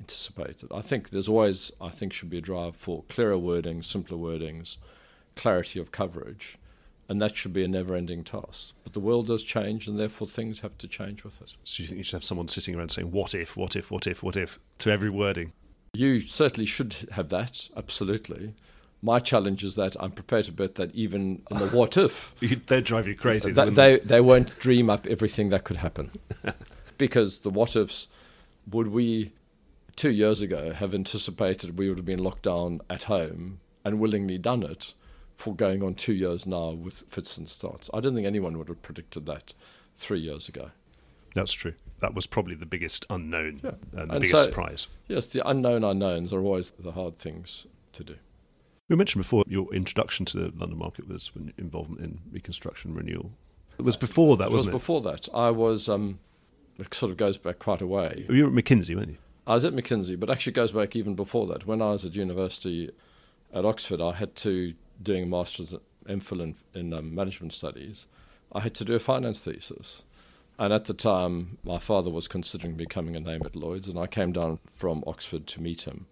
anticipated. 0.00 0.70
I 0.72 0.80
think 0.80 1.10
there's 1.10 1.28
always, 1.28 1.72
I 1.80 1.88
think, 1.88 2.12
should 2.12 2.30
be 2.30 2.38
a 2.38 2.42
drive 2.42 2.76
for 2.76 3.04
clearer 3.08 3.36
wordings, 3.36 3.84
simpler 3.86 4.18
wordings, 4.18 4.76
clarity 5.34 5.80
of 5.80 5.90
coverage, 5.90 6.58
and 7.08 7.20
that 7.20 7.36
should 7.36 7.52
be 7.52 7.64
a 7.64 7.68
never 7.68 7.94
ending 7.94 8.24
task. 8.24 8.74
But 8.84 8.92
the 8.92 9.00
world 9.00 9.26
does 9.26 9.42
change, 9.42 9.88
and 9.88 9.98
therefore 9.98 10.28
things 10.28 10.60
have 10.60 10.78
to 10.78 10.88
change 10.88 11.24
with 11.24 11.40
it. 11.42 11.54
So 11.64 11.82
you 11.82 11.88
think 11.88 11.98
you 11.98 12.04
should 12.04 12.16
have 12.16 12.24
someone 12.24 12.48
sitting 12.48 12.74
around 12.74 12.90
saying, 12.90 13.10
what 13.10 13.34
if, 13.34 13.56
what 13.56 13.76
if, 13.76 13.90
what 13.90 14.06
if, 14.06 14.22
what 14.22 14.36
if, 14.36 14.58
to 14.78 14.90
every 14.90 15.10
wording? 15.10 15.52
You 15.94 16.20
certainly 16.20 16.66
should 16.66 16.94
have 17.12 17.28
that, 17.30 17.68
absolutely. 17.76 18.54
My 19.04 19.18
challenge 19.18 19.64
is 19.64 19.74
that 19.74 19.96
I'm 19.98 20.12
prepared 20.12 20.44
to 20.44 20.52
bet 20.52 20.76
that 20.76 20.94
even 20.94 21.42
in 21.50 21.58
the 21.58 21.66
what 21.68 21.96
if, 21.96 22.34
They'd 22.66 22.84
drive 22.84 23.08
you 23.08 23.16
crazy. 23.16 23.50
that 23.50 23.66
wouldn't 23.66 23.76
they, 23.76 23.98
they 23.98 24.20
won't 24.20 24.56
dream 24.60 24.88
up 24.88 25.06
everything 25.06 25.50
that 25.50 25.64
could 25.64 25.78
happen. 25.78 26.10
because 26.98 27.38
the 27.38 27.50
what 27.50 27.74
ifs, 27.74 28.06
would 28.70 28.88
we 28.88 29.32
two 29.96 30.10
years 30.10 30.40
ago 30.40 30.72
have 30.72 30.94
anticipated 30.94 31.78
we 31.78 31.88
would 31.88 31.98
have 31.98 32.04
been 32.06 32.22
locked 32.22 32.42
down 32.42 32.80
at 32.88 33.02
home 33.04 33.58
and 33.84 33.98
willingly 33.98 34.38
done 34.38 34.62
it 34.62 34.94
for 35.36 35.52
going 35.54 35.82
on 35.82 35.94
two 35.94 36.12
years 36.14 36.46
now 36.46 36.70
with 36.70 37.02
fits 37.08 37.36
and 37.36 37.48
starts? 37.48 37.90
I 37.92 37.98
don't 38.00 38.14
think 38.14 38.26
anyone 38.26 38.56
would 38.58 38.68
have 38.68 38.82
predicted 38.82 39.26
that 39.26 39.52
three 39.96 40.20
years 40.20 40.48
ago. 40.48 40.70
That's 41.34 41.52
true. 41.52 41.74
That 41.98 42.14
was 42.14 42.26
probably 42.26 42.54
the 42.54 42.66
biggest 42.66 43.04
unknown 43.10 43.60
Yeah. 43.64 43.70
and 43.70 44.10
the 44.10 44.14
And 44.14 44.20
biggest 44.22 44.32
so- 44.34 44.42
surprise. 44.44 44.86
Yes, 45.08 45.26
the 45.26 45.46
unknown 45.48 45.82
unknowns 45.82 46.32
are 46.32 46.40
always 46.40 46.70
the 46.78 46.92
hard 46.92 47.16
things 47.16 47.66
to 47.94 48.04
do. 48.04 48.16
We 48.88 48.96
mentioned 48.96 49.22
before 49.22 49.44
your 49.46 49.72
introduction 49.72 50.26
to 50.26 50.36
the 50.38 50.52
London 50.56 50.78
market 50.78 51.08
was 51.08 51.30
involvement 51.56 52.00
in 52.00 52.20
reconstruction 52.30 52.94
renewal. 52.94 53.30
It 53.78 53.82
was 53.82 53.96
before 53.96 54.36
that, 54.36 54.46
it 54.46 54.50
was 54.50 54.60
wasn't 54.60 54.74
it? 54.74 54.78
before 54.78 55.00
that. 55.02 55.28
I 55.32 55.50
was, 55.50 55.88
um, 55.88 56.18
it 56.78 56.92
sort 56.92 57.10
of 57.10 57.16
goes 57.16 57.36
back 57.38 57.58
quite 57.58 57.80
a 57.80 57.86
way. 57.86 58.26
You 58.28 58.44
were 58.44 58.50
at 58.50 58.54
McKinsey, 58.54 58.94
weren't 58.94 59.10
you? 59.10 59.18
I 59.46 59.54
was 59.54 59.64
at 59.64 59.72
McKinsey, 59.72 60.18
but 60.18 60.30
actually 60.30 60.52
goes 60.52 60.72
back 60.72 60.94
even 60.94 61.14
before 61.14 61.46
that. 61.48 61.66
When 61.66 61.80
I 61.80 61.90
was 61.90 62.04
at 62.04 62.14
university 62.14 62.90
at 63.52 63.64
Oxford, 63.64 64.00
I 64.00 64.12
had 64.12 64.36
to, 64.36 64.74
doing 65.02 65.24
a 65.24 65.26
master's 65.26 65.72
at 65.72 65.80
MPhil 66.06 66.42
in, 66.42 66.54
in 66.74 66.92
um, 66.92 67.14
management 67.14 67.52
studies, 67.52 68.06
I 68.52 68.60
had 68.60 68.74
to 68.74 68.84
do 68.84 68.94
a 68.94 68.98
finance 68.98 69.40
thesis. 69.40 70.04
And 70.58 70.72
at 70.72 70.84
the 70.84 70.94
time, 70.94 71.58
my 71.64 71.78
father 71.78 72.10
was 72.10 72.28
considering 72.28 72.74
becoming 72.74 73.16
a 73.16 73.20
name 73.20 73.42
at 73.44 73.56
Lloyd's, 73.56 73.88
and 73.88 73.98
I 73.98 74.06
came 74.06 74.32
down 74.32 74.58
from 74.74 75.02
Oxford 75.06 75.46
to 75.48 75.62
meet 75.62 75.82
him. 75.82 76.06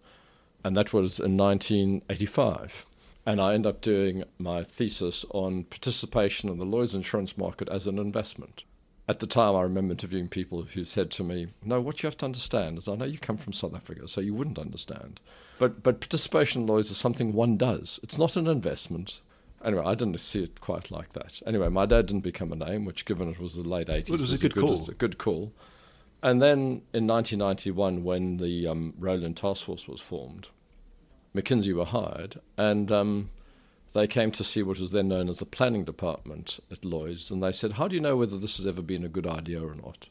And 0.65 0.77
that 0.77 0.93
was 0.93 1.19
in 1.19 1.37
1985. 1.37 2.87
And 3.27 3.41
I 3.41 3.55
ended 3.55 3.71
up 3.71 3.81
doing 3.81 4.25
my 4.39 4.65
thesis 4.65 5.25
on 5.31 5.65
participation 5.65 6.49
in 6.49 6.59
the 6.59 6.65
Lloyd's 6.65 6.95
insurance 6.95 7.37
market 7.37 7.69
as 7.69 7.87
an 7.87 7.99
investment. 7.99 8.65
At 9.09 9.19
the 9.19 9.27
time, 9.27 9.57
I 9.57 9.63
remember 9.63 9.93
interviewing 9.93 10.29
people 10.29 10.63
who 10.63 10.85
said 10.85 11.11
to 11.13 11.25
me, 11.25 11.49
No, 11.65 11.81
what 11.81 12.03
you 12.03 12.07
have 12.07 12.17
to 12.19 12.25
understand 12.25 12.79
is 12.79 12.89
I 12.89 12.95
know 12.95 13.05
you 13.05 13.19
come 13.19 13.37
from 13.37 13.53
South 13.53 13.75
Africa, 13.75 14.07
so 14.09 14.21
you 14.21 14.35
wouldn't 14.35 14.59
understand. 14.59 15.21
But, 15.59 15.83
but 15.83 16.01
participation 16.01 16.63
in 16.63 16.69
Lloyd's 16.69 16.91
is 16.91 16.97
something 16.97 17.33
one 17.33 17.57
does, 17.57 18.01
it's 18.03 18.19
not 18.19 18.37
an 18.37 18.47
investment. 18.47 19.21
Anyway, 19.65 19.83
I 19.85 19.95
didn't 19.95 20.19
see 20.21 20.45
it 20.45 20.61
quite 20.61 20.91
like 20.91 21.13
that. 21.13 21.43
Anyway, 21.47 21.69
my 21.69 21.85
dad 21.85 22.07
didn't 22.07 22.23
become 22.23 22.53
a 22.53 22.57
name, 22.57 22.85
which, 22.85 23.05
given 23.05 23.29
it 23.29 23.39
was 23.39 23.55
the 23.55 23.63
late 23.63 23.89
80s, 23.89 24.09
well, 24.09 24.19
it 24.19 24.23
was, 24.23 24.33
was 24.33 24.35
a 24.35 24.39
good, 24.39 24.55
call. 24.55 24.89
A 24.89 24.95
good 24.95 25.19
call. 25.19 25.53
And 26.23 26.43
then 26.43 26.83
in 26.93 27.07
1991, 27.07 28.05
when 28.05 28.37
the 28.37 28.67
um, 28.67 28.93
Rowland 28.99 29.39
Task 29.39 29.65
Force 29.65 29.89
was 29.89 30.01
formed, 30.01 30.49
McKinsey 31.35 31.73
were 31.73 31.87
hired, 31.87 32.41
and 32.59 32.93
um, 32.93 33.31
they 33.95 34.07
came 34.07 34.31
to 34.33 34.45
see 34.45 34.63
what 34.63 34.79
was 34.79 34.91
then 34.91 35.09
known 35.09 35.29
as 35.29 35.39
the 35.39 35.47
planning 35.47 35.85
department 35.85 36.61
at 36.71 36.85
Lloyd's, 36.85 37.31
and 37.31 37.43
they 37.43 37.53
said, 37.53 37.73
"How 37.73 37.89
do 37.89 37.95
you 37.95 38.03
know 38.03 38.17
whether 38.17 38.37
this 38.37 38.59
has 38.59 38.67
ever 38.67 38.83
been 38.83 39.05
a 39.05 39.09
good 39.09 39.27
idea 39.27 39.63
or 39.63 39.75
not?" 39.75 40.09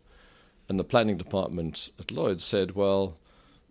And 0.67 0.80
the 0.80 0.84
planning 0.84 1.17
department 1.17 1.91
at 2.00 2.12
Lloyd's 2.12 2.43
said, 2.43 2.76
"Well." 2.76 3.17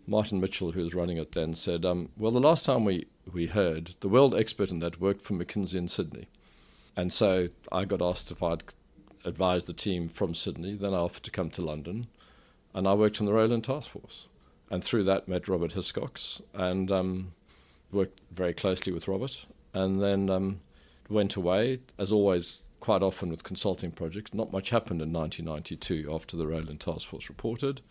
Martin 0.07 0.39
Mitchell, 0.39 0.71
who 0.71 0.81
was 0.81 0.95
running 0.95 1.17
it 1.17 1.33
then, 1.33 1.53
said, 1.53 1.85
um, 1.85 2.09
Well, 2.17 2.31
the 2.31 2.39
last 2.39 2.65
time 2.65 2.83
we, 2.83 3.05
we 3.31 3.45
heard, 3.45 3.93
the 3.99 4.09
world 4.09 4.33
expert 4.33 4.71
in 4.71 4.79
that 4.79 4.99
worked 4.99 5.21
for 5.21 5.35
McKinsey 5.35 5.75
in 5.75 5.87
Sydney. 5.87 6.27
And 6.95 7.13
so 7.13 7.49
I 7.71 7.85
got 7.85 8.01
asked 8.01 8.31
if 8.31 8.41
I'd 8.41 8.63
advise 9.23 9.65
the 9.65 9.73
team 9.73 10.09
from 10.09 10.33
Sydney. 10.33 10.73
Then 10.73 10.95
I 10.95 10.97
offered 10.97 11.21
to 11.23 11.31
come 11.31 11.51
to 11.51 11.61
London. 11.61 12.07
And 12.79 12.87
I 12.87 12.93
worked 12.93 13.19
on 13.19 13.25
the 13.25 13.33
Rowland 13.33 13.65
Task 13.65 13.89
Force. 13.89 14.29
And 14.71 14.81
through 14.81 15.03
that, 15.03 15.27
met 15.27 15.49
Robert 15.49 15.73
Hiscox 15.73 16.41
and 16.53 16.89
um, 16.89 17.33
worked 17.91 18.21
very 18.31 18.53
closely 18.53 18.93
with 18.93 19.05
Robert. 19.05 19.45
And 19.73 20.01
then 20.01 20.29
um, 20.29 20.61
went 21.09 21.35
away, 21.35 21.81
as 21.97 22.13
always, 22.13 22.63
quite 22.79 23.03
often 23.03 23.31
with 23.31 23.43
consulting 23.43 23.91
projects. 23.91 24.33
Not 24.33 24.53
much 24.53 24.69
happened 24.69 25.01
in 25.01 25.11
1992 25.11 26.09
after 26.09 26.37
the 26.37 26.47
Rowland 26.47 26.79
Task 26.79 27.05
Force 27.05 27.27
reported. 27.27 27.81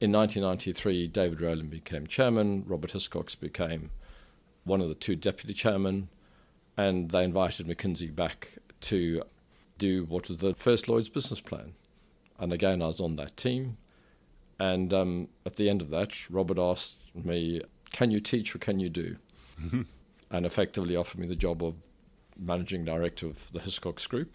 In 0.00 0.10
1993, 0.10 1.06
David 1.08 1.42
Rowland 1.42 1.68
became 1.68 2.06
chairman, 2.06 2.64
Robert 2.66 2.92
Hiscox 2.92 3.38
became 3.38 3.90
one 4.64 4.80
of 4.80 4.88
the 4.88 4.94
two 4.94 5.16
deputy 5.16 5.52
chairmen, 5.52 6.08
and 6.78 7.10
they 7.10 7.24
invited 7.24 7.66
McKinsey 7.66 8.14
back 8.14 8.52
to 8.80 9.22
do 9.76 10.06
what 10.06 10.28
was 10.28 10.38
the 10.38 10.54
first 10.54 10.88
Lloyd's 10.88 11.10
business 11.10 11.42
plan. 11.42 11.74
And 12.38 12.54
again, 12.54 12.80
I 12.80 12.86
was 12.86 13.02
on 13.02 13.16
that 13.16 13.36
team. 13.36 13.76
And 14.58 14.92
um, 14.94 15.28
at 15.44 15.56
the 15.56 15.68
end 15.68 15.82
of 15.82 15.90
that, 15.90 16.30
Robert 16.30 16.58
asked 16.58 16.98
me, 17.14 17.60
Can 17.90 18.10
you 18.10 18.20
teach 18.20 18.54
or 18.54 18.58
can 18.58 18.80
you 18.80 18.88
do? 18.88 19.16
and 20.30 20.46
effectively 20.46 20.96
offered 20.96 21.20
me 21.20 21.26
the 21.26 21.36
job 21.36 21.62
of 21.62 21.76
managing 22.36 22.84
director 22.84 23.26
of 23.26 23.50
the 23.52 23.60
Hiscox 23.60 24.08
Group 24.08 24.34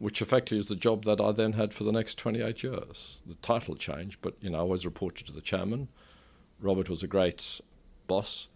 which 0.00 0.22
effectively 0.22 0.58
is 0.58 0.68
the 0.68 0.74
job 0.74 1.04
that 1.04 1.20
I 1.20 1.30
then 1.30 1.52
had 1.52 1.74
for 1.74 1.84
the 1.84 1.92
next 1.92 2.16
28 2.16 2.62
years. 2.62 3.20
The 3.26 3.34
title 3.34 3.76
changed, 3.76 4.18
but 4.22 4.34
you 4.40 4.48
know, 4.48 4.56
I 4.56 4.60
always 4.62 4.86
reported 4.86 5.26
to 5.26 5.32
the 5.32 5.42
chairman. 5.42 5.88
Robert 6.58 6.88
was 6.88 7.02
a 7.02 7.06
great 7.06 7.60
boss, 8.06 8.48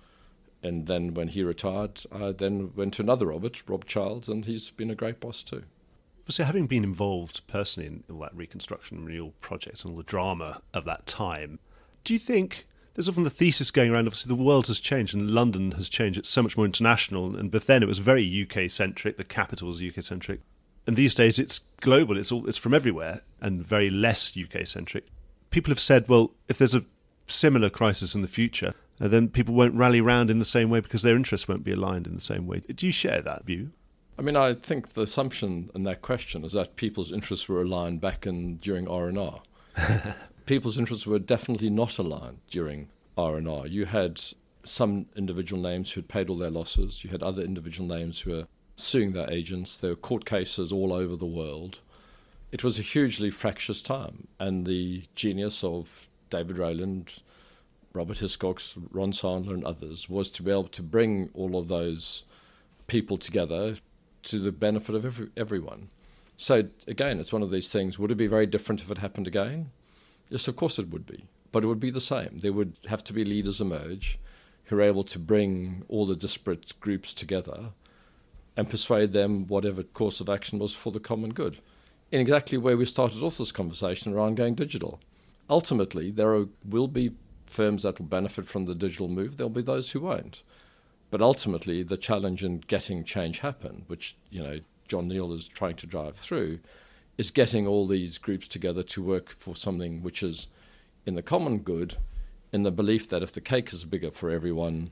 and 0.63 0.87
then 0.87 1.13
when 1.13 1.29
he 1.29 1.45
retired, 1.45 2.01
I 2.11 2.33
then 2.33 2.73
went 2.75 2.95
to 2.95 3.03
another 3.03 3.27
Robert, 3.27 3.63
Rob 3.69 3.85
Childs, 3.85 4.31
and 4.31 4.47
he's 4.47 4.71
been 4.71 4.91
a 4.91 4.95
great 4.95 5.21
boss 5.21 5.43
too. 5.43 5.65
So, 6.29 6.45
having 6.45 6.67
been 6.67 6.85
involved 6.85 7.47
personally 7.47 7.87
in 7.87 8.05
all 8.11 8.21
that 8.21 8.35
reconstruction 8.35 8.99
and 8.99 9.07
renewal 9.07 9.35
project 9.41 9.85
and 9.85 9.93
all 9.93 9.99
the 9.99 10.05
drama 10.05 10.63
of 10.73 10.85
that 10.87 11.07
time, 11.07 11.59
do 12.03 12.13
you 12.13 12.19
think 12.19 12.67
there's 12.95 13.09
often 13.09 13.25
the 13.25 13.31
thesis 13.31 13.71
going 13.71 13.91
around 13.91 14.07
obviously 14.07 14.29
the 14.29 14.43
world 14.43 14.69
has 14.69 14.81
changed 14.81 15.15
and 15.15 15.33
London 15.33 15.73
has 15.73 15.89
changed, 15.89 16.19
it's 16.19 16.31
so 16.31 16.43
much 16.43 16.57
more 16.57 16.65
international, 16.65 17.37
and 17.37 17.51
but 17.51 17.67
then 17.67 17.83
it 17.83 17.87
was 17.87 17.99
very 17.99 18.49
UK 18.49 18.71
centric, 18.71 19.17
the 19.17 19.25
capital 19.25 19.69
was 19.69 19.83
UK 19.83 20.03
centric 20.03 20.41
and 20.87 20.97
these 20.97 21.15
days 21.15 21.39
it's 21.39 21.61
global. 21.81 22.19
It's 22.19 22.33
all 22.33 22.47
it's 22.49 22.59
from 22.59 22.75
everywhere 22.75 23.23
and 23.41 23.65
very 23.65 23.91
less 23.91 24.37
UK 24.37 24.67
centric. 24.67 25.07
People 25.51 25.71
have 25.71 25.81
said, 25.81 26.09
well, 26.09 26.33
if 26.49 26.59
there's 26.59 26.75
a 26.75 26.85
similar 27.27 27.71
crisis 27.71 28.15
in 28.15 28.23
the 28.23 28.29
future, 28.29 28.75
then 28.99 29.29
people 29.29 29.55
won't 29.55 29.75
rally 29.75 30.01
round 30.01 30.31
in 30.31 30.39
the 30.39 30.45
same 30.45 30.71
way 30.71 30.81
because 30.81 31.03
their 31.03 31.17
interests 31.17 31.49
won't 31.49 31.65
be 31.65 31.73
aligned 31.73 32.07
in 32.07 32.15
the 32.15 32.21
same 32.21 32.47
way. 32.47 32.61
Do 32.61 32.87
you 32.87 32.93
share 32.93 33.23
that 33.23 33.45
view? 33.45 33.73
I 34.17 34.23
mean, 34.23 34.37
I 34.37 34.55
think 34.55 34.95
the 34.95 35.03
assumption 35.03 35.71
in 35.75 35.83
that 35.85 36.03
question 36.03 36.45
is 36.45 36.53
that 36.53 36.77
people's 36.77 37.11
interests 37.11 37.49
were 37.49 37.63
aligned 37.63 38.01
back 38.01 38.27
in 38.27 38.57
during 38.59 38.89
R 38.89 39.09
and 39.09 39.19
R. 39.19 39.43
People's 40.47 40.79
interests 40.79 41.07
were 41.07 41.19
definitely 41.19 41.71
not 41.71 41.99
aligned 41.99 42.39
during 42.49 42.89
R 43.17 43.37
and 43.37 43.49
R. 43.49 43.67
You 43.67 43.87
had 43.87 44.23
some 44.63 45.07
individual 45.17 45.61
names 45.61 45.93
who 45.93 46.01
had 46.01 46.09
paid 46.09 46.31
all 46.31 46.39
their 46.39 46.51
losses. 46.51 47.03
You 47.03 47.11
had 47.11 47.23
other 47.23 47.43
individual 47.43 47.89
names 47.89 48.21
who 48.21 48.31
were 48.31 48.47
suing 48.77 49.13
their 49.13 49.31
agents. 49.31 49.77
There 49.79 49.91
were 49.91 49.97
court 49.97 50.25
cases 50.25 50.73
all 50.73 50.93
over 50.93 51.17
the 51.17 51.27
world. 51.27 51.81
It 52.53 52.63
was 52.63 52.79
a 52.79 52.83
hugely 52.83 53.31
fractious 53.31 53.83
time, 53.83 54.29
and 54.39 54.65
the 54.65 55.03
genius 55.17 55.65
of 55.65 56.09
David 56.31 56.57
Rowland, 56.57 57.21
Robert 57.93 58.19
Hiscox, 58.19 58.77
Ron 58.93 59.11
Sandler, 59.11 59.55
and 59.55 59.65
others 59.65 60.09
was 60.09 60.31
to 60.33 60.43
be 60.45 60.53
able 60.53 60.69
to 60.69 60.83
bring 60.83 61.31
all 61.35 61.57
of 61.59 61.67
those 61.67 62.25
people 62.87 63.17
together 63.19 63.77
to 64.25 64.39
the 64.39 64.53
benefit 64.53 64.95
of 64.95 65.05
every, 65.05 65.29
everyone. 65.37 65.89
So, 66.37 66.69
again, 66.87 67.21
it's 67.21 67.33
one 67.33 67.43
of 67.43 67.51
these 67.51 67.69
things. 67.69 67.99
Would 67.99 68.11
it 68.11 68.17
be 68.17 68.27
very 68.27 68.47
different 68.47 68.83
if 68.83 68.91
it 68.91 68.99
happened 68.99 69.27
again? 69.27 69.71
Yes, 70.29 70.49
of 70.49 70.57
course 70.57 70.79
it 70.79 70.91
would 70.91 71.07
be. 71.07 71.27
But 71.53 71.63
it 71.63 71.69
would 71.69 71.81
be 71.81 71.91
the 71.91 72.01
same. 72.01 72.39
There 72.39 72.53
would 72.53 72.77
have 72.89 73.05
to 73.05 73.13
be 73.13 73.25
leaders 73.25 73.61
emerge 73.61 74.19
who 74.65 74.77
are 74.77 74.83
able 74.83 75.05
to 75.05 75.19
bring 75.19 75.85
all 75.89 76.07
the 76.07 76.17
disparate 76.17 76.79
groups 76.81 77.15
together 77.15 77.71
and 78.57 78.71
persuade 78.71 79.13
them 79.13 79.47
whatever 79.47 79.83
course 79.83 80.21
of 80.21 80.29
action 80.29 80.59
was 80.59 80.75
for 80.75 80.91
the 80.91 81.01
common 81.01 81.33
good. 81.33 81.59
In 82.11 82.21
exactly 82.21 82.59
where 82.59 82.77
we 82.77 82.85
started 82.85 83.23
off 83.23 83.39
this 83.39 83.53
conversation 83.53 84.13
around 84.13 84.37
going 84.37 84.55
digital. 84.55 85.01
Ultimately, 85.51 86.11
there 86.11 86.35
are, 86.35 86.47
will 86.65 86.89
be 86.89 87.13
firms 87.47 87.83
that 87.83 87.99
will 87.99 88.07
benefit 88.07 88.49
from 88.49 88.67
the 88.67 88.75
digital 88.75 89.09
move, 89.09 89.37
there'll 89.37 89.51
be 89.51 89.63
those 89.63 89.91
who 89.91 90.01
won't. 90.01 90.43
But 91.15 91.23
ultimately, 91.23 91.85
the 91.85 91.97
challenge 91.97 92.43
in 92.43 92.59
getting 92.67 93.05
change 93.05 93.39
happen, 93.39 93.85
which 93.87 94.17
you 94.31 94.43
know 94.43 94.59
John 94.89 95.07
Neal 95.07 95.33
is 95.33 95.47
trying 95.47 95.77
to 95.77 95.87
drive 95.87 96.17
through, 96.17 96.59
is 97.17 97.31
getting 97.31 97.69
all 97.69 97.87
these 97.87 98.19
groups 98.19 98.49
together 98.49 98.83
to 98.83 99.01
work 99.01 99.31
for 99.31 99.55
something 99.55 100.03
which 100.03 100.25
is 100.25 100.49
in 101.07 101.15
the 101.15 101.23
common 101.23 101.61
good, 101.61 101.99
in 102.53 102.65
the 102.65 102.73
belief 102.73 103.07
that 103.11 103.23
if 103.23 103.31
the 103.31 103.41
cake 103.41 103.73
is 103.73 103.85
bigger 103.85 104.11
for 104.11 104.29
everyone, 104.29 104.91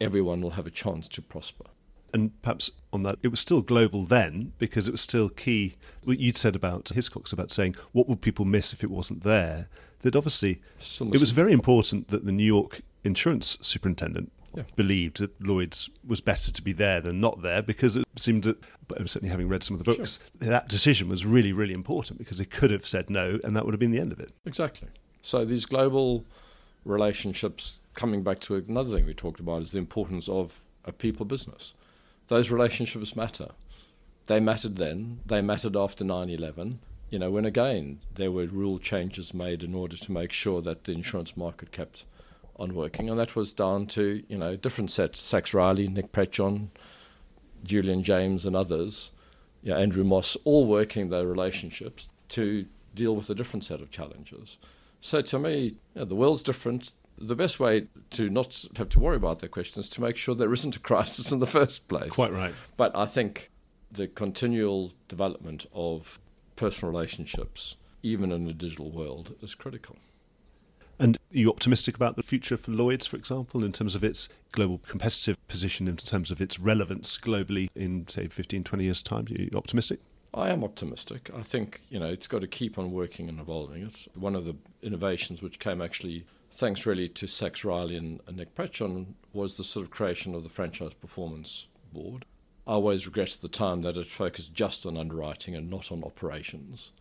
everyone 0.00 0.40
will 0.40 0.58
have 0.58 0.66
a 0.66 0.70
chance 0.70 1.06
to 1.06 1.22
prosper 1.22 1.66
and 2.12 2.42
perhaps 2.42 2.72
on 2.92 3.04
that, 3.04 3.18
it 3.22 3.28
was 3.28 3.38
still 3.38 3.62
global 3.62 4.04
then 4.04 4.52
because 4.58 4.88
it 4.88 4.90
was 4.90 5.00
still 5.00 5.28
key. 5.28 5.76
What 6.02 6.18
you'd 6.18 6.36
said 6.36 6.56
about 6.56 6.86
Hiscox 6.86 7.32
about 7.32 7.52
saying 7.52 7.76
what 7.92 8.08
would 8.08 8.20
people 8.20 8.44
miss 8.44 8.72
if 8.72 8.82
it 8.82 8.90
wasn't 8.90 9.22
there. 9.22 9.68
That 10.00 10.16
obviously 10.16 10.60
it 11.00 11.20
was 11.20 11.30
very 11.30 11.52
important 11.52 12.08
that 12.08 12.26
the 12.26 12.32
New 12.32 12.44
York 12.44 12.80
insurance 13.04 13.56
superintendent 13.60 14.32
yeah. 14.54 14.64
believed 14.76 15.18
that 15.18 15.40
Lloyd's 15.40 15.90
was 16.06 16.20
better 16.20 16.52
to 16.52 16.62
be 16.62 16.72
there 16.72 17.00
than 17.00 17.20
not 17.20 17.42
there 17.42 17.62
because 17.62 17.96
it 17.96 18.06
seemed 18.16 18.44
that, 18.44 18.62
certainly 19.06 19.28
having 19.28 19.48
read 19.48 19.62
some 19.62 19.74
of 19.78 19.84
the 19.84 19.96
books, 19.96 20.18
sure. 20.40 20.50
that 20.50 20.68
decision 20.68 21.08
was 21.08 21.24
really, 21.24 21.52
really 21.52 21.74
important 21.74 22.18
because 22.18 22.38
they 22.38 22.44
could 22.44 22.70
have 22.70 22.86
said 22.86 23.10
no 23.10 23.38
and 23.44 23.56
that 23.56 23.64
would 23.64 23.72
have 23.72 23.80
been 23.80 23.92
the 23.92 24.00
end 24.00 24.12
of 24.12 24.20
it. 24.20 24.32
Exactly. 24.44 24.88
So 25.22 25.44
these 25.44 25.66
global 25.66 26.24
relationships, 26.84 27.78
coming 27.94 28.22
back 28.22 28.40
to 28.40 28.56
another 28.56 28.96
thing 28.96 29.06
we 29.06 29.14
talked 29.14 29.40
about, 29.40 29.62
is 29.62 29.72
the 29.72 29.78
importance 29.78 30.28
of 30.28 30.60
a 30.84 30.92
people 30.92 31.24
business 31.24 31.74
those 32.28 32.50
relationships 32.50 33.14
matter. 33.14 33.48
They 34.26 34.40
mattered 34.40 34.76
then, 34.76 35.20
they 35.26 35.42
mattered 35.42 35.76
after 35.76 36.04
9 36.04 36.30
11. 36.30 36.78
You 37.10 37.18
know, 37.18 37.30
when 37.30 37.44
again 37.44 38.00
there 38.14 38.30
were 38.30 38.46
rule 38.46 38.78
changes 38.78 39.34
made 39.34 39.62
in 39.62 39.74
order 39.74 39.96
to 39.96 40.12
make 40.12 40.32
sure 40.32 40.62
that 40.62 40.84
the 40.84 40.92
insurance 40.92 41.36
market 41.36 41.72
kept 41.72 42.06
on 42.62 42.74
working, 42.74 43.10
and 43.10 43.18
that 43.18 43.34
was 43.34 43.52
down 43.52 43.86
to, 43.88 44.22
you 44.28 44.38
know, 44.38 44.56
different 44.56 44.90
sets 44.90 45.20
Sax 45.20 45.52
Riley, 45.52 45.88
Nick 45.88 46.12
Prettejohn, 46.12 46.68
Julian 47.64 48.02
James, 48.02 48.46
and 48.46 48.54
others, 48.54 49.10
you 49.62 49.72
know, 49.72 49.78
Andrew 49.78 50.04
Moss, 50.04 50.36
all 50.44 50.66
working 50.66 51.10
their 51.10 51.26
relationships 51.26 52.08
to 52.28 52.66
deal 52.94 53.16
with 53.16 53.28
a 53.28 53.34
different 53.34 53.64
set 53.64 53.80
of 53.80 53.90
challenges. 53.90 54.58
So 55.00 55.20
to 55.20 55.38
me, 55.38 55.58
you 55.64 55.76
know, 55.96 56.04
the 56.04 56.14
world's 56.14 56.42
different, 56.42 56.92
the 57.18 57.34
best 57.34 57.58
way 57.58 57.88
to 58.10 58.30
not 58.30 58.64
have 58.76 58.88
to 58.90 59.00
worry 59.00 59.16
about 59.16 59.40
that 59.40 59.50
question 59.50 59.80
is 59.80 59.88
to 59.90 60.00
make 60.00 60.16
sure 60.16 60.34
there 60.34 60.52
isn't 60.52 60.76
a 60.76 60.80
crisis 60.80 61.32
in 61.32 61.40
the 61.40 61.46
first 61.46 61.88
place. 61.88 62.10
Quite 62.10 62.32
right. 62.32 62.54
But 62.76 62.96
I 62.96 63.06
think 63.06 63.50
the 63.90 64.06
continual 64.06 64.92
development 65.08 65.66
of 65.72 66.20
personal 66.56 66.92
relationships, 66.92 67.76
even 68.02 68.30
in 68.32 68.46
a 68.46 68.52
digital 68.52 68.90
world, 68.90 69.34
is 69.42 69.54
critical. 69.54 69.96
And 70.98 71.16
are 71.16 71.38
you 71.38 71.48
optimistic 71.50 71.96
about 71.96 72.16
the 72.16 72.22
future 72.22 72.56
for 72.56 72.70
Lloyd's, 72.70 73.06
for 73.06 73.16
example, 73.16 73.64
in 73.64 73.72
terms 73.72 73.94
of 73.94 74.04
its 74.04 74.28
global 74.52 74.78
competitive 74.86 75.36
position, 75.48 75.88
in 75.88 75.96
terms 75.96 76.30
of 76.30 76.40
its 76.40 76.58
relevance 76.58 77.18
globally 77.18 77.70
in, 77.74 78.06
say, 78.08 78.28
15, 78.28 78.64
20 78.64 78.84
years' 78.84 79.02
time? 79.02 79.26
Are 79.30 79.42
you 79.42 79.50
optimistic? 79.54 80.00
I 80.34 80.50
am 80.50 80.64
optimistic. 80.64 81.30
I 81.36 81.42
think, 81.42 81.82
you 81.88 81.98
know, 81.98 82.06
it's 82.06 82.26
got 82.26 82.40
to 82.40 82.46
keep 82.46 82.78
on 82.78 82.92
working 82.92 83.28
and 83.28 83.38
evolving. 83.38 83.82
It's 83.82 84.08
one 84.14 84.34
of 84.34 84.44
the 84.44 84.56
innovations 84.82 85.42
which 85.42 85.58
came 85.58 85.82
actually, 85.82 86.24
thanks 86.50 86.86
really 86.86 87.08
to 87.10 87.26
Sax 87.26 87.64
Riley 87.64 87.96
and, 87.96 88.20
and 88.26 88.36
Nick 88.36 88.54
Prettejohn, 88.54 89.14
was 89.32 89.56
the 89.56 89.64
sort 89.64 89.84
of 89.84 89.90
creation 89.90 90.34
of 90.34 90.42
the 90.42 90.48
Franchise 90.48 90.94
Performance 90.94 91.66
Board. 91.92 92.24
I 92.66 92.72
always 92.72 93.06
regret 93.06 93.36
the 93.40 93.48
time 93.48 93.82
that 93.82 93.96
it 93.96 94.06
focused 94.06 94.54
just 94.54 94.86
on 94.86 94.96
underwriting 94.96 95.54
and 95.54 95.68
not 95.68 95.90
on 95.90 96.04
operations. 96.04 96.92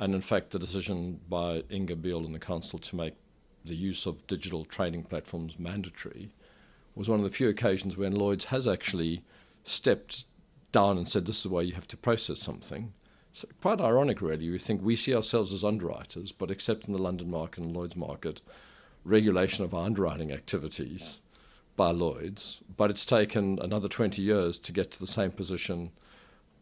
And 0.00 0.14
in 0.14 0.22
fact, 0.22 0.50
the 0.50 0.58
decision 0.58 1.20
by 1.28 1.62
Inga 1.70 1.96
Beale 1.96 2.24
and 2.24 2.34
the 2.34 2.38
Council 2.38 2.78
to 2.78 2.96
make 2.96 3.14
the 3.66 3.74
use 3.74 4.06
of 4.06 4.26
digital 4.26 4.64
trading 4.64 5.02
platforms 5.02 5.58
mandatory 5.58 6.32
was 6.94 7.06
one 7.06 7.20
of 7.20 7.24
the 7.24 7.30
few 7.30 7.50
occasions 7.50 7.98
when 7.98 8.14
Lloyd's 8.14 8.46
has 8.46 8.66
actually 8.66 9.22
stepped 9.62 10.24
down 10.72 10.96
and 10.96 11.06
said, 11.06 11.26
This 11.26 11.40
is 11.40 11.48
why 11.48 11.60
you 11.60 11.74
have 11.74 11.86
to 11.88 11.98
process 11.98 12.40
something. 12.40 12.94
It's 13.30 13.44
quite 13.60 13.78
ironic, 13.78 14.22
really. 14.22 14.50
We 14.50 14.58
think 14.58 14.80
we 14.82 14.96
see 14.96 15.14
ourselves 15.14 15.52
as 15.52 15.64
underwriters, 15.64 16.32
but 16.32 16.50
except 16.50 16.86
in 16.86 16.94
the 16.94 17.02
London 17.02 17.30
market 17.30 17.62
and 17.62 17.76
Lloyd's 17.76 17.94
market, 17.94 18.40
regulation 19.04 19.64
of 19.64 19.74
our 19.74 19.84
underwriting 19.84 20.32
activities 20.32 21.20
by 21.76 21.90
Lloyd's, 21.90 22.62
but 22.74 22.90
it's 22.90 23.04
taken 23.04 23.58
another 23.60 23.86
20 23.86 24.22
years 24.22 24.58
to 24.60 24.72
get 24.72 24.90
to 24.92 24.98
the 24.98 25.06
same 25.06 25.30
position 25.30 25.90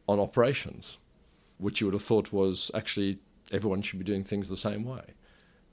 on 0.09 0.19
operations, 0.19 0.99
which 1.59 1.81
you 1.81 1.87
would 1.87 1.95
have 1.95 2.03
thought 2.03 2.33
was 2.33 2.71
actually 2.75 3.21
everyone 3.53 3.83
should 3.83 3.99
be 3.99 4.05
doing 4.05 4.25
things 4.25 4.49
the 4.49 4.57
same 4.57 4.85
way. 4.85 5.15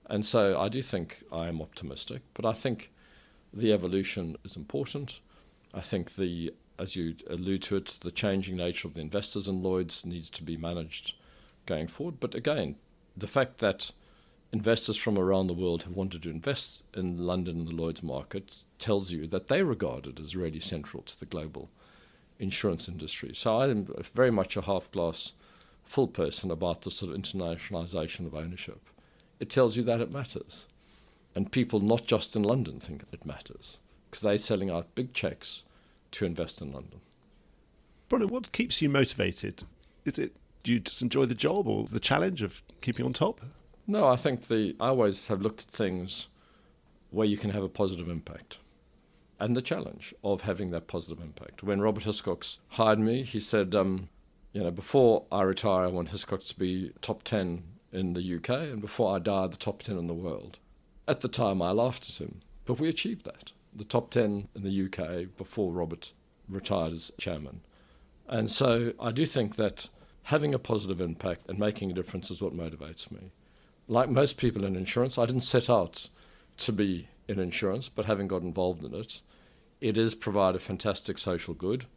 And 0.07 0.25
so 0.25 0.59
I 0.59 0.69
do 0.69 0.81
think 0.81 1.23
I 1.31 1.47
am 1.47 1.61
optimistic, 1.61 2.21
but 2.33 2.45
I 2.45 2.53
think 2.53 2.91
the 3.53 3.73
evolution 3.73 4.37
is 4.43 4.55
important. 4.55 5.19
I 5.73 5.81
think 5.81 6.15
the 6.15 6.53
as 6.77 6.95
you 6.95 7.15
allude 7.29 7.63
to 7.63 7.77
it, 7.77 7.99
the 8.01 8.11
changing 8.11 8.57
nature 8.57 8.87
of 8.87 8.95
the 8.95 9.01
investors 9.01 9.47
in 9.47 9.63
Lloyd's 9.63 10.05
needs 10.05 10.29
to 10.31 10.43
be 10.43 10.57
managed 10.57 11.13
going 11.65 11.87
forward. 11.87 12.19
But 12.19 12.35
again, 12.35 12.75
the 13.15 13.27
fact 13.27 13.59
that 13.59 13.91
investors 14.51 14.97
from 14.97 15.17
around 15.17 15.47
the 15.47 15.53
world 15.53 15.83
have 15.83 15.95
wanted 15.95 16.23
to 16.23 16.29
invest 16.29 16.83
in 16.93 17.25
London 17.25 17.59
and 17.59 17.67
the 17.67 17.75
Lloyd's 17.75 18.03
market 18.03 18.63
tells 18.77 19.11
you 19.11 19.27
that 19.27 19.47
they 19.47 19.63
regard 19.63 20.05
it 20.05 20.19
as 20.19 20.35
really 20.35 20.59
central 20.59 21.03
to 21.03 21.19
the 21.19 21.25
global 21.25 21.69
insurance 22.39 22.89
industry. 22.89 23.31
So 23.33 23.57
I 23.57 23.69
am 23.69 23.87
very 24.13 24.31
much 24.31 24.57
a 24.57 24.61
half 24.61 24.91
glass 24.91 25.33
full 25.85 26.07
person 26.07 26.51
about 26.51 26.81
the 26.81 26.91
sort 26.91 27.13
of 27.13 27.21
internationalization 27.21 28.25
of 28.25 28.35
ownership. 28.35 28.89
It 29.39 29.49
tells 29.49 29.77
you 29.77 29.83
that 29.83 30.01
it 30.01 30.11
matters. 30.11 30.65
And 31.35 31.51
people 31.51 31.79
not 31.79 32.05
just 32.05 32.35
in 32.35 32.43
London 32.43 32.79
think 32.79 33.03
it 33.11 33.25
matters 33.25 33.79
because 34.09 34.21
they're 34.21 34.37
selling 34.37 34.69
out 34.69 34.95
big 34.95 35.13
checks 35.13 35.65
to 36.11 36.25
invest 36.25 36.61
in 36.61 36.71
London. 36.71 37.01
Bronek, 38.09 38.29
what 38.29 38.51
keeps 38.51 38.81
you 38.81 38.89
motivated? 38.89 39.63
Is 40.05 40.17
it 40.17 40.33
do 40.63 40.71
you 40.71 40.79
just 40.79 41.01
enjoy 41.01 41.25
the 41.25 41.35
job 41.35 41.67
or 41.67 41.85
the 41.85 41.99
challenge 41.99 42.41
of 42.41 42.63
keeping 42.81 43.05
on 43.05 43.13
top? 43.13 43.41
No, 43.85 44.07
I 44.07 44.15
think 44.15 44.47
the 44.47 44.75
I 44.79 44.87
always 44.87 45.27
have 45.27 45.41
looked 45.41 45.61
at 45.61 45.67
things 45.67 46.29
where 47.11 47.27
you 47.27 47.37
can 47.37 47.51
have 47.51 47.63
a 47.63 47.69
positive 47.69 48.09
impact. 48.09 48.57
And 49.39 49.55
the 49.55 49.61
challenge 49.61 50.13
of 50.23 50.41
having 50.41 50.71
that 50.71 50.87
positive 50.87 51.21
impact. 51.21 51.61
When 51.61 51.81
Robert 51.81 52.05
Hiscox 52.05 52.59
hired 52.69 52.99
me, 52.99 53.23
he 53.23 53.39
said, 53.41 53.75
um, 53.75 54.07
you 54.55 54.63
know, 54.63 54.71
before 54.71 55.25
I 55.33 55.41
retire, 55.41 55.83
I 55.83 55.87
want 55.87 56.11
Hiscox 56.11 56.47
to 56.47 56.57
be 56.57 56.93
top 57.01 57.23
10 57.23 57.61
in 57.91 58.13
the 58.13 58.35
UK, 58.35 58.49
and 58.49 58.79
before 58.79 59.13
I 59.13 59.19
die, 59.19 59.47
the 59.47 59.57
top 59.57 59.83
10 59.83 59.97
in 59.97 60.07
the 60.07 60.13
world. 60.13 60.59
At 61.09 61.19
the 61.19 61.27
time, 61.27 61.61
I 61.61 61.71
laughed 61.71 62.09
at 62.09 62.21
him, 62.21 62.39
but 62.63 62.79
we 62.79 62.87
achieved 62.87 63.25
that 63.25 63.51
the 63.75 63.83
top 63.83 64.11
10 64.11 64.47
in 64.55 64.63
the 64.63 64.85
UK 64.85 65.35
before 65.35 65.73
Robert 65.73 66.13
retired 66.47 66.93
as 66.93 67.11
chairman. 67.17 67.63
And 68.29 68.49
so 68.49 68.93
I 68.97 69.11
do 69.11 69.25
think 69.25 69.57
that 69.57 69.89
having 70.23 70.53
a 70.53 70.59
positive 70.59 71.01
impact 71.01 71.49
and 71.49 71.59
making 71.59 71.91
a 71.91 71.93
difference 71.93 72.31
is 72.31 72.41
what 72.41 72.55
motivates 72.55 73.11
me. 73.11 73.33
Like 73.89 74.09
most 74.09 74.37
people 74.37 74.63
in 74.63 74.77
insurance, 74.77 75.17
I 75.17 75.25
didn't 75.25 75.41
set 75.41 75.69
out 75.69 76.07
to 76.59 76.71
be 76.71 77.09
in 77.27 77.39
insurance, 77.39 77.89
but 77.89 78.05
having 78.05 78.29
got 78.29 78.41
involved 78.41 78.85
in 78.85 78.93
it, 78.93 79.19
it 79.81 79.97
is 79.97 80.15
provide 80.15 80.55
a 80.55 80.59
fantastic 80.59 81.17
social 81.17 81.53
good. 81.53 81.87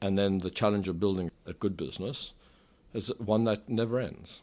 And 0.00 0.18
then 0.18 0.38
the 0.38 0.50
challenge 0.50 0.88
of 0.88 1.00
building 1.00 1.30
a 1.46 1.52
good 1.52 1.76
business 1.76 2.32
is 2.94 3.12
one 3.18 3.44
that 3.44 3.68
never 3.68 3.98
ends. 3.98 4.42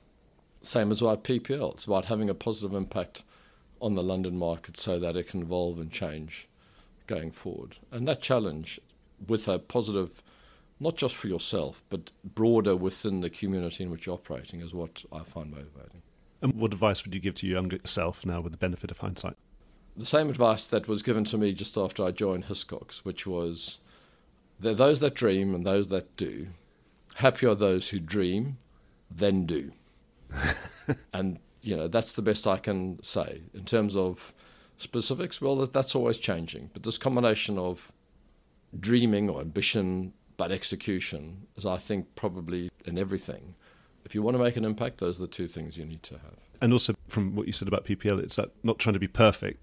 Same 0.62 0.92
as 0.92 1.02
why 1.02 1.16
PPL. 1.16 1.76
It's 1.76 1.86
about 1.86 2.06
having 2.06 2.30
a 2.30 2.34
positive 2.34 2.76
impact 2.76 3.24
on 3.82 3.96
the 3.96 4.04
London 4.04 4.38
market 4.38 4.78
so 4.78 5.00
that 5.00 5.16
it 5.16 5.28
can 5.28 5.42
evolve 5.42 5.80
and 5.80 5.92
change 5.92 6.48
going 7.08 7.32
forward. 7.32 7.78
And 7.92 8.08
that 8.08 8.22
challenge 8.22 8.80
with 9.28 9.48
a 9.48 9.60
positive, 9.60 10.22
not 10.80 10.98
just 10.98 11.16
for 11.16 11.28
yourself, 11.28 11.84
but 11.90 12.12
broader 12.24 12.76
within 12.76 13.22
the 13.22 13.30
community 13.30 13.84
in 13.84 13.92
which 13.92 14.06
you're 14.06 14.16
operating 14.16 14.62
is 14.62 14.74
what 14.74 15.04
I 15.12 15.24
find 15.24 15.52
motivating. 15.52 16.02
And 16.42 16.54
what 16.54 16.74
advice 16.74 17.06
would 17.06 17.14
you 17.14 17.22
give 17.22 17.36
to 17.36 17.48
your 17.48 17.58
younger 17.58 17.80
self 17.84 18.26
now 18.26 18.42
with 18.42 18.52
the 18.52 18.58
benefit 18.58 18.92
of 18.92 19.00
hindsight? 19.00 19.36
The 19.98 20.06
same 20.06 20.30
advice 20.30 20.68
that 20.68 20.88
was 20.88 21.04
given 21.04 21.24
to 21.26 21.38
me 21.38 21.54
just 21.54 21.78
after 21.78 22.04
I 22.04 22.12
joined 22.12 22.46
Hiscox, 22.46 22.98
which 23.00 23.26
was 23.26 23.80
there 24.60 24.72
are 24.72 24.76
those 24.76 25.00
that 25.00 25.16
dream 25.16 25.54
and 25.54 25.66
those 25.66 25.88
that 25.90 26.16
do. 26.18 26.48
Happy 27.16 27.46
are 27.46 27.56
those 27.56 27.90
who 27.90 28.00
dream, 28.00 28.58
then 29.10 29.46
do. 29.46 29.72
and, 31.14 31.40
you 31.62 31.76
know, 31.76 31.88
that's 31.88 32.14
the 32.14 32.22
best 32.22 32.48
I 32.48 32.58
can 32.58 33.02
say 33.02 33.42
in 33.54 33.66
terms 33.66 33.96
of 33.96 34.34
specifics, 34.78 35.42
well, 35.42 35.66
that's 35.66 35.96
always 35.96 36.18
changing. 36.18 36.70
But 36.74 36.84
this 36.84 36.98
combination 36.98 37.58
of 37.58 37.92
dreaming 38.80 39.30
or 39.30 39.42
ambition 39.42 40.14
but 40.38 40.52
execution 40.52 41.48
is, 41.56 41.66
I 41.66 41.78
think, 41.78 42.16
probably 42.16 42.70
in 42.86 42.98
everything. 42.98 43.56
If 44.04 44.14
you 44.14 44.22
want 44.22 44.36
to 44.36 44.44
make 44.44 44.58
an 44.58 44.66
impact, 44.66 45.00
those 45.00 45.18
are 45.18 45.24
the 45.24 45.28
two 45.28 45.48
things 45.48 45.78
you 45.78 45.86
need 45.86 46.04
to 46.04 46.16
have. 46.16 46.36
And 46.62 46.74
also, 46.74 46.94
from 47.08 47.36
what 47.36 47.48
you 47.48 47.54
said 47.54 47.68
about 47.68 47.86
PPL, 47.86 48.20
it's 48.20 48.36
that 48.36 48.52
not 48.64 48.80
trying 48.80 48.94
to 48.94 49.00
be 49.00 49.08
perfect, 49.08 49.60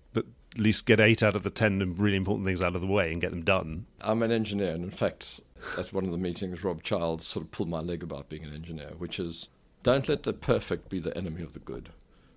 at 0.55 0.61
least 0.61 0.87
get 0.87 1.01
eight 1.01 1.23
out 1.23 1.37
of 1.37 1.43
the 1.43 1.51
ten 1.51 1.95
really 1.97 2.17
important 2.17 2.47
things 2.47 2.61
out 2.61 2.75
of 2.75 2.81
the 2.81 2.87
way 2.87 3.13
and 3.13 3.21
get 3.21 3.31
them 3.31 3.43
done. 3.43 3.87
I'm 4.01 4.23
an 4.23 4.33
engineer, 4.33 4.75
and 4.75 4.85
in 4.85 4.91
fact, 4.91 5.41
at 5.79 5.93
one 5.93 6.05
of 6.05 6.11
the 6.11 6.19
meetings, 6.19 6.65
Rob 6.65 6.83
Childs 6.83 7.27
sort 7.27 7.45
of 7.45 7.51
pulled 7.51 7.69
my 7.69 7.81
leg 7.81 8.03
about 8.03 8.29
being 8.29 8.45
an 8.45 8.55
engineer, 8.55 8.93
which 8.99 9.19
is 9.19 9.49
don't 9.83 10.09
let 10.09 10.23
the 10.23 10.33
perfect 10.33 10.89
be 10.89 10.99
the 10.99 11.17
enemy 11.17 11.43
of 11.43 11.55
the 11.55 11.59
good. 11.59 11.91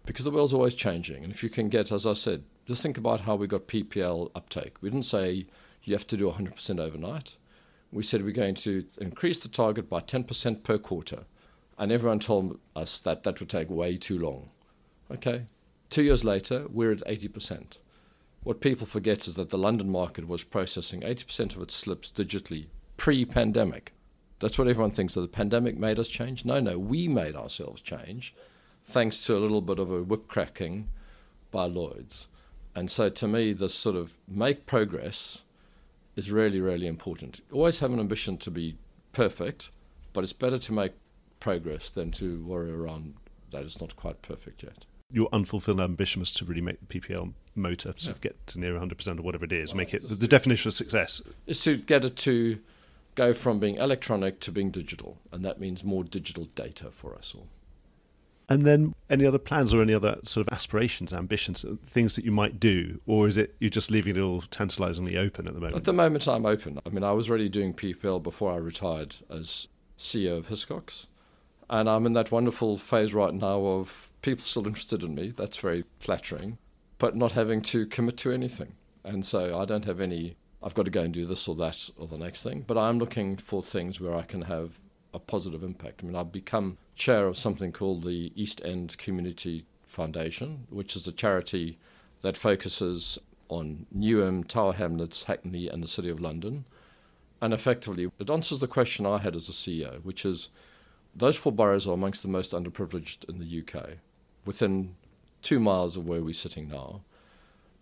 Because 0.05 0.26
the 0.26 0.32
world's 0.32 0.53
always 0.53 0.76
changing. 0.76 1.24
And 1.24 1.34
if 1.34 1.43
you 1.43 1.49
can 1.49 1.70
get, 1.70 1.91
as 1.91 2.05
I 2.05 2.13
said, 2.13 2.43
just 2.66 2.82
think 2.82 2.97
about 2.97 3.22
how 3.22 3.36
we 3.36 3.47
got 3.47 3.68
PPL 3.68 4.32
uptake. 4.36 4.76
We 4.82 4.89
didn't 4.89 5.05
say 5.05 5.47
you 5.84 5.93
have 5.93 6.07
to 6.07 6.18
do 6.18 6.30
100% 6.30 6.80
overnight. 6.80 7.38
We 7.91 8.03
said 8.03 8.24
we're 8.24 8.32
going 8.32 8.55
to 8.55 8.86
increase 8.99 9.39
the 9.39 9.47
target 9.47 9.89
by 9.89 10.01
10% 10.01 10.63
per 10.63 10.78
quarter. 10.78 11.26
And 11.78 11.91
everyone 11.91 12.20
told 12.20 12.59
us 12.76 12.99
that 12.99 13.24
that 13.24 13.39
would 13.39 13.49
take 13.49 13.70
way 13.70 13.97
too 13.97 14.18
long. 14.18 14.49
Okay. 15.11 15.45
Two 15.89 16.03
years 16.03 16.24
later, 16.24 16.66
we're 16.70 16.91
at 16.91 17.05
80%. 17.05 17.78
What 18.45 18.61
people 18.61 18.85
forget 18.85 19.27
is 19.27 19.33
that 19.35 19.49
the 19.49 19.57
London 19.57 19.89
market 19.89 20.27
was 20.27 20.43
processing 20.43 21.01
80% 21.01 21.55
of 21.55 21.63
its 21.63 21.73
slips 21.73 22.11
digitally 22.11 22.67
pre 22.95 23.25
pandemic. 23.25 23.91
That's 24.39 24.59
what 24.59 24.67
everyone 24.67 24.91
thinks 24.91 25.15
that 25.15 25.21
the 25.21 25.27
pandemic 25.27 25.79
made 25.79 25.97
us 25.97 26.07
change. 26.07 26.45
No, 26.45 26.59
no, 26.59 26.77
we 26.77 27.07
made 27.07 27.35
ourselves 27.35 27.81
change 27.81 28.35
thanks 28.83 29.25
to 29.25 29.35
a 29.35 29.39
little 29.39 29.63
bit 29.63 29.79
of 29.79 29.91
a 29.91 30.03
whip 30.03 30.27
cracking 30.27 30.89
by 31.49 31.65
Lloyd's. 31.65 32.27
And 32.75 32.91
so 32.91 33.09
to 33.09 33.27
me, 33.27 33.51
this 33.51 33.73
sort 33.73 33.95
of 33.95 34.13
make 34.27 34.67
progress 34.67 35.41
is 36.15 36.29
really, 36.29 36.61
really 36.61 36.85
important. 36.85 37.41
Always 37.51 37.79
have 37.79 37.93
an 37.93 37.99
ambition 37.99 38.37
to 38.37 38.51
be 38.51 38.77
perfect, 39.11 39.71
but 40.13 40.23
it's 40.23 40.33
better 40.33 40.59
to 40.59 40.71
make 40.71 40.91
progress 41.39 41.89
than 41.89 42.11
to 42.11 42.45
worry 42.45 42.71
around 42.71 43.15
that 43.49 43.63
it's 43.63 43.81
not 43.81 43.95
quite 43.95 44.21
perfect 44.21 44.61
yet. 44.61 44.85
Your 45.12 45.30
unfulfilled 45.32 45.80
ambition 45.80 46.20
was 46.20 46.32
to 46.34 46.45
really 46.45 46.62
make 46.62 46.80
the 46.80 46.99
PPL 46.99 47.34
motor 47.53 47.93
sort 47.97 48.06
yeah. 48.06 48.12
of 48.12 48.22
get 48.22 48.47
to 48.47 48.60
near 48.60 48.74
100% 48.74 49.20
or 49.20 49.22
whatever 49.22 49.45
it 49.45 49.53
is, 49.53 49.72
well, 49.72 49.78
make 49.78 49.93
it 49.93 50.08
the, 50.08 50.16
the 50.16 50.28
definition 50.28 50.70
of 50.70 50.74
success. 50.74 51.22
Is 51.45 51.64
to 51.64 51.78
get 51.78 52.03
it 52.03 52.16
to 52.18 52.60
go 53.14 53.34
from 53.34 53.60
being 53.60 53.76
electronic 53.76 54.39
to 54.41 54.51
being 54.51 54.72
digital, 54.72 55.18
and 55.32 55.43
that 55.45 55.60
means 55.60 55.84
more 55.84 56.03
digital 56.03 56.45
data 56.56 56.91
for 56.91 57.16
us 57.16 57.34
all. 57.36 57.47
And 58.47 58.64
then 58.64 58.93
any 59.10 59.26
other 59.26 59.39
plans 59.39 59.74
or 59.74 59.82
any 59.82 59.93
other 59.93 60.18
sort 60.24 60.45
of 60.45 60.53
aspirations, 60.53 61.14
ambitions, 61.14 61.66
things 61.84 62.16
that 62.16 62.26
you 62.26 62.32
might 62.32 62.60
do? 62.60 62.99
Or 63.08 63.28
is 63.28 63.38
it 63.38 63.56
you're 63.60 63.72
just 63.72 63.89
leaving 63.89 64.16
it 64.16 64.20
all 64.20 64.41
tantalizingly 64.41 65.18
open 65.18 65.47
at 65.47 65.53
the 65.56 65.60
moment? 65.60 65.78
At 65.78 65.86
the 65.86 65.93
moment, 65.93 66.28
I'm 66.28 66.45
open. 66.45 66.80
I 66.86 66.89
mean, 66.89 67.03
I 67.03 67.12
was 67.12 67.28
already 67.28 67.49
doing 67.49 67.74
PPL 67.74 68.22
before 68.22 68.51
I 68.51 68.58
retired 68.58 69.16
as 69.32 69.68
CEO 69.97 70.38
of 70.38 70.47
Hiscox. 70.47 71.08
And 71.70 71.89
I'm 71.89 72.06
in 72.06 72.14
that 72.14 72.32
wonderful 72.32 72.78
phase 72.78 73.16
right 73.16 73.34
now 73.34 73.66
of 73.66 74.12
people 74.26 74.43
still 74.43 74.65
interested 74.65 75.03
in 75.03 75.13
me. 75.13 75.32
That's 75.38 75.57
very 75.57 75.86
flattering, 75.99 76.57
but 76.97 77.15
not 77.15 77.34
having 77.34 77.61
to 77.61 77.86
commit 77.86 78.17
to 78.17 78.32
anything. 78.32 78.73
And 79.03 79.23
so 79.23 79.57
I 79.57 79.65
don't 79.65 79.86
have 79.86 80.01
any, 80.01 80.36
I've 80.63 80.73
got 80.73 80.86
to 80.86 80.91
go 80.91 81.03
and 81.03 81.13
do 81.13 81.28
this 81.28 81.47
or 81.47 81.53
that 81.57 81.91
or 81.95 82.07
the 82.07 82.17
next 82.17 82.41
thing. 82.41 82.65
But 82.65 82.78
I'm 82.78 82.97
looking 82.97 83.38
for 83.38 83.61
things 83.61 84.01
where 84.01 84.15
I 84.15 84.23
can 84.23 84.41
have 84.41 84.80
a 85.13 85.19
positive 85.19 85.63
impact. 85.63 86.01
I 86.01 86.07
mean, 86.07 86.15
I've 86.15 86.32
become 86.32 86.80
chair 86.95 87.28
of 87.28 87.38
something 87.38 87.71
called 87.71 88.03
the 88.03 88.34
East 88.36 88.61
End 88.65 88.97
Community 88.97 89.65
Foundation, 89.86 90.65
which 90.71 90.95
is 90.95 91.07
a 91.07 91.11
charity 91.11 91.78
that 92.21 92.36
focuses 92.36 93.19
on 93.47 93.86
Newham, 93.95 94.45
Tower 94.47 94.73
Hamlets, 94.73 95.23
Hackney, 95.23 95.69
and 95.69 95.84
the 95.84 95.88
City 95.88 96.09
of 96.09 96.19
London. 96.19 96.65
And 97.41 97.53
effectively, 97.53 98.09
it 98.17 98.30
answers 98.32 98.59
the 98.59 98.67
question 98.67 99.05
I 99.05 99.19
had 99.19 99.36
as 99.36 99.47
a 99.47 99.51
CEO, 99.51 100.03
which 100.03 100.26
is 100.26 100.49
those 101.15 101.36
four 101.36 101.51
boroughs 101.51 101.88
are 101.88 101.93
amongst 101.93 102.23
the 102.23 102.28
most 102.28 102.53
underprivileged 102.53 103.30
in 103.30 103.38
the 103.38 103.61
UK, 103.61 103.97
within 104.45 104.95
two 105.41 105.59
miles 105.59 105.97
of 105.97 106.07
where 106.07 106.21
we're 106.21 106.33
sitting 106.33 106.69
now. 106.69 107.01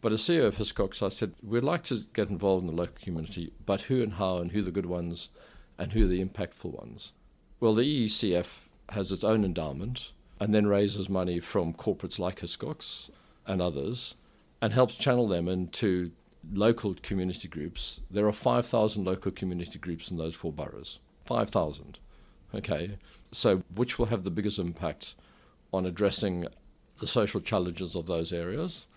But 0.02 0.12
as 0.12 0.22
CEO 0.22 0.46
of 0.46 0.58
Hiscox, 0.58 1.02
I 1.02 1.10
said 1.10 1.34
we'd 1.42 1.64
like 1.64 1.84
to 1.84 2.04
get 2.14 2.30
involved 2.30 2.68
in 2.68 2.76
the 2.76 2.82
local 2.82 2.98
community, 3.02 3.54
but 3.66 3.82
who 3.82 4.04
and 4.04 4.14
how, 4.14 4.38
and 4.38 4.52
who 4.52 4.62
the 4.62 4.72
good 4.72 4.86
ones, 4.86 5.30
and 5.78 5.94
who 5.94 6.08
the 6.08 6.24
impactful 6.24 6.78
ones. 6.78 7.14
Well, 7.60 7.74
the 7.74 8.06
EECF 8.06 8.68
has 8.90 9.12
its 9.12 9.24
own 9.24 9.46
endowment 9.46 10.12
and 10.40 10.54
then 10.54 10.68
raises 10.68 11.10
money 11.10 11.40
from 11.40 11.74
corporates 11.74 12.20
like 12.20 12.42
Hiscox 12.42 13.10
and 13.48 13.62
others 13.62 14.16
and 14.62 14.74
helps 14.74 14.96
channel 14.96 15.28
them 15.28 15.48
into 15.48 16.12
local 16.52 16.96
community 17.02 17.48
groups. 17.48 18.02
There 18.12 18.28
are 18.28 18.34
5,000 18.34 19.06
local 19.06 19.32
community 19.32 19.80
groups 19.80 20.12
in 20.12 20.18
those 20.18 20.36
four 20.36 20.52
boroughs. 20.52 21.00
5,000. 21.26 22.00
Okay. 22.54 22.98
So, 23.32 23.64
which 23.74 23.98
will 23.98 24.08
have 24.08 24.24
the 24.24 24.32
biggest 24.32 24.60
impact 24.60 25.16
on 25.74 25.86
addressing 25.86 26.48
the 27.00 27.08
social 27.08 27.42
challenges 27.42 27.96
of 27.96 28.06
those 28.06 28.32
areas? 28.32 28.88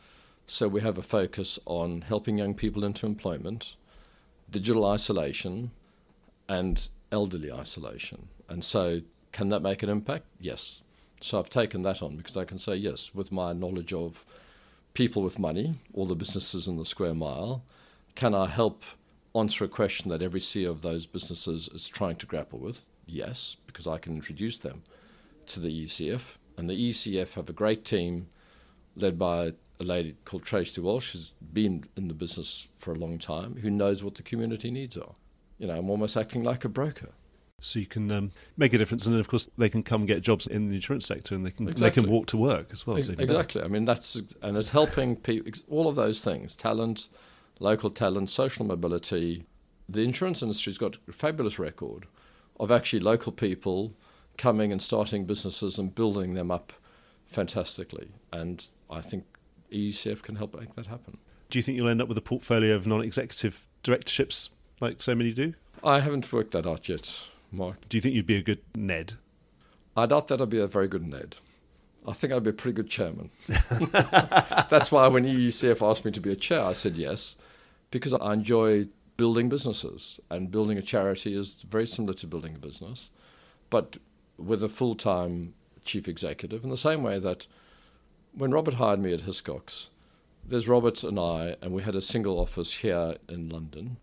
So, 0.46 0.68
we 0.68 0.80
have 0.82 0.98
a 0.98 1.02
focus 1.02 1.58
on 1.64 2.02
helping 2.02 2.38
young 2.38 2.54
people 2.54 2.84
into 2.84 3.06
employment, 3.06 3.74
digital 4.48 4.86
isolation, 4.86 5.72
and 6.48 6.88
elderly 7.10 7.50
isolation. 7.50 8.28
And 8.48 8.62
so, 8.62 9.00
can 9.32 9.48
that 9.48 9.60
make 9.60 9.82
an 9.82 9.88
impact? 9.88 10.26
Yes. 10.38 10.82
So, 11.20 11.40
I've 11.40 11.50
taken 11.50 11.82
that 11.82 12.00
on 12.00 12.16
because 12.16 12.36
I 12.36 12.44
can 12.44 12.58
say, 12.58 12.76
yes, 12.76 13.12
with 13.12 13.32
my 13.32 13.52
knowledge 13.52 13.92
of 13.92 14.24
people 14.94 15.22
with 15.22 15.38
money, 15.38 15.74
all 15.92 16.06
the 16.06 16.14
businesses 16.14 16.68
in 16.68 16.76
the 16.76 16.86
square 16.86 17.14
mile, 17.14 17.64
can 18.14 18.34
I 18.34 18.46
help 18.46 18.82
answer 19.34 19.64
a 19.64 19.68
question 19.68 20.10
that 20.10 20.22
every 20.22 20.40
CEO 20.40 20.70
of 20.70 20.82
those 20.82 21.06
businesses 21.06 21.68
is 21.68 21.88
trying 21.88 22.16
to 22.16 22.26
grapple 22.26 22.58
with? 22.58 22.86
Yes, 23.04 23.56
because 23.66 23.86
I 23.86 23.98
can 23.98 24.14
introduce 24.14 24.58
them 24.58 24.82
to 25.46 25.60
the 25.60 25.84
ECF. 25.84 26.36
And 26.56 26.70
the 26.70 26.90
ECF 26.90 27.34
have 27.34 27.48
a 27.48 27.52
great 27.52 27.84
team 27.84 28.28
led 28.96 29.18
by 29.18 29.52
a 29.78 29.84
lady 29.84 30.16
called 30.24 30.44
Tracy 30.44 30.80
Walsh, 30.80 31.12
who's 31.12 31.32
been 31.52 31.84
in 31.96 32.08
the 32.08 32.14
business 32.14 32.68
for 32.78 32.92
a 32.92 32.96
long 32.96 33.18
time, 33.18 33.56
who 33.56 33.70
knows 33.70 34.02
what 34.02 34.14
the 34.14 34.22
community 34.22 34.70
needs 34.70 34.96
are. 34.96 35.14
You 35.58 35.66
know, 35.66 35.76
I'm 35.76 35.90
almost 35.90 36.16
acting 36.16 36.42
like 36.42 36.64
a 36.64 36.68
broker. 36.68 37.10
So 37.58 37.78
you 37.78 37.86
can 37.86 38.10
um, 38.10 38.32
make 38.58 38.74
a 38.74 38.78
difference, 38.78 39.06
and 39.06 39.14
then 39.14 39.20
of 39.20 39.28
course 39.28 39.48
they 39.56 39.70
can 39.70 39.82
come 39.82 40.04
get 40.04 40.20
jobs 40.20 40.46
in 40.46 40.68
the 40.68 40.74
insurance 40.74 41.06
sector, 41.06 41.34
and 41.34 41.44
they 41.44 41.50
can 41.50 41.68
exactly. 41.68 42.02
they 42.02 42.06
can 42.06 42.12
walk 42.12 42.26
to 42.26 42.36
work 42.36 42.68
as 42.70 42.86
well. 42.86 42.98
Exactly. 42.98 43.62
I 43.62 43.68
mean 43.68 43.86
that's 43.86 44.16
and 44.42 44.58
it's 44.58 44.70
helping 44.70 45.16
people. 45.16 45.50
All 45.70 45.88
of 45.88 45.94
those 45.94 46.20
things: 46.20 46.54
talent, 46.54 47.08
local 47.58 47.90
talent, 47.90 48.28
social 48.28 48.66
mobility. 48.66 49.44
The 49.88 50.02
insurance 50.02 50.42
industry's 50.42 50.76
got 50.76 50.98
a 51.08 51.12
fabulous 51.12 51.58
record 51.58 52.06
of 52.60 52.70
actually 52.70 53.00
local 53.00 53.32
people 53.32 53.94
coming 54.36 54.72
and 54.72 54.82
starting 54.82 55.24
businesses 55.24 55.78
and 55.78 55.94
building 55.94 56.34
them 56.34 56.50
up 56.50 56.72
fantastically. 57.26 58.10
And 58.32 58.66
I 58.90 59.00
think 59.00 59.24
ECF 59.72 60.22
can 60.22 60.36
help 60.36 60.58
make 60.58 60.74
that 60.74 60.86
happen. 60.86 61.18
Do 61.50 61.58
you 61.58 61.62
think 61.62 61.76
you'll 61.76 61.88
end 61.88 62.02
up 62.02 62.08
with 62.08 62.18
a 62.18 62.22
portfolio 62.22 62.74
of 62.74 62.86
non-executive 62.86 63.64
directorships 63.82 64.50
like 64.80 65.02
so 65.02 65.14
many 65.14 65.32
do? 65.32 65.54
I 65.84 66.00
haven't 66.00 66.32
worked 66.32 66.52
that 66.52 66.66
out 66.66 66.88
yet, 66.88 67.26
Mark. 67.52 67.88
Do 67.88 67.96
you 67.96 68.00
think 68.00 68.14
you'd 68.14 68.26
be 68.26 68.36
a 68.36 68.42
good 68.42 68.60
Ned? 68.74 69.14
I 69.96 70.06
doubt 70.06 70.28
that 70.28 70.40
I'd 70.40 70.50
be 70.50 70.60
a 70.60 70.66
very 70.66 70.88
good 70.88 71.06
Ned. 71.06 71.36
I 72.06 72.12
think 72.12 72.32
I'd 72.32 72.44
be 72.44 72.50
a 72.50 72.54
pretty 72.54 72.76
good 72.76 72.90
chairman. 72.90 73.30
That's 73.48 74.92
why 74.92 75.08
when 75.08 75.24
EECF 75.24 75.88
asked 75.88 76.04
me 76.04 76.12
to 76.12 76.20
be 76.20 76.30
a 76.30 76.36
chair, 76.36 76.62
I 76.62 76.72
said 76.72 76.96
yes, 76.96 77.36
because 77.90 78.12
I 78.12 78.34
enjoy 78.34 78.88
building 79.16 79.48
businesses, 79.48 80.20
and 80.30 80.50
building 80.50 80.78
a 80.78 80.82
charity 80.82 81.34
is 81.34 81.64
very 81.68 81.86
similar 81.86 82.14
to 82.14 82.26
building 82.26 82.54
a 82.54 82.58
business, 82.58 83.10
but 83.70 83.96
with 84.38 84.62
a 84.62 84.68
full 84.68 84.94
time 84.94 85.54
chief 85.84 86.08
executive, 86.08 86.64
in 86.64 86.70
the 86.70 86.76
same 86.76 87.02
way 87.02 87.18
that 87.18 87.46
when 88.32 88.50
Robert 88.50 88.74
hired 88.74 89.00
me 89.00 89.12
at 89.14 89.22
Hiscox, 89.22 89.88
there's 90.44 90.68
Robert 90.68 91.02
and 91.02 91.18
I, 91.18 91.56
and 91.60 91.72
we 91.72 91.82
had 91.82 91.94
a 91.94 92.02
single 92.02 92.38
office 92.38 92.72
here 92.74 93.16
in 93.28 93.48
London. 93.48 93.96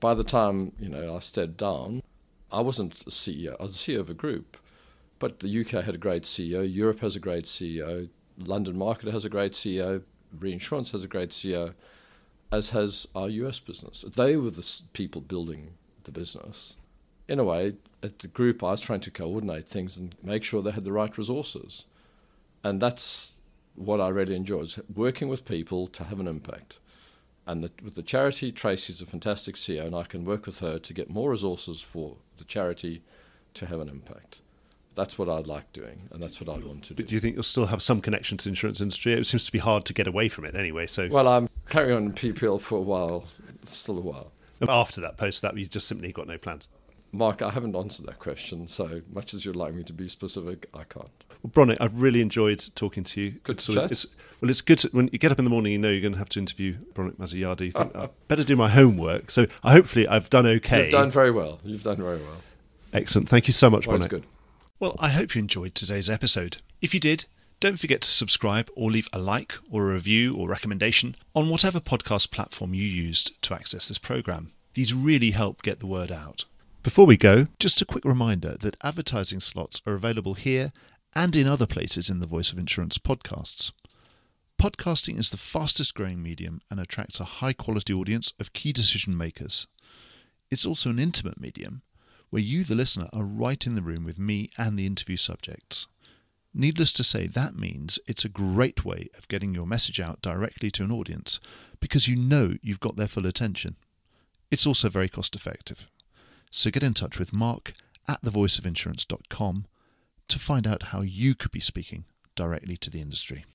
By 0.00 0.14
the 0.14 0.24
time 0.24 0.72
you 0.78 0.88
know 0.88 1.14
I 1.14 1.18
stepped 1.18 1.56
down, 1.56 2.02
I 2.50 2.60
wasn't 2.60 3.02
a 3.02 3.10
CEO. 3.10 3.56
I 3.58 3.62
was 3.62 3.72
the 3.72 3.92
CEO 3.92 4.00
of 4.00 4.10
a 4.10 4.14
group, 4.14 4.56
but 5.18 5.40
the 5.40 5.60
UK 5.60 5.84
had 5.84 5.94
a 5.94 5.98
great 5.98 6.24
CEO. 6.24 6.62
Europe 6.62 7.00
has 7.00 7.16
a 7.16 7.20
great 7.20 7.44
CEO. 7.44 8.08
London 8.38 8.76
market 8.76 9.12
has 9.12 9.24
a 9.24 9.28
great 9.28 9.52
CEO. 9.52 10.02
Reinsurance 10.38 10.92
has 10.92 11.04
a 11.04 11.08
great 11.08 11.30
CEO 11.30 11.74
as 12.50 12.70
has 12.70 13.08
our 13.14 13.28
US 13.28 13.58
business. 13.58 14.02
They 14.02 14.36
were 14.36 14.50
the 14.50 14.80
people 14.92 15.22
building 15.22 15.72
the 16.04 16.12
business. 16.12 16.76
In 17.28 17.38
a 17.38 17.44
way, 17.44 17.74
at 18.02 18.18
the 18.18 18.28
group, 18.28 18.62
I 18.62 18.72
was 18.72 18.80
trying 18.80 19.00
to 19.00 19.10
coordinate 19.10 19.68
things 19.68 19.96
and 19.96 20.14
make 20.22 20.44
sure 20.44 20.62
they 20.62 20.72
had 20.72 20.84
the 20.84 20.92
right 20.92 21.16
resources. 21.16 21.84
And 22.64 22.80
that's 22.80 23.38
what 23.74 24.00
I 24.00 24.08
really 24.08 24.34
enjoy, 24.34 24.60
is 24.60 24.78
working 24.94 25.28
with 25.28 25.44
people 25.44 25.86
to 25.88 26.04
have 26.04 26.20
an 26.20 26.28
impact. 26.28 26.78
And 27.46 27.64
the, 27.64 27.70
with 27.82 27.94
the 27.94 28.02
charity, 28.02 28.52
Tracy's 28.52 29.00
a 29.00 29.06
fantastic 29.06 29.56
CEO, 29.56 29.86
and 29.86 29.96
I 29.96 30.04
can 30.04 30.24
work 30.24 30.46
with 30.46 30.60
her 30.60 30.78
to 30.78 30.94
get 30.94 31.10
more 31.10 31.30
resources 31.30 31.80
for 31.80 32.16
the 32.36 32.44
charity 32.44 33.02
to 33.54 33.66
have 33.66 33.80
an 33.80 33.88
impact 33.88 34.40
that's 34.94 35.18
what 35.18 35.28
I'd 35.28 35.46
like 35.46 35.72
doing, 35.72 36.08
and 36.10 36.22
that's 36.22 36.40
what 36.40 36.54
I'd 36.54 36.64
want 36.64 36.84
to 36.84 36.94
do. 36.94 37.02
But 37.02 37.08
do 37.08 37.14
you 37.14 37.20
think 37.20 37.34
you'll 37.34 37.42
still 37.42 37.66
have 37.66 37.82
some 37.82 38.00
connection 38.00 38.36
to 38.38 38.44
the 38.44 38.50
insurance 38.50 38.80
industry? 38.80 39.14
It 39.14 39.26
seems 39.26 39.46
to 39.46 39.52
be 39.52 39.58
hard 39.58 39.84
to 39.86 39.92
get 39.92 40.06
away 40.06 40.28
from 40.28 40.44
it 40.44 40.54
anyway. 40.54 40.86
So, 40.86 41.08
well, 41.08 41.28
I'm 41.28 41.48
carrying 41.68 41.96
on 41.96 42.12
PPL 42.12 42.60
for 42.60 42.78
a 42.78 42.82
while, 42.82 43.24
still 43.64 43.98
a 43.98 44.02
while. 44.02 44.32
After 44.68 45.00
that 45.00 45.16
post, 45.16 45.42
that 45.42 45.56
you 45.56 45.66
just 45.66 45.88
simply 45.88 46.12
got 46.12 46.26
no 46.26 46.38
plans. 46.38 46.68
Mark, 47.12 47.42
I 47.42 47.50
haven't 47.50 47.76
answered 47.76 48.06
that 48.06 48.18
question. 48.18 48.66
So 48.66 49.02
much 49.12 49.34
as 49.34 49.44
you'd 49.44 49.56
like 49.56 49.74
me 49.74 49.82
to 49.84 49.92
be 49.92 50.08
specific, 50.08 50.66
I 50.72 50.84
can't. 50.84 51.10
Well, 51.42 51.50
Bronek, 51.66 51.76
I've 51.80 52.00
really 52.00 52.22
enjoyed 52.22 52.64
talking 52.74 53.04
to 53.04 53.20
you. 53.20 53.30
Good 53.42 53.58
to 53.58 53.74
chat. 53.74 53.90
It's, 53.90 54.06
well, 54.40 54.50
it's 54.50 54.60
good 54.62 54.78
to, 54.80 54.88
when 54.92 55.10
you 55.12 55.18
get 55.18 55.30
up 55.30 55.38
in 55.38 55.44
the 55.44 55.50
morning. 55.50 55.72
You 55.72 55.78
know 55.78 55.90
you're 55.90 56.00
going 56.00 56.12
to 56.12 56.18
have 56.18 56.30
to 56.30 56.38
interview 56.38 56.76
Bronek 56.94 57.16
Masojada. 57.16 57.60
You 57.60 57.72
think 57.72 57.94
uh, 57.94 57.98
uh, 57.98 58.02
I 58.04 58.08
better 58.28 58.44
do 58.44 58.56
my 58.56 58.70
homework. 58.70 59.30
So 59.30 59.46
I 59.62 59.72
hopefully 59.72 60.08
I've 60.08 60.30
done 60.30 60.46
okay. 60.46 60.84
You've 60.84 60.92
done 60.92 61.10
very 61.10 61.30
well. 61.30 61.60
You've 61.64 61.82
done 61.82 61.98
very 61.98 62.18
well. 62.18 62.40
Excellent. 62.92 63.28
Thank 63.28 63.46
you 63.46 63.52
so 63.52 63.68
much, 63.68 63.86
well, 63.86 63.98
Bronek. 63.98 64.08
good. 64.08 64.24
Well, 64.78 64.96
I 64.98 65.10
hope 65.10 65.34
you 65.34 65.40
enjoyed 65.40 65.74
today's 65.74 66.08
episode. 66.08 66.58
If 66.80 66.94
you 66.94 67.00
did, 67.00 67.26
don't 67.60 67.78
forget 67.78 68.00
to 68.02 68.08
subscribe 68.08 68.68
or 68.74 68.90
leave 68.90 69.08
a 69.12 69.18
like 69.18 69.54
or 69.70 69.90
a 69.90 69.94
review 69.94 70.34
or 70.34 70.48
recommendation 70.48 71.14
on 71.34 71.48
whatever 71.48 71.78
podcast 71.78 72.30
platform 72.30 72.74
you 72.74 72.84
used 72.84 73.40
to 73.42 73.54
access 73.54 73.88
this 73.88 73.98
program. 73.98 74.48
These 74.74 74.94
really 74.94 75.30
help 75.30 75.62
get 75.62 75.78
the 75.78 75.86
word 75.86 76.10
out. 76.10 76.44
Before 76.82 77.06
we 77.06 77.16
go, 77.16 77.46
just 77.60 77.80
a 77.80 77.84
quick 77.84 78.04
reminder 78.04 78.56
that 78.58 78.76
advertising 78.82 79.38
slots 79.38 79.80
are 79.86 79.94
available 79.94 80.34
here 80.34 80.72
and 81.14 81.36
in 81.36 81.46
other 81.46 81.66
places 81.66 82.10
in 82.10 82.18
the 82.18 82.26
Voice 82.26 82.50
of 82.50 82.58
Insurance 82.58 82.98
podcasts. 82.98 83.70
Podcasting 84.60 85.16
is 85.16 85.30
the 85.30 85.36
fastest 85.36 85.94
growing 85.94 86.20
medium 86.20 86.60
and 86.72 86.80
attracts 86.80 87.20
a 87.20 87.38
high 87.38 87.52
quality 87.52 87.92
audience 87.92 88.32
of 88.40 88.52
key 88.52 88.72
decision 88.72 89.16
makers. 89.16 89.68
It's 90.50 90.66
also 90.66 90.90
an 90.90 90.98
intimate 90.98 91.40
medium 91.40 91.82
where 92.30 92.42
you, 92.42 92.64
the 92.64 92.74
listener, 92.74 93.08
are 93.12 93.22
right 93.22 93.64
in 93.64 93.76
the 93.76 93.80
room 93.80 94.04
with 94.04 94.18
me 94.18 94.50
and 94.58 94.76
the 94.76 94.86
interview 94.86 95.16
subjects. 95.16 95.86
Needless 96.52 96.92
to 96.94 97.04
say, 97.04 97.28
that 97.28 97.54
means 97.54 98.00
it's 98.08 98.24
a 98.24 98.28
great 98.28 98.84
way 98.84 99.08
of 99.16 99.28
getting 99.28 99.54
your 99.54 99.66
message 99.66 100.00
out 100.00 100.20
directly 100.20 100.72
to 100.72 100.82
an 100.82 100.90
audience 100.90 101.38
because 101.78 102.08
you 102.08 102.16
know 102.16 102.56
you've 102.60 102.80
got 102.80 102.96
their 102.96 103.06
full 103.06 103.26
attention. 103.26 103.76
It's 104.50 104.66
also 104.66 104.88
very 104.88 105.08
cost 105.08 105.36
effective. 105.36 105.88
So 106.54 106.70
get 106.70 106.82
in 106.82 106.92
touch 106.92 107.18
with 107.18 107.32
Mark 107.32 107.72
at 108.06 108.20
thevoiceofinsurance.com 108.20 109.64
to 110.28 110.38
find 110.38 110.66
out 110.66 110.82
how 110.84 111.00
you 111.00 111.34
could 111.34 111.50
be 111.50 111.60
speaking 111.60 112.04
directly 112.36 112.76
to 112.76 112.90
the 112.90 113.00
industry. 113.00 113.46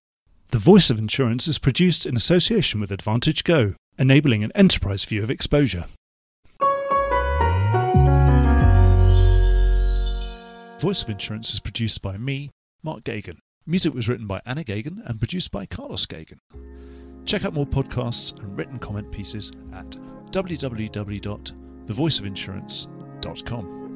The 0.49 0.57
Voice 0.57 0.89
of 0.89 0.97
Insurance 0.97 1.47
is 1.47 1.59
produced 1.59 2.07
in 2.07 2.15
association 2.15 2.79
with 2.79 2.91
Advantage 2.91 3.43
Go, 3.43 3.75
enabling 3.99 4.43
an 4.43 4.51
enterprise 4.55 5.05
view 5.05 5.21
of 5.21 5.29
exposure. 5.29 5.85
Voice 10.79 11.03
of 11.03 11.09
Insurance 11.09 11.53
is 11.53 11.59
produced 11.59 12.01
by 12.01 12.17
me, 12.17 12.49
Mark 12.81 13.03
Geoghegan. 13.03 13.37
Music 13.67 13.93
was 13.93 14.09
written 14.09 14.25
by 14.25 14.41
Anna 14.43 14.63
Geoghegan 14.63 15.05
and 15.05 15.19
produced 15.19 15.51
by 15.51 15.67
Carlos 15.67 16.07
Geoghegan. 16.07 16.39
Check 17.25 17.45
out 17.45 17.53
more 17.53 17.67
podcasts 17.67 18.35
and 18.41 18.57
written 18.57 18.79
comment 18.79 19.11
pieces 19.11 19.51
at 19.73 19.97
www.thevoiceofinsurance.com. 21.87 23.86